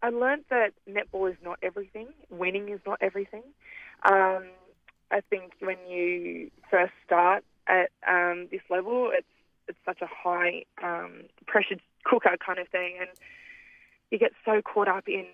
I 0.01 0.09
learned 0.09 0.45
that 0.49 0.73
netball 0.89 1.29
is 1.29 1.37
not 1.43 1.59
everything. 1.63 2.07
Winning 2.29 2.69
is 2.69 2.79
not 2.85 2.99
everything. 3.01 3.43
Um, 4.09 4.45
I 5.09 5.21
think 5.29 5.53
when 5.59 5.77
you 5.87 6.51
first 6.69 6.93
start 7.05 7.43
at 7.67 7.89
um, 8.07 8.47
this 8.51 8.61
level, 8.69 9.09
it's 9.13 9.27
it's 9.67 9.77
such 9.85 10.01
a 10.01 10.07
high 10.07 10.63
um, 10.81 11.23
pressured 11.45 11.81
cooker 12.05 12.37
kind 12.45 12.59
of 12.59 12.67
thing, 12.69 12.95
and 12.99 13.09
you 14.11 14.17
get 14.17 14.31
so 14.45 14.61
caught 14.61 14.87
up 14.87 15.07
in 15.07 15.25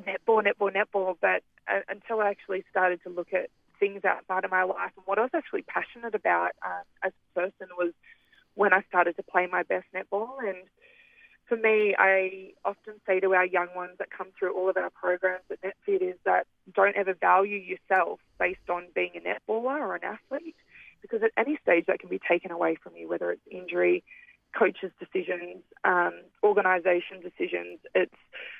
netball, 0.00 0.44
netball, 0.44 0.70
netball. 0.70 1.16
But 1.20 1.42
uh, 1.66 1.80
until 1.88 2.20
I 2.20 2.30
actually 2.30 2.64
started 2.70 3.02
to 3.04 3.10
look 3.10 3.32
at 3.32 3.50
things 3.80 4.04
outside 4.04 4.44
of 4.44 4.50
my 4.50 4.62
life 4.62 4.92
and 4.96 5.06
what 5.06 5.18
I 5.18 5.22
was 5.22 5.30
actually 5.34 5.62
passionate 5.62 6.14
about 6.14 6.50
uh, 6.64 6.82
as 7.02 7.12
a 7.12 7.40
person 7.40 7.68
was 7.78 7.92
when 8.54 8.72
I 8.74 8.82
started 8.88 9.16
to 9.16 9.22
play 9.22 9.48
my 9.50 9.62
best 9.62 9.86
netball. 9.94 10.38
And 10.46 10.58
for 11.50 11.56
me, 11.56 11.96
I 11.98 12.52
often 12.64 12.94
say 13.08 13.18
to 13.18 13.34
our 13.34 13.44
young 13.44 13.66
ones 13.74 13.94
that 13.98 14.08
come 14.16 14.28
through 14.38 14.56
all 14.56 14.70
of 14.70 14.76
our 14.76 14.90
programs 14.90 15.42
at 15.50 15.58
NetFit 15.62 16.00
is 16.00 16.14
that 16.24 16.46
don't 16.72 16.94
ever 16.94 17.12
value 17.12 17.58
yourself 17.58 18.20
based 18.38 18.70
on 18.70 18.84
being 18.94 19.10
a 19.16 19.18
netballer 19.18 19.80
or 19.80 19.96
an 19.96 20.04
athlete 20.04 20.54
because 21.02 21.24
at 21.24 21.32
any 21.36 21.58
stage 21.60 21.86
that 21.86 21.98
can 21.98 22.08
be 22.08 22.20
taken 22.20 22.52
away 22.52 22.76
from 22.80 22.94
you, 22.94 23.08
whether 23.08 23.32
it's 23.32 23.42
injury, 23.50 24.04
coaches' 24.56 24.92
decisions, 25.00 25.64
um, 25.82 26.12
organisation 26.44 27.20
decisions. 27.20 27.80
It's 27.96 28.14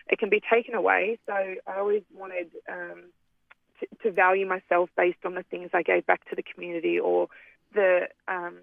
it 0.08 0.18
can 0.18 0.28
be 0.28 0.42
taken 0.52 0.74
away. 0.74 1.20
So 1.26 1.32
I 1.32 1.78
always 1.78 2.02
wanted 2.12 2.50
um, 2.68 3.04
to, 3.78 3.86
to, 4.02 4.10
value 4.10 4.46
myself 4.46 4.90
based 4.96 5.24
on 5.24 5.34
the 5.34 5.44
things 5.44 5.70
I 5.72 5.82
gave 5.82 6.06
back 6.06 6.28
to 6.30 6.34
the 6.34 6.42
community 6.42 6.98
or 6.98 7.28
the 7.72 8.08
um, 8.26 8.56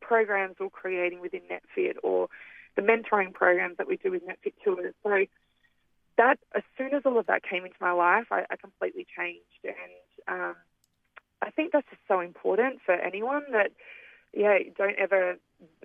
programs 0.00 0.56
we're 0.58 0.70
creating 0.70 1.20
within 1.20 1.42
NetFit 1.50 1.96
or 2.02 2.28
the 2.76 2.82
mentoring 2.82 3.32
programs 3.32 3.78
that 3.78 3.88
we 3.88 3.96
do 3.96 4.10
with 4.10 4.22
NetFit 4.26 4.54
Tours. 4.64 4.94
So 5.02 5.26
that 6.18 6.38
as 6.54 6.62
soon 6.78 6.94
as 6.94 7.02
all 7.04 7.18
of 7.18 7.26
that 7.26 7.42
came 7.42 7.64
into 7.64 7.76
my 7.80 7.92
life, 7.92 8.26
I, 8.30 8.44
I 8.50 8.56
completely 8.56 9.06
changed, 9.16 9.42
and 9.64 9.74
um, 10.28 10.54
I 11.42 11.50
think 11.50 11.72
that's 11.72 11.88
just 11.90 12.02
so 12.08 12.20
important 12.20 12.80
for 12.84 12.94
anyone 12.94 13.42
that 13.52 13.72
yeah, 14.36 14.58
don't 14.76 14.96
ever 14.98 15.36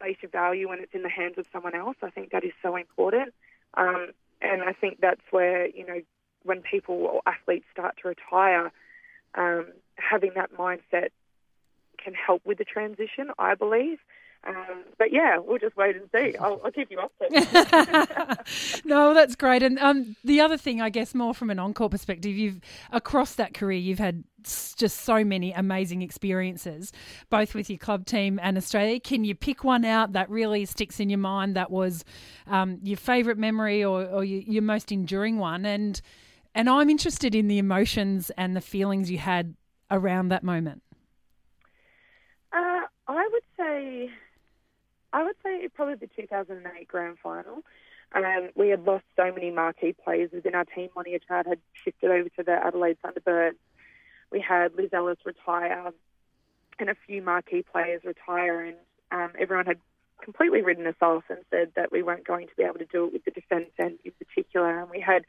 base 0.01 0.17
your 0.21 0.30
value 0.30 0.67
when 0.67 0.80
it's 0.80 0.93
in 0.93 1.04
the 1.04 1.10
hands 1.10 1.36
of 1.38 1.45
someone 1.54 1.73
else. 1.73 1.95
I 2.04 2.10
think 2.10 2.32
that 2.32 2.43
is 2.43 2.51
so 2.62 2.75
important. 2.75 3.34
Um, 3.75 4.08
and 4.41 4.62
I 4.62 4.73
think 4.73 4.99
that's 4.99 5.21
where, 5.32 5.67
you 5.67 5.86
know, 5.86 6.01
when 6.43 6.62
people 6.62 6.95
or 6.95 7.21
athletes 7.25 7.65
start 7.71 7.95
to 8.01 8.10
retire, 8.10 8.71
um, 9.36 9.67
having 9.95 10.32
that 10.36 10.51
mindset 10.54 11.10
can 11.97 12.13
help 12.13 12.45
with 12.45 12.58
the 12.58 12.65
transition, 12.65 13.30
I 13.39 13.56
believe. 13.56 13.99
Um, 14.43 14.86
but 14.97 15.13
yeah, 15.13 15.38
we'll 15.38 15.60
just 15.60 15.77
wait 15.77 15.95
and 15.95 16.10
see. 16.13 16.36
I'll, 16.38 16.60
I'll 16.65 16.71
keep 16.71 16.89
you 16.89 16.97
updated. 16.97 18.86
no, 18.86 19.13
that's 19.13 19.36
great. 19.36 19.62
And 19.62 19.77
um, 19.77 20.15
the 20.23 20.41
other 20.41 20.58
thing, 20.58 20.82
I 20.82 20.89
guess, 20.89 21.13
more 21.13 21.36
from 21.36 21.51
an 21.51 21.60
encore 21.60 21.89
perspective, 21.89 22.36
you've 22.36 22.60
across 22.91 23.36
that 23.36 23.54
career, 23.54 23.77
you've 23.77 23.99
had 23.99 24.23
just 24.43 25.01
so 25.01 25.23
many 25.23 25.54
amazing 25.54 26.01
experiences, 26.01 26.91
both 27.30 27.54
with 27.54 27.69
your 27.69 27.77
club 27.77 28.06
team 28.06 28.39
and 28.41 28.58
Australia. 28.58 28.99
Can 28.99 29.23
you 29.23 29.36
pick 29.36 29.63
one 29.63 29.86
out 29.86 30.13
that 30.13 30.27
really 30.30 30.65
sticks 30.65 30.99
in 30.99 31.10
your 31.12 31.19
mind? 31.19 31.56
That 31.56 31.69
was 31.69 32.04
um, 32.47 32.80
your 32.82 32.97
favourite 32.97 33.38
memory 33.38 33.84
or, 33.84 34.06
or 34.06 34.23
your, 34.23 34.41
your 34.41 34.63
most 34.63 34.91
enduring 34.91 35.38
one? 35.38 35.65
And 35.65 36.01
and 36.54 36.69
I'm 36.69 36.89
interested 36.89 37.34
in 37.34 37.47
the 37.47 37.60
emotions 37.60 38.30
and 38.38 38.56
the 38.56 38.62
feelings 38.62 39.10
you 39.10 39.19
had 39.19 39.56
around 39.89 40.30
that 40.30 40.43
moment. 40.43 40.84
Uh, 42.51 42.82
I 43.08 43.30
would 43.32 43.43
say 43.58 44.10
I 45.13 45.24
would 45.24 45.36
say 45.43 45.67
probably 45.74 45.95
the 45.95 46.08
2008 46.08 46.88
grand 46.88 47.17
final. 47.19 47.63
Um, 48.13 48.50
we 48.56 48.69
had 48.69 48.86
lost 48.86 49.06
so 49.15 49.32
many 49.32 49.52
marquee 49.52 49.93
players 49.93 50.32
within 50.34 50.56
our 50.56 50.65
team. 50.65 50.89
Mo'onia 50.95 51.19
Chad 51.26 51.47
had 51.47 51.60
shifted 51.74 52.12
over 52.12 52.30
to 52.30 52.43
the 52.43 52.52
Adelaide 52.52 52.97
Thunderbirds. 53.04 53.56
We 54.32 54.41
had 54.41 54.76
Liz 54.76 54.89
Ellis 54.93 55.17
retire 55.26 55.91
and 56.80 56.89
a 56.89 56.95
few 57.06 57.21
marquee 57.21 57.63
players 57.63 58.02
retire, 58.04 58.62
and 58.62 58.76
um, 59.12 59.32
everyone 59.39 59.65
had 59.65 59.78
completely 60.21 60.62
written 60.62 60.88
us 60.88 60.95
off 61.02 61.24
and 61.30 61.39
said 61.50 61.71
that 61.76 61.91
we 61.91 62.04
weren't 62.04 62.26
going 62.26 62.47
to 62.47 62.56
be 62.56 62.63
able 62.63 62.80
to 62.80 62.86
do 62.86 63.06
it 63.06 63.13
with 63.13 63.26
the 63.26 63.32
defence 63.32 63.69
end 63.80 64.00
in 64.04 64.12
particular. 64.13 64.80
And 64.80 64.89
we 64.89 65.00
had 65.00 65.24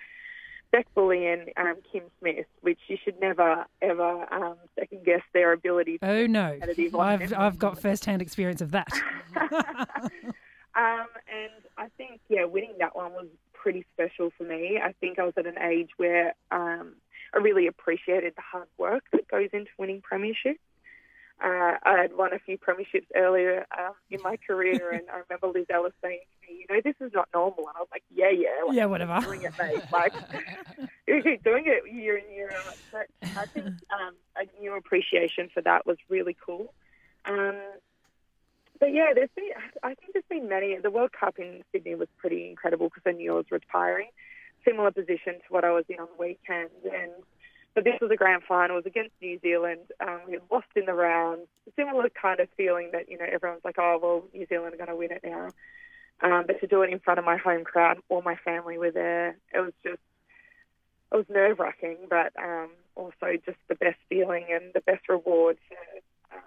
Bully 0.95 1.27
and 1.27 1.51
um, 1.57 1.77
Kim 1.91 2.05
Smith, 2.19 2.47
which 2.63 2.79
you 2.89 2.97
should 3.03 3.21
never 3.21 3.65
ever 3.81 4.33
um, 4.33 4.57
second 4.79 5.05
guess 5.05 5.23
their 5.33 5.53
ability. 5.53 5.99
To 5.99 6.09
oh 6.09 6.27
no, 6.27 6.59
I've 6.99 7.33
I've 7.33 7.59
got 7.59 7.81
first 7.81 8.05
hand 8.05 8.23
experience 8.23 8.61
of 8.61 8.73
that. 8.73 8.89
um, 9.37 11.07
and 11.27 11.53
I 11.77 11.89
think 11.97 12.21
yeah, 12.29 12.45
winning 12.45 12.75
that 12.79 12.97
one 12.97 13.13
was 13.13 13.27
pretty 13.53 13.85
special 13.95 14.33
for 14.37 14.45
me. 14.45 14.81
I 14.83 14.93
think 15.01 15.19
I 15.19 15.25
was 15.25 15.35
at 15.37 15.47
an 15.47 15.59
age 15.59 15.91
where 15.97 16.35
um, 16.51 16.95
I 17.35 17.39
really 17.39 17.67
appreciated 17.67 18.35
the 18.37 18.43
hard 18.43 18.69
work 18.79 19.05
that 19.13 19.29
goes 19.29 19.49
into 19.53 19.71
winning 19.79 20.03
premierships. 20.03 20.59
Uh, 21.43 21.75
I 21.83 21.99
had 22.01 22.17
won 22.17 22.33
a 22.33 22.39
few 22.39 22.57
premierships 22.57 23.07
earlier 23.17 23.67
um, 23.77 23.95
in 24.11 24.23
my 24.23 24.37
career, 24.47 24.91
and 24.93 25.03
I 25.11 25.23
remember 25.29 25.49
Liz 25.49 25.67
Ellis 25.69 25.93
saying 26.01 26.21
to 26.21 26.53
me, 26.53 26.61
"You 26.61 26.75
know, 26.75 26.81
this 26.85 26.95
is 27.01 27.13
not 27.13 27.29
normal." 27.35 27.67
And 27.67 27.77
I 27.77 27.81
was 27.81 27.89
like, 27.91 28.05
"Yeah, 28.15 28.31
yeah, 28.31 28.49
like, 28.65 28.77
yeah, 28.77 28.85
whatever." 28.85 29.19
Doing 29.21 29.43
it, 29.43 29.53
mate. 29.59 29.83
Like 29.93 30.13
you 31.09 31.21
keep 31.21 31.43
doing 31.43 31.65
it 31.67 31.93
year 31.93 32.17
in 32.17 32.33
year 32.33 32.53
out. 32.55 32.77
But 32.93 33.07
I 33.37 33.47
think 33.47 33.67
um, 33.67 34.15
a 34.37 34.61
new 34.61 34.77
appreciation 34.77 35.51
for 35.53 35.63
that 35.63 35.85
was 35.85 35.97
really 36.09 36.37
cool. 36.47 36.73
Um, 37.25 37.59
but 38.79 38.93
yeah, 38.93 39.13
there's 39.13 39.31
been. 39.35 39.51
I 39.83 39.95
think 39.95 40.13
there's 40.13 40.25
been 40.31 40.49
many. 40.49 40.79
The 40.79 40.93
World 40.93 41.11
Cup 41.13 41.41
in 41.41 41.65
Sydney 41.73 41.97
was 41.97 42.09
pretty 42.19 42.49
incredible 42.51 42.89
because 42.89 43.03
I 43.05 43.13
knew 43.13 43.33
I 43.33 43.37
was 43.37 43.51
retiring. 43.51 44.11
Similar 44.65 44.93
position 44.93 45.35
to 45.35 45.49
what 45.51 45.65
I 45.65 45.73
was 45.73 45.85
in 45.89 45.99
on 45.99 46.07
the 46.17 46.23
weekend, 46.23 46.71
and 46.85 47.11
but 47.75 47.85
this 47.85 47.99
was 48.01 48.11
a 48.11 48.17
grand 48.17 48.43
final. 48.47 48.77
It 48.77 48.85
was 48.85 48.87
against 48.87 49.15
New 49.21 49.39
Zealand. 49.41 49.91
Um, 50.01 50.21
we 50.27 50.33
had 50.35 50.43
lost 50.51 50.67
in 50.77 50.85
the 50.85 50.93
round. 50.93 51.47
Similar 51.77 52.11
kind 52.11 52.41
of 52.41 52.49
feeling 52.57 52.91
that, 52.93 53.11
you 53.11 53.19
know, 53.19 53.27
everyone's 53.31 53.65
like, 53.65 53.79
oh, 53.79 53.99
well, 54.03 54.25
New 54.35 54.47
Zealand 54.47 54.75
are 54.75 54.77
going 54.77 54.89
to 54.91 54.97
win 54.97 55.13
it 55.13 55.23
now. 55.25 55.49
Um, 56.21 56.45
but 56.47 56.61
to 56.61 56.67
do 56.67 56.83
it 56.83 56.91
in 56.91 57.01
front 57.01 57.19
of 57.19 57.25
my 57.25 57.37
home 57.37 57.65
crowd, 57.65 57.99
all 58.09 58.23
my 58.23 58.37
family 58.37 58.79
were 58.79 58.91
there. 58.91 59.37
It 59.53 59.61
was 59.61 59.73
just, 59.83 60.03
it 61.13 61.17
was 61.17 61.27
nerve 61.29 61.59
wracking, 61.59 61.97
but 62.09 62.33
um, 62.41 62.71
also 62.95 63.37
just 63.45 63.59
the 63.69 63.75
best 63.75 63.99
feeling 64.09 64.47
and 64.51 64.73
the 64.75 64.81
best 64.81 65.09
reward. 65.09 65.59
For, 65.69 66.37
um, 66.37 66.43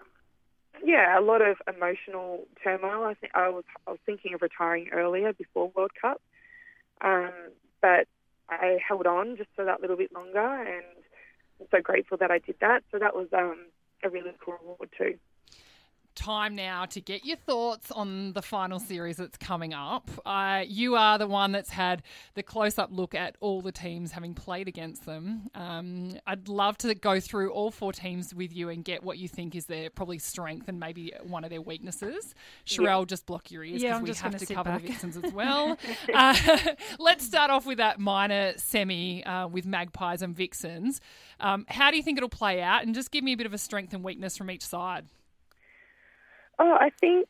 yeah, 0.83 1.19
a 1.19 1.21
lot 1.21 1.41
of 1.41 1.57
emotional 1.67 2.45
turmoil. 2.63 3.03
I 3.03 3.15
think 3.15 3.33
I 3.35 3.49
was 3.49 3.63
I 3.87 3.91
was 3.91 3.99
thinking 4.05 4.33
of 4.33 4.41
retiring 4.41 4.89
earlier 4.91 5.33
before 5.33 5.71
World 5.75 5.91
Cup, 5.99 6.21
um, 7.01 7.33
but 7.81 8.07
I 8.49 8.77
held 8.87 9.07
on 9.07 9.37
just 9.37 9.49
for 9.55 9.65
that 9.65 9.81
little 9.81 9.97
bit 9.97 10.13
longer, 10.13 10.39
and 10.39 10.85
so 11.71 11.81
grateful 11.81 12.17
that 12.17 12.31
I 12.31 12.39
did 12.39 12.55
that. 12.61 12.83
So 12.91 12.99
that 12.99 13.15
was 13.15 13.27
um, 13.33 13.67
a 14.03 14.09
really 14.09 14.31
cool 14.43 14.55
reward 14.61 14.89
too 14.97 15.17
time 16.15 16.55
now 16.55 16.85
to 16.85 17.01
get 17.01 17.25
your 17.25 17.37
thoughts 17.37 17.91
on 17.91 18.33
the 18.33 18.41
final 18.41 18.79
series 18.79 19.17
that's 19.17 19.37
coming 19.37 19.73
up. 19.73 20.09
Uh, 20.25 20.63
you 20.65 20.95
are 20.95 21.17
the 21.17 21.27
one 21.27 21.51
that's 21.51 21.69
had 21.69 22.01
the 22.33 22.43
close 22.43 22.79
up 22.79 22.89
look 22.91 23.13
at 23.13 23.35
all 23.39 23.61
the 23.61 23.71
teams 23.71 24.11
having 24.11 24.33
played 24.33 24.67
against 24.67 25.05
them. 25.05 25.49
Um, 25.53 26.17
I'd 26.25 26.47
love 26.47 26.77
to 26.79 26.95
go 26.95 27.19
through 27.19 27.51
all 27.51 27.71
four 27.71 27.91
teams 27.93 28.33
with 28.33 28.55
you 28.55 28.69
and 28.69 28.83
get 28.83 29.03
what 29.03 29.17
you 29.17 29.27
think 29.27 29.55
is 29.55 29.65
their 29.65 29.89
probably 29.89 30.19
strength 30.19 30.67
and 30.67 30.79
maybe 30.79 31.13
one 31.23 31.43
of 31.43 31.49
their 31.49 31.61
weaknesses. 31.61 32.33
Sharelle, 32.65 33.01
yeah. 33.01 33.05
just 33.05 33.25
block 33.25 33.51
your 33.51 33.63
ears 33.63 33.81
because 33.81 33.83
yeah, 33.83 34.01
we 34.01 34.13
have 34.13 34.37
to 34.37 34.45
cover 34.53 34.69
back. 34.71 34.81
the 34.81 34.87
Vixens 34.87 35.17
as 35.17 35.33
well. 35.33 35.77
uh, 36.13 36.35
let's 36.99 37.25
start 37.25 37.51
off 37.51 37.65
with 37.65 37.77
that 37.77 37.99
minor 37.99 38.53
semi 38.57 39.23
uh, 39.25 39.47
with 39.47 39.65
Magpies 39.65 40.21
and 40.21 40.35
Vixens. 40.35 41.01
Um, 41.39 41.65
how 41.67 41.91
do 41.91 41.97
you 41.97 42.03
think 42.03 42.17
it'll 42.17 42.29
play 42.29 42.61
out? 42.61 42.83
And 42.83 42.95
just 42.95 43.11
give 43.11 43.23
me 43.23 43.33
a 43.33 43.37
bit 43.37 43.45
of 43.45 43.53
a 43.53 43.57
strength 43.57 43.93
and 43.93 44.03
weakness 44.03 44.37
from 44.37 44.49
each 44.49 44.63
side. 44.63 45.05
Oh, 46.57 46.77
I 46.79 46.89
think 46.89 47.27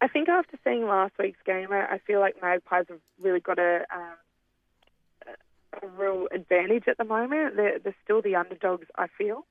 I 0.00 0.08
think 0.08 0.28
after 0.28 0.58
seeing 0.64 0.86
last 0.86 1.14
week's 1.18 1.42
game, 1.46 1.68
I, 1.70 1.94
I 1.94 1.98
feel 2.06 2.20
like 2.20 2.42
Magpies 2.42 2.86
have 2.88 3.00
really 3.22 3.40
got 3.40 3.58
a, 3.58 3.86
um, 3.94 5.34
a 5.82 5.86
real 5.86 6.28
advantage 6.30 6.84
at 6.88 6.98
the 6.98 7.04
moment. 7.04 7.56
They're, 7.56 7.78
they're 7.78 7.96
still 8.04 8.20
the 8.20 8.36
underdogs, 8.36 8.86
I 8.96 9.06
feel, 9.16 9.46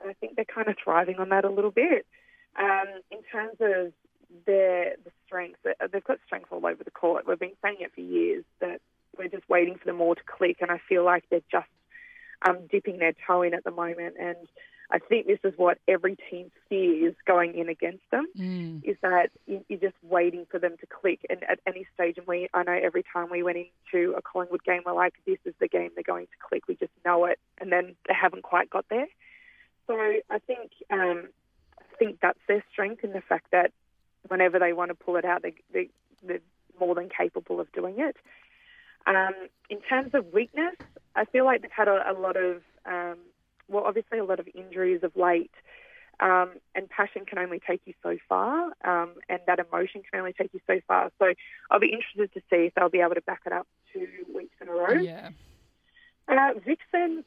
and 0.00 0.10
I 0.10 0.14
think 0.14 0.36
they're 0.36 0.44
kind 0.44 0.68
of 0.68 0.76
thriving 0.82 1.16
on 1.16 1.28
that 1.30 1.44
a 1.44 1.50
little 1.50 1.70
bit. 1.70 2.06
Um, 2.58 2.86
in 3.10 3.18
terms 3.30 3.56
of 3.60 3.92
their 4.46 4.94
the 5.04 5.10
strengths, 5.26 5.60
they've 5.92 6.04
got 6.04 6.18
strength 6.24 6.48
all 6.50 6.64
over 6.64 6.82
the 6.82 6.90
court. 6.90 7.26
We've 7.26 7.38
been 7.38 7.52
saying 7.62 7.78
it 7.80 7.92
for 7.94 8.00
years 8.00 8.44
that 8.60 8.80
we're 9.16 9.28
just 9.28 9.48
waiting 9.48 9.76
for 9.76 9.84
them 9.84 10.00
all 10.00 10.14
to 10.14 10.22
click, 10.24 10.58
and 10.60 10.70
I 10.70 10.80
feel 10.88 11.04
like 11.04 11.24
they're 11.30 11.40
just 11.50 11.68
um, 12.48 12.66
dipping 12.70 12.98
their 12.98 13.14
toe 13.26 13.42
in 13.42 13.52
at 13.52 13.64
the 13.64 13.70
moment 13.70 14.14
and 14.18 14.36
I 14.90 14.98
think 14.98 15.26
this 15.26 15.40
is 15.44 15.52
what 15.56 15.78
every 15.86 16.16
team 16.30 16.50
fears 16.68 17.14
going 17.26 17.54
in 17.54 17.68
against 17.68 18.10
them 18.10 18.26
mm. 18.38 18.82
is 18.82 18.96
that 19.02 19.30
you're 19.46 19.78
just 19.78 19.96
waiting 20.02 20.46
for 20.50 20.58
them 20.58 20.76
to 20.80 20.86
click. 20.86 21.26
And 21.28 21.44
at 21.44 21.60
any 21.66 21.86
stage, 21.94 22.16
and 22.16 22.26
we, 22.26 22.48
I 22.54 22.62
know 22.62 22.72
every 22.72 23.04
time 23.12 23.28
we 23.30 23.42
went 23.42 23.58
into 23.58 24.14
a 24.16 24.22
Collingwood 24.22 24.64
game, 24.64 24.82
we're 24.86 24.94
like, 24.94 25.14
this 25.26 25.38
is 25.44 25.52
the 25.60 25.68
game 25.68 25.90
they're 25.94 26.04
going 26.04 26.26
to 26.26 26.48
click. 26.48 26.68
We 26.68 26.74
just 26.74 26.92
know 27.04 27.26
it. 27.26 27.38
And 27.60 27.70
then 27.70 27.96
they 28.06 28.14
haven't 28.14 28.44
quite 28.44 28.70
got 28.70 28.86
there. 28.88 29.08
So 29.86 29.94
I 29.94 30.38
think, 30.46 30.70
um, 30.90 31.28
I 31.78 31.96
think 31.98 32.20
that's 32.22 32.40
their 32.48 32.64
strength 32.72 33.04
in 33.04 33.12
the 33.12 33.20
fact 33.20 33.48
that 33.52 33.72
whenever 34.28 34.58
they 34.58 34.72
want 34.72 34.90
to 34.90 34.94
pull 34.94 35.16
it 35.16 35.24
out, 35.26 35.42
they, 35.42 35.54
they, 35.72 35.90
they're 36.22 36.40
more 36.80 36.94
than 36.94 37.10
capable 37.10 37.60
of 37.60 37.70
doing 37.72 37.96
it. 37.98 38.16
Um, 39.06 39.34
in 39.68 39.80
terms 39.82 40.14
of 40.14 40.32
weakness, 40.32 40.76
I 41.14 41.26
feel 41.26 41.44
like 41.44 41.60
they've 41.60 41.70
had 41.70 41.88
a, 41.88 42.10
a 42.10 42.12
lot 42.12 42.36
of 42.36 42.62
um, 42.86 43.18
well, 43.68 43.84
obviously 43.84 44.18
a 44.18 44.24
lot 44.24 44.40
of 44.40 44.48
injuries 44.54 45.02
of 45.02 45.16
late. 45.16 45.52
Um, 46.20 46.54
and 46.74 46.88
passion 46.90 47.24
can 47.26 47.38
only 47.38 47.60
take 47.64 47.80
you 47.84 47.94
so 48.02 48.16
far, 48.28 48.72
um, 48.84 49.12
and 49.28 49.38
that 49.46 49.60
emotion 49.60 50.02
can 50.02 50.18
only 50.18 50.32
take 50.32 50.52
you 50.52 50.58
so 50.66 50.80
far. 50.88 51.12
So 51.20 51.32
I'll 51.70 51.78
be 51.78 51.92
interested 51.92 52.32
to 52.34 52.40
see 52.50 52.66
if 52.66 52.74
they'll 52.74 52.88
be 52.88 52.98
able 53.00 53.14
to 53.14 53.20
back 53.20 53.42
it 53.46 53.52
up 53.52 53.68
two 53.92 54.08
weeks 54.34 54.56
in 54.60 54.66
a 54.66 54.72
row. 54.72 54.94
Yeah. 54.94 55.30
Uh, 56.26 56.54
Vixen, 56.66 57.24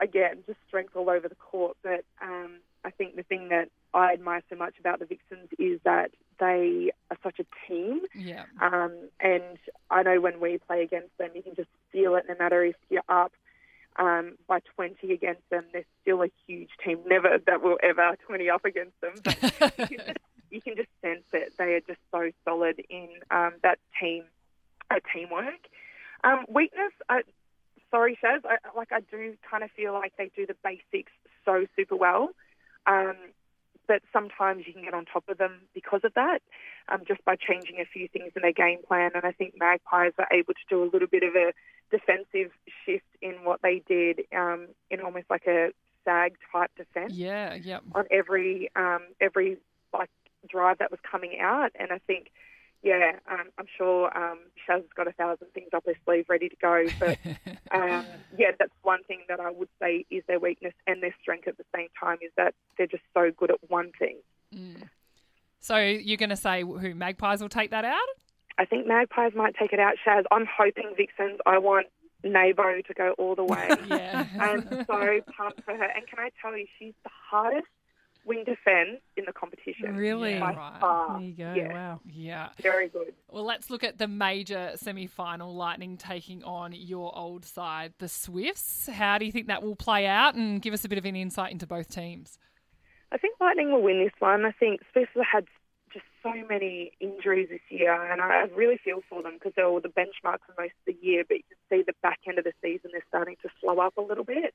again, 0.00 0.38
just 0.46 0.58
strength 0.66 0.96
all 0.96 1.08
over 1.10 1.28
the 1.28 1.36
court. 1.36 1.76
But 1.82 2.04
um, 2.20 2.60
I 2.84 2.90
think 2.90 3.16
the 3.16 3.22
thing 3.22 3.48
that 3.50 3.68
I 3.94 4.12
admire 4.14 4.42
so 4.50 4.56
much 4.56 4.74
about 4.80 4.98
the 4.98 5.06
Vixens 5.06 5.48
is 5.58 5.80
that 5.84 6.10
they 6.40 6.90
are 7.10 7.18
such 7.22 7.38
a 7.38 7.46
team. 7.68 8.00
Yeah. 8.14 8.44
Um, 8.60 8.92
and 9.20 9.58
I 9.90 10.02
know 10.02 10.20
when 10.20 10.40
we 10.40 10.58
play 10.58 10.82
against 10.82 11.16
them, 11.18 11.30
you 11.34 11.42
can 11.42 11.54
just 11.54 11.68
feel 11.92 12.16
it 12.16 12.24
no 12.28 12.34
matter 12.38 12.64
if 12.64 12.76
you're 12.88 13.02
up 13.08 13.32
um, 13.98 14.36
by 14.46 14.60
20 14.76 15.12
against 15.12 15.48
them. 15.50 15.64
They're 15.72 15.84
still 16.02 16.22
a 16.22 16.30
huge 16.46 16.70
team. 16.84 17.00
Never 17.06 17.38
that 17.46 17.62
we'll 17.62 17.78
ever 17.82 18.16
20 18.26 18.50
up 18.50 18.64
against 18.64 19.00
them. 19.00 19.12
But 19.24 19.36
you, 19.78 19.86
can 19.86 19.98
just, 19.98 20.18
you 20.50 20.60
can 20.60 20.76
just 20.76 20.88
sense 21.02 21.24
it. 21.32 21.52
They 21.58 21.74
are 21.74 21.80
just 21.80 22.00
so 22.10 22.30
solid 22.44 22.80
in 22.88 23.08
um, 23.30 23.52
that 23.62 23.78
team, 24.00 24.24
uh, 24.90 25.00
teamwork. 25.12 25.68
Um, 26.22 26.44
weakness, 26.48 26.92
I, 27.08 27.22
sorry, 27.90 28.18
Shaz, 28.22 28.40
I, 28.44 28.56
like 28.76 28.92
I 28.92 29.00
do 29.00 29.36
kind 29.48 29.64
of 29.64 29.70
feel 29.72 29.92
like 29.92 30.12
they 30.16 30.30
do 30.36 30.46
the 30.46 30.56
basics 30.62 31.12
so 31.44 31.66
super 31.76 31.96
well. 31.96 32.30
Um, 32.86 33.16
but 33.90 34.02
sometimes 34.12 34.68
you 34.68 34.72
can 34.72 34.84
get 34.84 34.94
on 34.94 35.04
top 35.04 35.24
of 35.28 35.36
them 35.36 35.62
because 35.74 36.02
of 36.04 36.14
that, 36.14 36.38
um, 36.88 37.00
just 37.08 37.24
by 37.24 37.34
changing 37.34 37.80
a 37.80 37.84
few 37.84 38.06
things 38.06 38.30
in 38.36 38.42
their 38.42 38.52
game 38.52 38.78
plan. 38.86 39.10
And 39.16 39.24
I 39.24 39.32
think 39.32 39.54
Magpies 39.58 40.12
are 40.16 40.28
able 40.30 40.54
to 40.54 40.66
do 40.68 40.84
a 40.84 40.88
little 40.92 41.08
bit 41.08 41.24
of 41.24 41.34
a 41.34 41.52
defensive 41.90 42.52
shift 42.86 43.10
in 43.20 43.32
what 43.42 43.62
they 43.64 43.82
did 43.88 44.20
um, 44.32 44.68
in 44.92 45.00
almost 45.00 45.26
like 45.28 45.44
a 45.48 45.72
sag 46.04 46.34
type 46.52 46.70
defense 46.76 47.12
Yeah. 47.14 47.56
yeah. 47.56 47.80
on 47.92 48.04
every 48.12 48.70
um, 48.76 49.00
every 49.20 49.56
like 49.92 50.10
drive 50.48 50.78
that 50.78 50.92
was 50.92 51.00
coming 51.10 51.40
out. 51.40 51.72
And 51.74 51.90
I 51.90 51.98
think, 52.06 52.30
yeah, 52.82 53.12
um, 53.30 53.50
I'm 53.58 53.66
sure 53.76 54.06
um, 54.16 54.38
Shaz 54.66 54.76
has 54.76 54.92
got 54.96 55.06
a 55.06 55.12
thousand 55.12 55.48
things 55.52 55.68
up 55.74 55.84
his 55.86 55.96
sleeve 56.04 56.26
ready 56.28 56.48
to 56.48 56.56
go. 56.56 56.86
But 56.98 57.18
um, 57.70 58.06
yeah, 58.38 58.52
that's 58.58 58.72
one 58.82 59.02
thing 59.04 59.20
that 59.28 59.40
I 59.40 59.50
would 59.50 59.68
say 59.80 60.06
is 60.10 60.22
their 60.26 60.40
weakness 60.40 60.72
and 60.86 61.02
their 61.02 61.14
strength 61.20 61.46
at 61.48 61.58
the 61.58 61.64
same 61.74 61.88
time 61.98 62.18
is 62.22 62.30
that 62.36 62.54
they're 62.78 62.86
just 62.86 63.02
so 63.12 63.30
good 63.36 63.50
at 63.50 63.58
one 63.68 63.92
thing. 63.98 64.18
So 65.60 65.76
you're 65.76 66.16
going 66.16 66.30
to 66.30 66.36
say 66.36 66.62
who 66.62 66.94
Magpies 66.94 67.42
will 67.42 67.50
take 67.50 67.70
that 67.70 67.84
out? 67.84 67.98
I 68.58 68.64
think 68.64 68.86
Magpies 68.86 69.32
might 69.34 69.54
take 69.56 69.72
it 69.72 69.80
out, 69.80 69.94
Shaz. 70.06 70.24
I'm 70.30 70.46
hoping 70.46 70.94
Vixens. 70.96 71.38
I 71.46 71.58
want 71.58 71.86
Nabo 72.24 72.84
to 72.84 72.94
go 72.94 73.14
all 73.18 73.34
the 73.34 73.44
way. 73.44 73.68
Yeah. 73.88 74.26
I'm 74.38 74.62
so 74.86 75.20
pumped 75.36 75.64
for 75.64 75.74
her. 75.74 75.84
And 75.84 76.06
can 76.06 76.18
I 76.18 76.30
tell 76.40 76.56
you, 76.56 76.66
she's 76.78 76.94
the 77.04 77.10
hardest 77.30 77.66
wing 78.24 78.44
defence 78.44 79.00
in 79.16 79.24
the 79.26 79.32
competition. 79.32 79.94
Really? 79.94 80.32
Yeah, 80.32 80.54
right. 80.54 81.18
There 81.18 81.20
you 81.22 81.34
go. 81.34 81.54
Yeah, 81.54 81.72
Wow. 81.72 82.00
Yeah. 82.06 82.48
Very 82.60 82.88
good. 82.88 83.14
Well, 83.30 83.44
let's 83.44 83.70
look 83.70 83.84
at 83.84 83.98
the 83.98 84.08
major 84.08 84.72
semi 84.76 85.06
final 85.06 85.54
Lightning 85.54 85.96
taking 85.96 86.42
on 86.44 86.72
your 86.72 87.16
old 87.16 87.44
side, 87.44 87.94
the 87.98 88.08
Swifts. 88.08 88.88
How 88.88 89.18
do 89.18 89.24
you 89.26 89.32
think 89.32 89.46
that 89.48 89.62
will 89.62 89.76
play 89.76 90.06
out? 90.06 90.34
And 90.34 90.60
give 90.60 90.74
us 90.74 90.84
a 90.84 90.88
bit 90.88 90.98
of 90.98 91.04
an 91.04 91.16
insight 91.16 91.52
into 91.52 91.66
both 91.66 91.88
teams. 91.88 92.38
I 93.12 93.18
think 93.18 93.36
Lightning 93.40 93.72
will 93.72 93.82
win 93.82 94.02
this 94.02 94.12
one. 94.18 94.44
I 94.44 94.52
think 94.52 94.80
Swifts 94.92 95.12
have 95.16 95.26
had 95.32 95.44
just 95.92 96.04
so 96.22 96.32
many 96.48 96.92
injuries 97.00 97.48
this 97.50 97.60
year, 97.68 97.92
and 98.12 98.20
I 98.20 98.42
really 98.54 98.78
feel 98.84 99.00
for 99.08 99.22
them 99.22 99.34
because 99.34 99.52
they 99.56 99.64
were 99.64 99.80
the 99.80 99.88
benchmark 99.88 100.38
for 100.46 100.54
most 100.56 100.74
of 100.86 100.86
the 100.86 100.96
year. 101.00 101.24
But 101.26 101.38
you 101.38 101.42
can 101.48 101.78
see 101.78 101.82
the 101.84 101.94
back 102.02 102.20
end 102.28 102.38
of 102.38 102.44
the 102.44 102.52
season 102.62 102.90
they're 102.92 103.02
starting 103.08 103.36
to 103.42 103.48
slow 103.60 103.78
up 103.80 103.96
a 103.96 104.02
little 104.02 104.24
bit. 104.24 104.54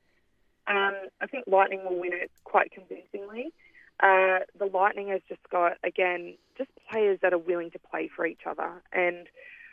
Um, 0.68 0.94
I 1.20 1.26
think 1.26 1.44
Lightning 1.46 1.84
will 1.84 1.98
win 1.98 2.12
it 2.12 2.30
quite 2.44 2.72
convincingly. 2.72 3.52
Uh, 4.00 4.40
the 4.58 4.66
Lightning 4.72 5.08
has 5.08 5.20
just 5.28 5.40
got 5.50 5.74
again 5.82 6.34
just 6.58 6.70
players 6.90 7.18
that 7.22 7.32
are 7.32 7.38
willing 7.38 7.70
to 7.70 7.78
play 7.78 8.08
for 8.14 8.26
each 8.26 8.42
other, 8.46 8.82
and 8.92 9.26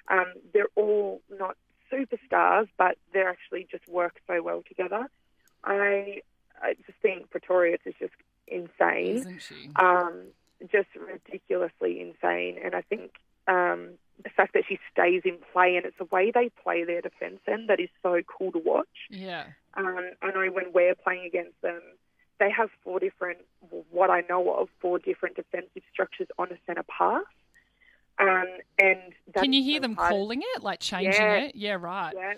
um, 0.10 0.34
they're 0.54 0.68
all 0.76 1.22
not 1.30 1.58
superstars, 1.92 2.68
but 2.78 2.98
they're 3.14 3.30
actually 3.30 3.68
just 3.70 3.88
work 3.88 4.20
so 4.28 4.42
well 4.42 4.64
together. 4.68 5.08
I, 5.64 6.22
I 6.62 6.74
just 6.86 6.98
think 7.02 7.30
Pretorius 7.30 7.82
is 7.86 7.94
just 8.00 8.14
insane 8.48 9.18
Isn't 9.18 9.42
she? 9.42 9.70
um, 9.76 10.24
just 10.72 10.90
ridiculously 10.96 12.02
insane. 12.02 12.58
And 12.64 12.76
I 12.76 12.82
think 12.82 13.12
um, 13.48 13.92
the 14.22 14.30
fact 14.30 14.54
that 14.54 14.64
she 14.68 14.80
stays 14.92 15.22
in 15.26 15.38
play 15.52 15.76
and 15.76 15.86
it's 15.86 15.98
the 15.98 16.06
way 16.06 16.32
they 16.32 16.50
play 16.64 16.84
their 16.84 17.02
defence 17.02 17.40
end 17.48 17.70
that 17.70 17.80
is 17.80 17.90
so 18.02 18.22
cool 18.28 18.52
to 18.52 18.60
watch. 18.60 18.88
Yeah. 19.10 19.46
Um, 19.76 20.12
I 20.22 20.32
know 20.32 20.52
when 20.52 20.72
we're 20.74 20.96
playing 20.96 21.26
against 21.26 21.60
them, 21.62 21.82
they 22.40 22.52
have 22.52 22.70
four 22.84 23.00
different, 23.00 23.40
what 23.92 24.10
I 24.10 24.24
know 24.30 24.54
of, 24.54 24.70
four 24.80 25.00
different 25.00 25.36
defensive 25.36 25.84
structures 25.92 26.28
on 26.38 26.52
a 26.52 26.58
centre 26.66 26.84
pass. 26.84 27.24
Um, 28.20 28.46
and 28.80 29.00
that's 29.34 29.44
Can 29.44 29.54
you 29.54 29.64
hear 29.64 29.78
so 29.78 29.82
them 29.84 29.96
hard. 29.96 30.10
calling 30.12 30.42
it, 30.56 30.62
like 30.64 30.80
changing 30.80 31.14
Yeah. 31.14 31.38
it? 31.38 31.56
Yeah, 31.56 31.78
right. 31.80 32.14
Yeah, 32.16 32.34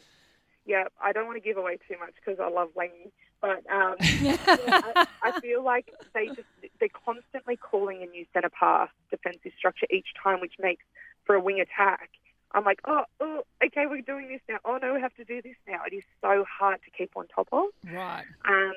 yeah. 0.65 0.84
I 1.03 1.11
don't 1.11 1.26
want 1.26 1.36
to 1.41 1.47
give 1.47 1.57
away 1.57 1.78
too 1.88 1.97
much 1.99 2.13
because 2.15 2.39
I 2.39 2.49
love 2.49 2.69
Langy, 2.76 3.11
but 3.41 3.63
um, 3.69 3.95
yeah, 4.21 4.38
I, 4.47 5.05
I 5.21 5.39
feel 5.41 5.63
like 5.63 5.91
they 6.13 6.28
just 6.28 6.47
they're 6.80 6.88
constantly 7.05 7.57
calling 7.57 8.01
a 8.03 8.05
new 8.05 8.26
centre 8.34 8.49
pass 8.49 8.89
defensive 9.11 9.51
structure 9.57 9.88
each 9.91 10.07
time, 10.21 10.39
which 10.39 10.53
makes 10.59 10.86
for 11.26 11.36
a 11.36 11.39
wing 11.39 11.59
attack. 11.59 12.09
I'm 12.51 12.63
like, 12.63 12.80
oh, 12.86 13.03
oh, 13.19 13.43
okay, 13.65 13.86
we're 13.86 14.01
doing 14.01 14.30
this 14.30 14.41
now. 14.47 14.57
Oh 14.63 14.80
no, 14.82 14.93
we 14.93 15.01
have 15.01 15.13
to 15.15 15.26
do 15.26 15.41
this 15.41 15.55
now. 15.67 15.82
It 15.91 15.95
is 15.95 16.03
so 16.21 16.45
hard 16.49 16.80
to 16.86 16.91
keep 16.91 17.11
on 17.15 17.28
top 17.28 17.49
of. 17.51 17.65
Right. 17.91 18.23
Um, 18.47 18.73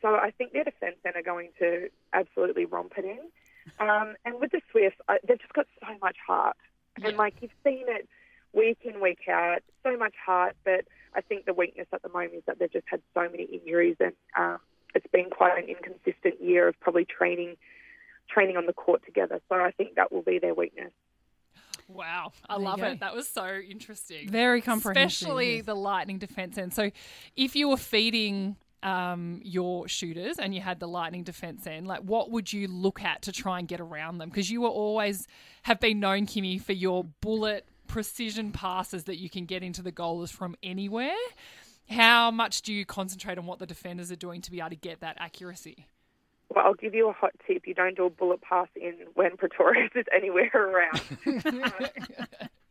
so 0.00 0.14
I 0.14 0.30
think 0.30 0.52
their 0.52 0.64
defence 0.64 0.96
end 1.04 1.16
are 1.16 1.22
going 1.22 1.50
to 1.58 1.88
absolutely 2.12 2.66
romp 2.66 2.92
it 2.96 3.04
in. 3.04 3.18
Um, 3.80 4.14
and 4.24 4.40
with 4.40 4.52
the 4.52 4.60
Swifts, 4.70 5.00
I, 5.08 5.18
they've 5.26 5.40
just 5.40 5.52
got 5.52 5.66
so 5.80 5.88
much 6.00 6.16
heart. 6.24 6.56
Yeah. 6.98 7.08
And 7.08 7.16
like 7.16 7.34
you've 7.40 7.50
seen 7.64 7.84
it 7.88 8.08
week 8.52 8.78
in, 8.84 9.00
week 9.00 9.28
out, 9.28 9.62
so 9.82 9.96
much 9.96 10.14
heart. 10.24 10.54
But 10.64 10.84
I 11.14 11.20
think 11.20 11.46
the 11.46 11.54
weakness 11.54 11.88
at 11.92 12.02
the 12.02 12.08
moment 12.08 12.34
is 12.34 12.42
that 12.46 12.58
they've 12.58 12.72
just 12.72 12.86
had 12.88 13.00
so 13.14 13.22
many 13.22 13.44
injuries, 13.44 13.96
and 14.00 14.12
uh, 14.38 14.58
it's 14.94 15.06
been 15.12 15.30
quite 15.30 15.58
an 15.58 15.68
inconsistent 15.68 16.42
year 16.42 16.68
of 16.68 16.78
probably 16.80 17.04
training, 17.04 17.56
training 18.28 18.56
on 18.56 18.66
the 18.66 18.72
court 18.72 19.04
together. 19.04 19.40
So 19.48 19.56
I 19.56 19.72
think 19.72 19.96
that 19.96 20.12
will 20.12 20.22
be 20.22 20.38
their 20.38 20.54
weakness. 20.54 20.92
Wow. 21.88 22.32
I 22.48 22.56
love 22.56 22.82
it. 22.82 23.00
That 23.00 23.14
was 23.14 23.28
so 23.28 23.46
interesting. 23.46 24.28
Very 24.28 24.60
comprehensive. 24.60 25.06
Especially 25.06 25.56
yes. 25.56 25.66
the 25.66 25.74
lightning 25.74 26.18
defense 26.18 26.58
end. 26.58 26.72
So 26.74 26.90
if 27.36 27.54
you 27.54 27.68
were 27.68 27.76
feeding 27.76 28.56
um, 28.82 29.40
your 29.42 29.88
shooters 29.88 30.38
and 30.38 30.54
you 30.54 30.60
had 30.60 30.80
the 30.80 30.88
lightning 30.88 31.24
defense 31.24 31.66
end, 31.66 31.86
like 31.86 32.00
what 32.00 32.30
would 32.30 32.52
you 32.52 32.68
look 32.68 33.02
at 33.02 33.22
to 33.22 33.32
try 33.32 33.58
and 33.58 33.68
get 33.68 33.80
around 33.80 34.18
them? 34.18 34.28
Because 34.28 34.50
you 34.50 34.62
were 34.62 34.68
always 34.68 35.26
have 35.62 35.80
been 35.80 36.00
known, 36.00 36.26
Kimmy, 36.26 36.60
for 36.60 36.72
your 36.72 37.04
bullet 37.20 37.66
precision 37.86 38.52
passes 38.52 39.04
that 39.04 39.18
you 39.18 39.30
can 39.30 39.46
get 39.46 39.62
into 39.62 39.82
the 39.82 39.92
goalers 39.92 40.30
from 40.30 40.56
anywhere. 40.62 41.14
How 41.88 42.32
much 42.32 42.62
do 42.62 42.72
you 42.72 42.84
concentrate 42.84 43.38
on 43.38 43.46
what 43.46 43.60
the 43.60 43.66
defenders 43.66 44.10
are 44.10 44.16
doing 44.16 44.40
to 44.42 44.50
be 44.50 44.58
able 44.58 44.70
to 44.70 44.76
get 44.76 45.00
that 45.00 45.16
accuracy? 45.20 45.86
Well, 46.54 46.64
I'll 46.64 46.74
give 46.74 46.94
you 46.94 47.08
a 47.08 47.12
hot 47.12 47.32
tip. 47.46 47.66
You 47.66 47.74
don't 47.74 47.96
do 47.96 48.06
a 48.06 48.10
bullet 48.10 48.40
pass 48.40 48.68
in 48.76 48.94
when 49.14 49.36
Pretorius 49.38 49.90
is 49.94 50.06
anywhere 50.14 50.50
around. 50.54 51.02
Um, 51.56 51.86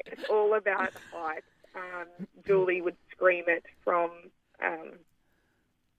it's 0.05 0.29
all 0.29 0.53
about 0.53 0.93
height. 1.11 1.43
Um, 1.75 2.27
Julie 2.45 2.81
would 2.81 2.95
scream 3.11 3.45
it 3.47 3.63
from 3.83 4.11
um, 4.63 4.91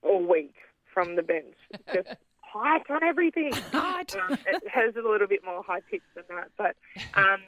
all 0.01 0.25
week 0.25 0.55
from 0.93 1.15
the 1.15 1.21
bench. 1.21 1.55
Just 1.93 2.07
height 2.41 2.89
on 2.89 3.03
everything. 3.03 3.51
Height. 3.71 4.15
Um, 4.15 4.37
it 4.47 4.63
has 4.67 4.95
a 4.95 5.07
little 5.07 5.27
bit 5.27 5.43
more 5.45 5.61
high 5.61 5.81
pitch 5.91 6.01
than 6.15 6.23
that, 6.29 6.49
but 6.57 6.75
um, 7.13 7.41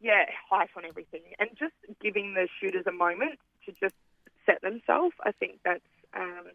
yeah, 0.00 0.24
height 0.50 0.70
on 0.76 0.84
everything, 0.84 1.22
and 1.38 1.48
just 1.58 1.74
giving 2.00 2.34
the 2.34 2.48
shooters 2.60 2.84
a 2.86 2.92
moment 2.92 3.38
to 3.66 3.72
just 3.80 3.94
set 4.44 4.60
themselves. 4.60 5.14
I 5.24 5.32
think 5.32 5.60
that's 5.64 5.80
um, 6.14 6.46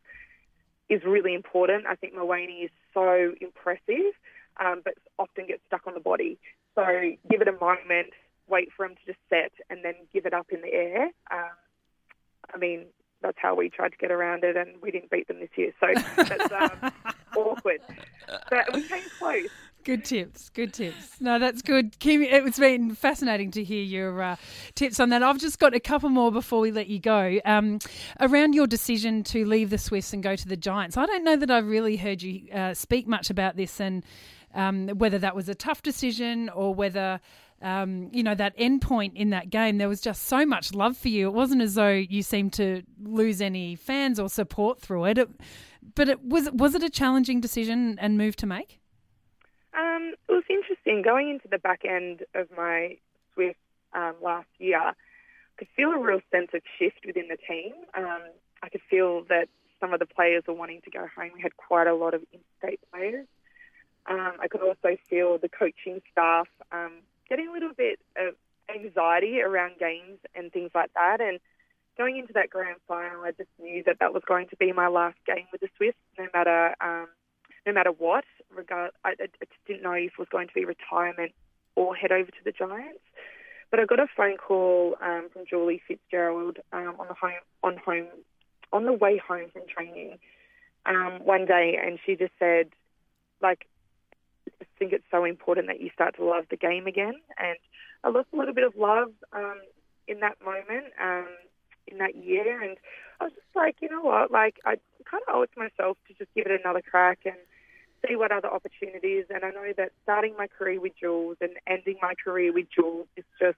is 0.89 1.03
really 1.03 1.33
important. 1.33 1.85
I 1.87 1.95
think 1.95 2.13
Mulwaney 2.13 2.65
is 2.65 2.71
so 2.97 3.33
impressive, 3.39 4.13
um, 4.59 4.81
but 4.83 4.95
often 5.19 5.45
gets 5.45 5.61
stuck 5.67 5.85
on 5.85 5.93
the 5.93 5.99
body. 5.99 6.39
So 6.73 6.83
give 7.29 7.41
it 7.41 7.47
a 7.47 7.51
moment, 7.51 8.09
wait 8.47 8.69
for 8.75 8.87
them 8.87 8.95
to 8.95 9.05
just 9.05 9.19
set, 9.29 9.51
and 9.69 9.83
then 9.83 9.93
give 10.11 10.25
it 10.25 10.33
up 10.33 10.47
in 10.51 10.61
the 10.61 10.73
air. 10.73 11.03
Um, 11.31 11.57
I 12.53 12.57
mean, 12.57 12.85
that's 13.21 13.37
how 13.39 13.55
we 13.55 13.69
tried 13.69 13.91
to 13.91 13.97
get 13.97 14.11
around 14.11 14.43
it, 14.43 14.55
and 14.57 14.81
we 14.81 14.89
didn't 14.91 15.11
beat 15.11 15.27
them 15.27 15.39
this 15.39 15.49
year. 15.55 15.73
So 15.79 15.87
that's 16.23 16.51
um, 16.51 16.91
awkward. 17.35 17.81
But 18.49 18.73
we 18.73 18.83
came 18.83 19.03
close. 19.19 19.49
Good 19.87 20.03
tips. 20.03 20.49
Good 20.49 20.73
tips. 20.73 21.21
No, 21.21 21.39
that's 21.39 21.61
good. 21.61 21.97
Kim, 21.99 22.21
it's 22.21 22.59
been 22.59 22.93
fascinating 22.93 23.51
to 23.51 23.63
hear 23.63 23.81
your 23.81 24.21
uh, 24.21 24.35
tips 24.75 24.99
on 24.99 25.07
that. 25.11 25.23
I've 25.23 25.39
just 25.39 25.59
got 25.59 25.73
a 25.73 25.79
couple 25.79 26.09
more 26.09 26.29
before 26.29 26.59
we 26.59 26.71
let 26.71 26.87
you 26.87 26.99
go. 26.99 27.39
Um, 27.45 27.79
around 28.19 28.53
your 28.53 28.67
decision 28.67 29.23
to 29.23 29.45
leave 29.45 29.69
the 29.69 29.77
Swifts 29.77 30.11
and 30.11 30.21
go 30.21 30.35
to 30.35 30.45
the 30.45 30.57
Giants, 30.57 30.97
I 30.97 31.05
don't 31.05 31.23
know 31.23 31.37
that 31.37 31.49
I've 31.49 31.67
really 31.67 31.95
heard 31.95 32.21
you 32.21 32.51
uh, 32.51 32.73
speak 32.73 33.07
much 33.07 33.29
about 33.29 33.55
this 33.55 33.79
and 33.79 34.03
um, 34.53 34.89
whether 34.89 35.19
that 35.19 35.37
was 35.37 35.47
a 35.47 35.55
tough 35.55 35.81
decision 35.81 36.49
or 36.49 36.75
whether. 36.75 37.21
Um, 37.59 38.11
you 38.13 38.21
know 38.21 38.35
that 38.35 38.53
end 38.55 38.83
point 38.83 39.17
in 39.17 39.31
that 39.31 39.49
game, 39.49 39.79
there 39.79 39.89
was 39.89 39.99
just 39.99 40.25
so 40.25 40.45
much 40.45 40.75
love 40.75 40.95
for 40.95 41.07
you. 41.07 41.29
It 41.29 41.33
wasn't 41.33 41.63
as 41.63 41.73
though 41.73 41.89
you 41.89 42.21
seemed 42.21 42.53
to 42.53 42.83
lose 43.01 43.41
any 43.41 43.75
fans 43.75 44.19
or 44.19 44.29
support 44.29 44.79
through 44.79 45.05
it. 45.05 45.17
it 45.17 45.29
but 45.95 46.07
it 46.07 46.23
was 46.23 46.51
was 46.51 46.75
it 46.75 46.83
a 46.83 46.89
challenging 46.91 47.41
decision 47.41 47.97
and 47.99 48.15
move 48.15 48.35
to 48.35 48.45
make? 48.45 48.79
Um, 49.73 50.13
it 50.27 50.31
was 50.31 50.43
interesting 50.49 51.01
going 51.01 51.29
into 51.29 51.47
the 51.47 51.57
back 51.57 51.81
end 51.85 52.23
of 52.33 52.47
my 52.55 52.97
Swift 53.33 53.59
um, 53.93 54.15
last 54.21 54.47
year. 54.57 54.79
I 54.79 54.93
could 55.57 55.67
feel 55.75 55.89
a 55.89 55.99
real 55.99 56.21
sense 56.31 56.49
of 56.53 56.61
shift 56.77 57.05
within 57.05 57.27
the 57.27 57.37
team. 57.37 57.73
Um, 57.95 58.21
I 58.61 58.69
could 58.69 58.81
feel 58.89 59.23
that 59.29 59.49
some 59.79 59.93
of 59.93 59.99
the 59.99 60.05
players 60.05 60.43
were 60.47 60.53
wanting 60.53 60.81
to 60.81 60.89
go 60.89 61.07
home. 61.15 61.31
We 61.35 61.41
had 61.41 61.55
quite 61.57 61.87
a 61.87 61.93
lot 61.93 62.13
of 62.13 62.21
in-state 62.33 62.79
players. 62.91 63.27
Um, 64.07 64.33
I 64.39 64.47
could 64.47 64.61
also 64.61 64.97
feel 65.09 65.37
the 65.37 65.49
coaching 65.49 66.01
staff 66.11 66.47
um, 66.71 66.93
getting 67.29 67.49
a 67.49 67.51
little 67.51 67.73
bit 67.75 67.99
of 68.15 68.35
anxiety 68.73 69.41
around 69.41 69.79
games 69.79 70.19
and 70.33 70.51
things 70.51 70.71
like 70.73 70.91
that. 70.93 71.21
And 71.21 71.39
going 71.97 72.17
into 72.17 72.33
that 72.33 72.49
grand 72.49 72.77
final, 72.87 73.23
I 73.23 73.31
just 73.31 73.49
knew 73.59 73.83
that 73.85 73.99
that 73.99 74.13
was 74.13 74.23
going 74.25 74.47
to 74.49 74.55
be 74.55 74.71
my 74.71 74.87
last 74.87 75.17
game 75.25 75.45
with 75.51 75.61
the 75.61 75.67
Swifts, 75.77 75.99
no 76.17 76.27
matter 76.33 76.75
um, 76.81 77.07
no 77.67 77.73
matter 77.73 77.91
what. 77.91 78.23
Regard, 78.55 78.91
I, 79.03 79.09
I 79.09 79.27
didn't 79.67 79.83
know 79.83 79.91
if 79.91 80.13
it 80.13 80.17
was 80.17 80.29
going 80.31 80.47
to 80.47 80.53
be 80.53 80.65
retirement 80.65 81.33
or 81.75 81.95
head 81.95 82.11
over 82.11 82.31
to 82.31 82.43
the 82.43 82.51
Giants. 82.51 83.03
But 83.69 83.81
I 83.81 83.85
got 83.85 83.99
a 83.99 84.07
phone 84.15 84.37
call 84.37 84.95
um, 85.01 85.27
from 85.31 85.43
Julie 85.47 85.81
Fitzgerald 85.85 86.57
um, 86.71 86.95
on 86.97 87.07
the 87.07 87.13
home 87.13 87.43
on 87.61 87.77
home 87.77 88.07
on 88.71 88.85
the 88.85 88.93
way 88.93 89.21
home 89.25 89.49
from 89.51 89.63
training 89.67 90.17
um, 90.85 91.19
one 91.23 91.45
day, 91.45 91.77
and 91.81 91.99
she 92.05 92.15
just 92.15 92.31
said, 92.39 92.69
like, 93.41 93.67
I 94.61 94.65
think 94.79 94.93
it's 94.93 95.05
so 95.11 95.25
important 95.25 95.67
that 95.67 95.81
you 95.81 95.89
start 95.93 96.15
to 96.15 96.23
love 96.23 96.45
the 96.49 96.57
game 96.57 96.87
again. 96.87 97.15
And 97.37 97.57
I 98.03 98.09
lost 98.09 98.29
a 98.33 98.37
little 98.37 98.53
bit 98.53 98.65
of 98.65 98.75
love 98.77 99.11
um, 99.33 99.59
in 100.07 100.21
that 100.21 100.37
moment, 100.43 100.85
um, 101.01 101.27
in 101.87 101.97
that 101.97 102.15
year, 102.15 102.61
and 102.61 102.77
I 103.19 103.25
was 103.25 103.33
just 103.33 103.55
like, 103.55 103.75
you 103.81 103.89
know 103.89 104.01
what, 104.01 104.31
like 104.31 104.55
I 104.65 104.77
kind 105.09 105.23
of 105.27 105.35
owe 105.35 105.41
it 105.41 105.49
to 105.53 105.59
myself 105.59 105.97
to 106.07 106.13
just 106.13 106.33
give 106.35 106.45
it 106.45 106.61
another 106.63 106.81
crack 106.81 107.19
and 107.25 107.35
see 108.07 108.15
what 108.15 108.31
other 108.31 108.49
opportunities. 108.49 109.25
And 109.29 109.43
I 109.43 109.49
know 109.49 109.71
that 109.77 109.91
starting 110.03 110.35
my 110.37 110.47
career 110.47 110.79
with 110.79 110.93
Jules 110.99 111.37
and 111.41 111.51
ending 111.67 111.97
my 112.01 112.13
career 112.23 112.53
with 112.53 112.67
Jules 112.73 113.07
is 113.15 113.25
just 113.39 113.57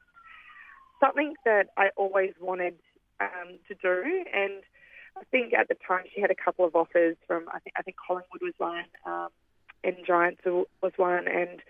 something 0.99 1.35
that 1.45 1.67
I 1.77 1.89
always 1.95 2.33
wanted 2.39 2.75
um, 3.19 3.59
to 3.67 3.75
do. 3.75 4.25
And 4.33 4.63
I 5.17 5.23
think 5.31 5.53
at 5.53 5.67
the 5.67 5.75
time 5.87 6.03
she 6.13 6.21
had 6.21 6.31
a 6.31 6.35
couple 6.35 6.65
of 6.65 6.75
offers 6.75 7.17
from 7.27 7.45
I 7.49 7.59
think 7.59 7.75
I 7.77 7.81
think 7.81 7.97
Collingwood 8.05 8.41
was 8.41 8.53
one, 8.57 8.85
um, 9.05 9.29
and 9.83 9.95
Giants 10.05 10.41
was 10.45 10.93
one, 10.97 11.27
and 11.27 11.61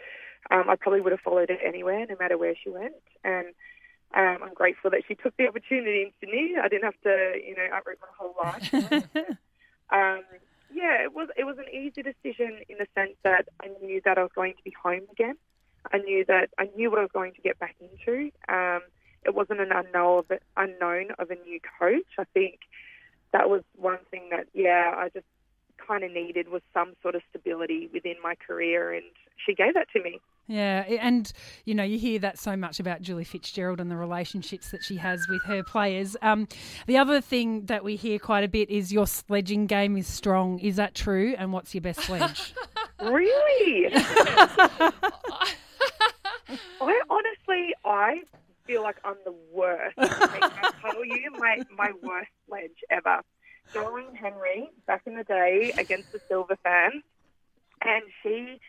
um, 0.51 0.69
I 0.69 0.75
probably 0.75 1.01
would 1.01 1.11
have 1.11 1.21
followed 1.21 1.49
it 1.49 1.59
anywhere, 1.65 2.05
no 2.07 2.15
matter 2.19 2.37
where 2.37 2.55
she 2.63 2.69
went. 2.69 2.95
And 3.23 3.47
um, 4.15 4.37
I'm 4.43 4.53
grateful 4.53 4.89
that 4.91 5.03
she 5.07 5.15
took 5.15 5.35
the 5.37 5.47
opportunity 5.47 6.01
in 6.03 6.11
Sydney. 6.19 6.55
I 6.61 6.67
didn't 6.67 6.85
have 6.85 7.01
to, 7.03 7.33
you 7.45 7.55
know, 7.55 7.67
uproot 7.75 7.99
my 8.01 8.07
whole 8.17 8.35
life. 8.41 9.03
um, 9.91 10.23
yeah, 10.73 11.03
it 11.03 11.13
was 11.13 11.29
it 11.37 11.45
was 11.45 11.57
an 11.57 11.73
easy 11.73 12.01
decision 12.03 12.61
in 12.69 12.77
the 12.77 12.87
sense 12.95 13.15
that 13.23 13.47
I 13.61 13.69
knew 13.81 14.01
that 14.05 14.17
I 14.17 14.21
was 14.21 14.31
going 14.33 14.53
to 14.53 14.63
be 14.63 14.73
home 14.81 15.01
again. 15.11 15.35
I 15.91 15.97
knew 15.97 16.25
that 16.25 16.49
I 16.57 16.69
knew 16.75 16.89
what 16.89 16.99
I 16.99 17.03
was 17.03 17.11
going 17.11 17.33
to 17.33 17.41
get 17.41 17.59
back 17.59 17.75
into. 17.79 18.31
Um, 18.47 18.81
it 19.25 19.33
wasn't 19.33 19.59
an 19.59 19.71
unknown 19.71 20.19
of, 20.29 20.39
unknown 20.55 21.11
of 21.17 21.29
a 21.31 21.35
new 21.35 21.59
coach. 21.79 22.07
I 22.17 22.23
think 22.33 22.59
that 23.31 23.49
was 23.49 23.63
one 23.75 23.99
thing 24.11 24.29
that 24.31 24.47
yeah 24.53 24.93
I 24.95 25.09
just 25.09 25.25
kind 25.87 26.03
of 26.03 26.11
needed 26.11 26.49
was 26.49 26.61
some 26.73 26.93
sort 27.01 27.15
of 27.15 27.21
stability 27.29 27.89
within 27.93 28.15
my 28.21 28.35
career, 28.35 28.93
and 28.93 29.05
she 29.45 29.55
gave 29.55 29.73
that 29.73 29.89
to 29.93 30.03
me. 30.03 30.19
Yeah, 30.49 30.79
and 30.81 31.31
you 31.63 31.75
know, 31.75 31.83
you 31.83 31.99
hear 31.99 32.17
that 32.19 32.39
so 32.39 32.57
much 32.57 32.79
about 32.79 33.03
Julie 33.03 33.23
Fitzgerald 33.23 33.79
and 33.79 33.91
the 33.91 33.95
relationships 33.95 34.71
that 34.71 34.83
she 34.83 34.95
has 34.95 35.27
with 35.29 35.43
her 35.43 35.63
players. 35.63 36.17
Um, 36.23 36.47
the 36.87 36.97
other 36.97 37.21
thing 37.21 37.67
that 37.67 37.83
we 37.83 37.95
hear 37.95 38.17
quite 38.17 38.43
a 38.43 38.47
bit 38.47 38.67
is 38.71 38.91
your 38.91 39.05
sledging 39.05 39.67
game 39.67 39.95
is 39.95 40.07
strong. 40.07 40.57
Is 40.57 40.77
that 40.77 40.95
true? 40.95 41.35
And 41.37 41.53
what's 41.53 41.75
your 41.75 41.83
best 41.83 41.99
sledge? 42.01 42.55
really? 42.99 43.93
I 46.81 47.01
honestly, 47.11 47.75
I 47.85 48.23
feel 48.65 48.81
like 48.81 48.97
I'm 49.05 49.17
the 49.25 49.35
worst. 49.51 49.93
I 49.99 50.71
tell 50.81 51.05
you, 51.05 51.29
my 51.37 51.61
my 51.77 51.91
worst 52.01 52.31
sledge 52.47 52.83
ever. 52.89 53.21
Joline 53.71 54.15
Henry 54.15 54.71
back 54.87 55.03
in 55.05 55.13
the 55.15 55.23
day 55.23 55.71
against 55.77 56.11
the 56.11 56.19
Silver 56.27 56.57
Ferns, 56.63 57.03
and 57.83 58.03
she 58.23 58.59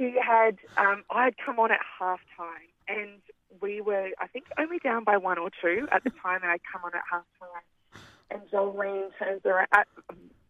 she 0.00 0.14
had, 0.26 0.56
um, 0.78 1.04
I 1.10 1.24
had 1.24 1.34
come 1.36 1.58
on 1.58 1.70
at 1.70 1.80
half 1.98 2.20
time 2.36 2.70
and 2.88 3.20
we 3.60 3.80
were, 3.80 4.08
I 4.18 4.26
think, 4.26 4.46
only 4.58 4.78
down 4.78 5.04
by 5.04 5.16
one 5.16 5.38
or 5.38 5.50
two 5.60 5.86
at 5.92 6.04
the 6.04 6.10
time, 6.10 6.40
and 6.42 6.50
I'd 6.50 6.62
come 6.70 6.82
on 6.84 6.94
at 6.94 7.02
half 7.10 7.24
time. 7.38 8.02
And 8.30 8.40
Joline 8.50 9.10
turns 9.18 9.44
around, 9.44 9.68
at 9.72 9.86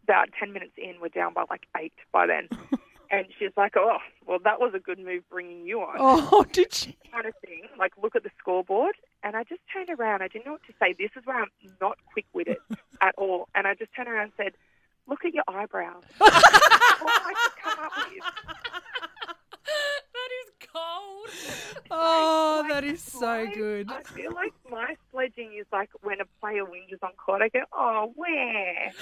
about 0.03 0.29
10 0.39 0.53
minutes 0.53 0.73
in, 0.77 0.95
we're 1.01 1.09
down 1.09 1.33
by 1.33 1.43
like 1.49 1.65
eight 1.77 1.93
by 2.11 2.27
then. 2.27 2.47
and 3.11 3.25
she's 3.37 3.51
like, 3.57 3.73
oh, 3.75 3.97
well, 4.25 4.39
that 4.43 4.59
was 4.59 4.73
a 4.75 4.79
good 4.79 4.99
move 4.99 5.23
bringing 5.29 5.65
you 5.65 5.81
on. 5.81 5.95
Oh, 5.99 6.45
did 6.51 6.73
she? 6.73 6.95
Kind 7.11 7.25
of 7.25 7.33
thing. 7.45 7.63
Like, 7.77 7.93
look 8.01 8.15
at 8.15 8.23
the 8.23 8.31
scoreboard. 8.39 8.95
And 9.23 9.35
I 9.35 9.43
just 9.43 9.61
turned 9.73 9.89
around. 9.89 10.21
I 10.21 10.27
didn't 10.27 10.45
know 10.45 10.53
what 10.53 10.63
to 10.67 10.73
say. 10.79 10.93
This 10.97 11.11
is 11.17 11.25
where 11.25 11.41
I'm 11.41 11.49
not 11.79 11.97
quick 12.13 12.25
witted 12.33 12.57
at 13.01 13.15
all. 13.17 13.49
And 13.55 13.67
I 13.67 13.73
just 13.73 13.93
turned 13.95 14.07
around 14.09 14.23
and 14.23 14.31
said, 14.37 14.53
look 15.07 15.25
at 15.25 15.33
your 15.33 15.43
eyebrows. 15.47 16.03
all 16.19 16.27
I 16.29 17.33
could 17.35 17.63
come 17.63 17.79
up 17.83 17.91
with. 18.09 18.23
Cold. 20.73 21.29
Oh, 21.89 22.65
that 22.69 22.83
is 22.83 23.01
so 23.01 23.47
good. 23.53 23.91
I 23.91 24.03
feel 24.03 24.33
like 24.33 24.53
my 24.71 24.95
sledging 25.11 25.53
is 25.59 25.65
like 25.71 25.89
when 26.01 26.21
a 26.21 26.25
player 26.39 26.63
whinges 26.63 27.03
on 27.03 27.11
court. 27.23 27.41
I 27.41 27.49
go, 27.49 27.59
oh, 27.73 28.11
where? 28.15 28.91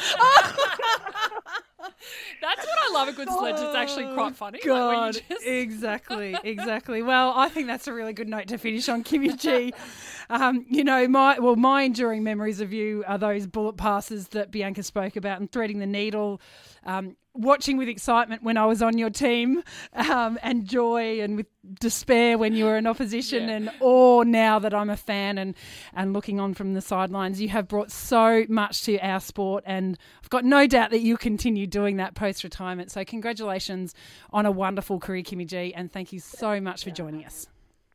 That's 2.42 2.66
what 2.66 2.78
I 2.90 2.92
love 2.94 3.08
a 3.10 3.14
good 3.14 3.30
sledge. 3.30 3.56
It's 3.56 3.76
actually 3.76 4.14
quite 4.14 4.36
funny. 4.36 4.60
like 4.60 4.68
Oh, 4.68 4.92
God, 4.92 5.14
just- 5.14 5.24
exactly, 5.46 6.36
exactly. 6.44 7.02
Well, 7.04 7.34
I 7.36 7.50
think 7.50 7.68
that's 7.68 7.88
a 7.88 7.94
really 7.94 8.14
good 8.14 8.28
note 8.28 8.48
to 8.48 8.58
finish 8.58 8.90
on, 8.90 9.04
Kimmy 9.04 9.38
G. 9.38 9.74
Um, 10.32 10.64
you 10.70 10.84
know, 10.84 11.08
my 11.08 11.40
well, 11.40 11.56
my 11.56 11.82
enduring 11.82 12.24
memories 12.24 12.62
of 12.62 12.72
you 12.72 13.04
are 13.08 13.18
those 13.18 13.48
bullet 13.48 13.78
passes 13.78 14.28
that 14.28 14.52
Bianca 14.52 14.84
spoke 14.84 15.16
about 15.16 15.40
and 15.40 15.52
threading 15.52 15.80
the 15.80 15.88
needle. 15.88 16.40
Um, 16.86 17.18
watching 17.34 17.78
with 17.78 17.88
excitement 17.88 18.44
when 18.44 18.56
I 18.56 18.68
was 18.68 18.84
on 18.84 19.00
your 19.00 19.10
team, 19.10 19.64
um, 19.96 20.38
and 20.44 20.68
joy 20.68 21.20
and 21.22 21.36
with 21.36 21.48
despair 21.80 22.38
when 22.38 22.54
you 22.54 22.66
were 22.66 22.78
in 22.78 22.86
opposition, 22.86 23.48
Yeah. 23.50 23.56
and 23.56 23.72
awe 23.80 24.22
now 24.22 24.60
that 24.60 24.72
I'm 24.72 24.92
a 24.92 24.98
fan 24.98 25.40
and 25.40 25.56
and 25.93 26.14
looking 26.14 26.39
on 26.39 26.53
from 26.53 26.74
the 26.74 26.82
sidelines. 26.82 27.41
You 27.41 27.49
have 27.49 27.68
brought 27.68 27.91
so 27.91 28.45
much 28.49 28.84
to 28.84 28.97
our 28.99 29.20
sport, 29.20 29.64
and 29.66 29.97
I've 30.24 30.30
got 30.30 30.45
no 30.45 30.68
doubt 30.68 30.91
that 30.91 30.99
you'll 30.99 31.18
continue 31.18 31.68
doing 31.68 31.97
that 31.97 32.16
post 32.16 32.43
retirement. 32.43 32.91
So 32.91 33.03
congratulations 33.05 33.93
on 34.32 34.45
a 34.45 34.51
wonderful 34.51 34.99
career, 34.99 35.24
Kimmy 35.24 35.47
G, 35.47 35.74
and 35.74 35.91
thank 35.91 36.14
you 36.14 36.20
so 36.20 36.60
much 36.60 36.84
for 36.84 36.91
joining 36.91 37.26
us. 37.26 37.47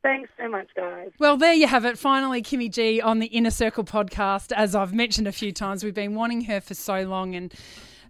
Thanks 0.03 0.29
so 0.37 0.47
much, 0.47 0.67
guys. 0.75 1.09
Well, 1.17 1.35
there 1.35 1.53
you 1.53 1.65
have 1.65 1.83
it. 1.83 1.97
Finally, 1.97 2.43
Kimmy 2.43 2.71
G 2.71 3.01
on 3.01 3.17
the 3.17 3.25
Inner 3.25 3.49
Circle 3.49 3.85
podcast. 3.85 4.51
As 4.51 4.75
I've 4.75 4.93
mentioned 4.93 5.27
a 5.27 5.31
few 5.31 5.51
times, 5.51 5.83
we've 5.83 5.95
been 5.95 6.13
wanting 6.13 6.41
her 6.41 6.61
for 6.61 6.75
so 6.75 7.01
long. 7.01 7.33
And 7.33 7.51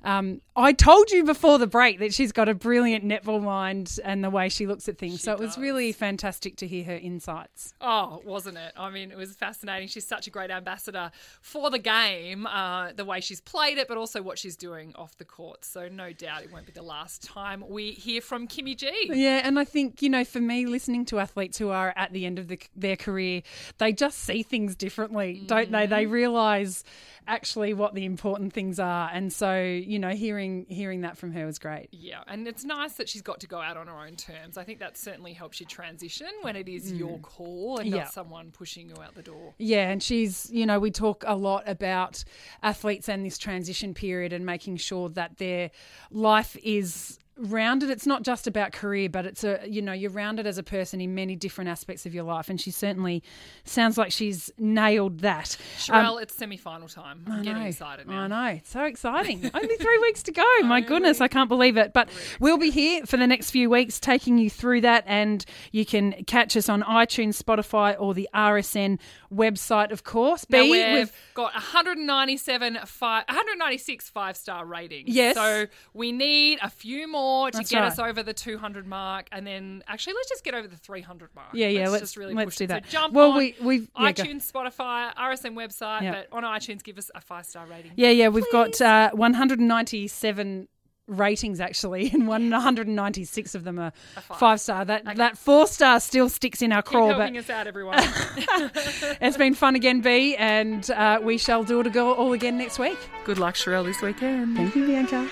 um, 0.05 0.41
I 0.55 0.71
told 0.71 1.11
you 1.11 1.23
before 1.23 1.57
the 1.57 1.67
break 1.67 1.99
that 1.99 2.13
she's 2.13 2.31
got 2.31 2.47
a 2.47 2.53
brilliant 2.53 3.03
netball 3.03 3.41
mind 3.41 3.99
and 4.03 4.23
the 4.23 4.29
way 4.29 4.49
she 4.49 4.67
looks 4.67 4.87
at 4.87 4.97
things. 4.97 5.21
so 5.21 5.33
it 5.33 5.39
was 5.39 5.57
really 5.57 5.91
fantastic 5.91 6.55
to 6.57 6.67
hear 6.67 6.83
her 6.85 6.95
insights. 6.95 7.73
Oh, 7.81 8.21
wasn't 8.23 8.57
it? 8.57 8.71
I 8.77 8.91
mean, 8.91 9.11
it 9.11 9.17
was 9.17 9.35
fascinating. 9.35 9.87
She's 9.87 10.07
such 10.07 10.27
a 10.27 10.29
great 10.29 10.51
ambassador 10.51 11.11
for 11.41 11.69
the 11.71 11.79
game, 11.79 12.45
uh, 12.45 12.93
the 12.93 13.03
way 13.03 13.19
she's 13.19 13.41
played 13.41 13.79
it, 13.79 13.87
but 13.87 13.97
also 13.97 14.21
what 14.21 14.37
she's 14.37 14.55
doing 14.55 14.93
off 14.95 15.17
the 15.17 15.25
court. 15.25 15.65
So, 15.65 15.87
no 15.87 16.13
doubt 16.13 16.43
it 16.43 16.53
won't 16.53 16.67
be 16.67 16.71
the 16.71 16.83
last 16.83 17.23
time 17.23 17.63
we 17.67 17.91
hear 17.91 18.21
from 18.21 18.47
Kimmy 18.47 18.77
G. 18.77 18.91
Yeah, 19.11 19.41
and 19.43 19.59
I 19.59 19.65
think, 19.65 20.01
you 20.03 20.09
know, 20.09 20.23
for 20.23 20.39
me, 20.39 20.67
listening 20.67 21.05
to 21.05 21.19
athletes 21.19 21.57
who 21.57 21.69
are 21.69 21.93
at 21.95 22.13
the 22.13 22.25
end 22.25 22.37
of 22.37 22.47
the, 22.47 22.59
their 22.75 22.95
career, 22.95 23.41
they 23.79 23.91
just 23.91 24.19
see 24.19 24.43
things 24.43 24.75
differently, 24.75 25.41
don't 25.47 25.71
they? 25.71 25.87
They 25.87 26.05
realise 26.05 26.83
actually 27.27 27.73
what 27.73 27.93
the 27.93 28.05
important 28.05 28.53
things 28.53 28.79
are. 28.79 29.09
And 29.11 29.31
so, 29.31 29.61
you 29.61 29.99
know, 29.99 30.09
hearing 30.09 30.65
hearing 30.69 31.01
that 31.01 31.17
from 31.17 31.31
her 31.31 31.45
was 31.45 31.59
great. 31.59 31.89
Yeah, 31.91 32.23
and 32.27 32.47
it's 32.47 32.63
nice 32.63 32.93
that 32.93 33.09
she's 33.09 33.21
got 33.21 33.39
to 33.41 33.47
go 33.47 33.59
out 33.59 33.77
on 33.77 33.87
her 33.87 33.93
own 33.93 34.15
terms. 34.15 34.57
I 34.57 34.63
think 34.63 34.79
that 34.79 34.97
certainly 34.97 35.33
helps 35.33 35.59
you 35.59 35.65
transition 35.65 36.27
when 36.41 36.55
it 36.55 36.67
is 36.67 36.91
your 36.91 37.17
mm. 37.17 37.21
call 37.21 37.77
and 37.79 37.89
Yeah. 37.89 37.97
not 37.97 38.13
someone 38.13 38.51
pushing 38.51 38.89
you 38.89 38.95
out 39.01 39.15
the 39.15 39.23
door. 39.23 39.53
Yeah, 39.57 39.89
and 39.89 40.01
she's, 40.01 40.49
you 40.51 40.65
know, 40.65 40.79
we 40.79 40.91
talk 40.91 41.23
a 41.25 41.35
lot 41.35 41.63
about 41.67 42.23
athletes 42.61 43.09
and 43.09 43.25
this 43.25 43.37
transition 43.37 43.93
period 43.93 44.33
and 44.33 44.45
making 44.45 44.77
sure 44.77 45.09
that 45.09 45.37
their 45.37 45.71
life 46.11 46.55
is 46.63 47.19
rounded. 47.37 47.89
It's 47.89 48.05
not 48.05 48.23
just 48.23 48.47
about 48.47 48.71
career, 48.71 49.09
but 49.09 49.25
it's 49.25 49.43
a 49.43 49.59
you 49.67 49.81
know 49.81 49.93
you're 49.93 50.11
rounded 50.11 50.47
as 50.47 50.57
a 50.57 50.63
person 50.63 51.01
in 51.01 51.13
many 51.15 51.35
different 51.35 51.69
aspects 51.69 52.05
of 52.05 52.13
your 52.13 52.23
life, 52.23 52.49
and 52.49 52.59
she 52.59 52.71
certainly 52.71 53.23
sounds 53.63 53.97
like 53.97 54.11
she's 54.11 54.51
nailed 54.57 55.19
that. 55.19 55.57
Sharelle, 55.77 56.21
it's 56.21 56.35
semi-final 56.35 56.87
time. 56.87 57.23
I'm 57.27 57.31
Um, 57.33 57.39
I 57.39 57.43
getting 57.43 57.61
know, 57.63 57.67
excited 57.69 58.07
now. 58.07 58.21
I 58.21 58.27
know. 58.27 58.45
It's 58.57 58.69
so 58.71 58.83
exciting. 58.83 59.49
Only 59.53 59.75
three 59.75 59.97
weeks 59.99 60.23
to 60.23 60.31
go. 60.31 60.45
My 60.63 60.81
goodness, 60.81 61.19
I 61.21 61.27
can't 61.27 61.49
believe 61.49 61.77
it. 61.77 61.91
But 61.93 62.09
we'll 62.39 62.57
be 62.57 62.69
here 62.71 63.05
for 63.05 63.17
the 63.17 63.27
next 63.27 63.51
few 63.51 63.69
weeks 63.69 63.99
taking 63.99 64.37
you 64.37 64.49
through 64.49 64.81
that. 64.81 65.03
And 65.05 65.43
you 65.71 65.85
can 65.85 66.13
catch 66.25 66.55
us 66.55 66.69
on 66.69 66.83
iTunes, 66.83 67.41
Spotify, 67.41 67.95
or 67.99 68.13
the 68.13 68.29
RSN 68.33 68.99
website, 69.33 69.91
of 69.91 70.03
course. 70.03 70.45
Now 70.49 70.61
B, 70.61 70.71
we've 70.71 71.11
got 71.33 71.53
197 71.53 72.77
five, 72.85 73.25
196 73.27 74.09
five 74.09 74.37
star 74.37 74.65
ratings. 74.65 75.09
Yes. 75.09 75.35
So 75.35 75.65
we 75.93 76.11
need 76.11 76.59
a 76.61 76.69
few 76.69 77.07
more 77.11 77.24
to 77.51 77.57
That's 77.57 77.69
get 77.69 77.79
right. 77.81 77.91
us 77.91 77.99
over 77.99 78.23
the 78.23 78.33
200 78.33 78.85
mark, 78.87 79.27
and 79.31 79.45
then 79.45 79.83
actually 79.87 80.13
let's 80.13 80.29
just 80.29 80.43
get 80.43 80.53
over 80.53 80.67
the 80.67 80.77
300 80.77 81.29
mark. 81.35 81.47
Yeah, 81.53 81.67
yeah, 81.67 81.89
let's- 81.89 82.01
just 82.03 82.17
really 82.17 82.33
let's 82.33 82.45
push 82.47 82.57
do 82.57 82.63
it. 82.65 82.67
So 82.69 82.73
that. 82.75 82.89
jump 82.89 83.13
Well, 83.13 83.31
on 83.31 83.37
we- 83.37 83.55
we've- 83.61 83.87
yeah, 83.99 84.11
go. 84.11 84.23
iTunes, 84.23 84.51
Spotify, 84.51 85.13
RSN 85.15 85.55
website, 85.55 86.01
Yeah. 86.01 86.11
but 86.11 86.27
on 86.31 86.43
iTunes, 86.43 86.83
give 86.83 86.97
us 86.97 87.09
a 87.15 87.21
five 87.21 87.45
star 87.45 87.65
rating. 87.65 87.91
Yeah, 87.95 88.09
yeah, 88.09 88.27
we've 88.29 88.49
got 88.51 88.79
uh, 88.81 89.11
197 89.13 90.67
ratings 91.07 91.59
actually, 91.59 92.09
and 92.13 92.27
196 92.27 93.53
of 93.55 93.63
them 93.63 93.77
are 93.77 93.91
five, 94.37 94.59
star. 94.59 94.83
That 94.85 95.03
that 95.17 95.37
four 95.37 95.67
star 95.67 95.99
still 95.99 96.29
sticks 96.29 96.61
in 96.63 96.71
our 96.71 96.81
Keep 96.81 96.91
craw, 96.91 97.17
but 97.17 97.35
us 97.35 97.49
out, 97.49 97.67
everyone. 97.67 97.95
it's 97.99 99.37
been 99.37 99.53
fun 99.53 99.75
again, 99.75 100.01
B, 100.01 100.35
and 100.35 100.89
uh, 100.91 101.19
we 101.21 101.37
shall 101.37 101.63
do 101.63 101.79
it 101.81 101.95
all 101.95 102.33
again 102.33 102.57
next 102.57 102.79
week. 102.79 102.97
Good 103.23 103.37
luck, 103.37 103.55
Sharelle, 103.55 103.85
this 103.85 104.01
weekend. 104.01 104.55
Thank 104.57 104.75
you, 104.75 104.87
Bianca. 104.87 105.29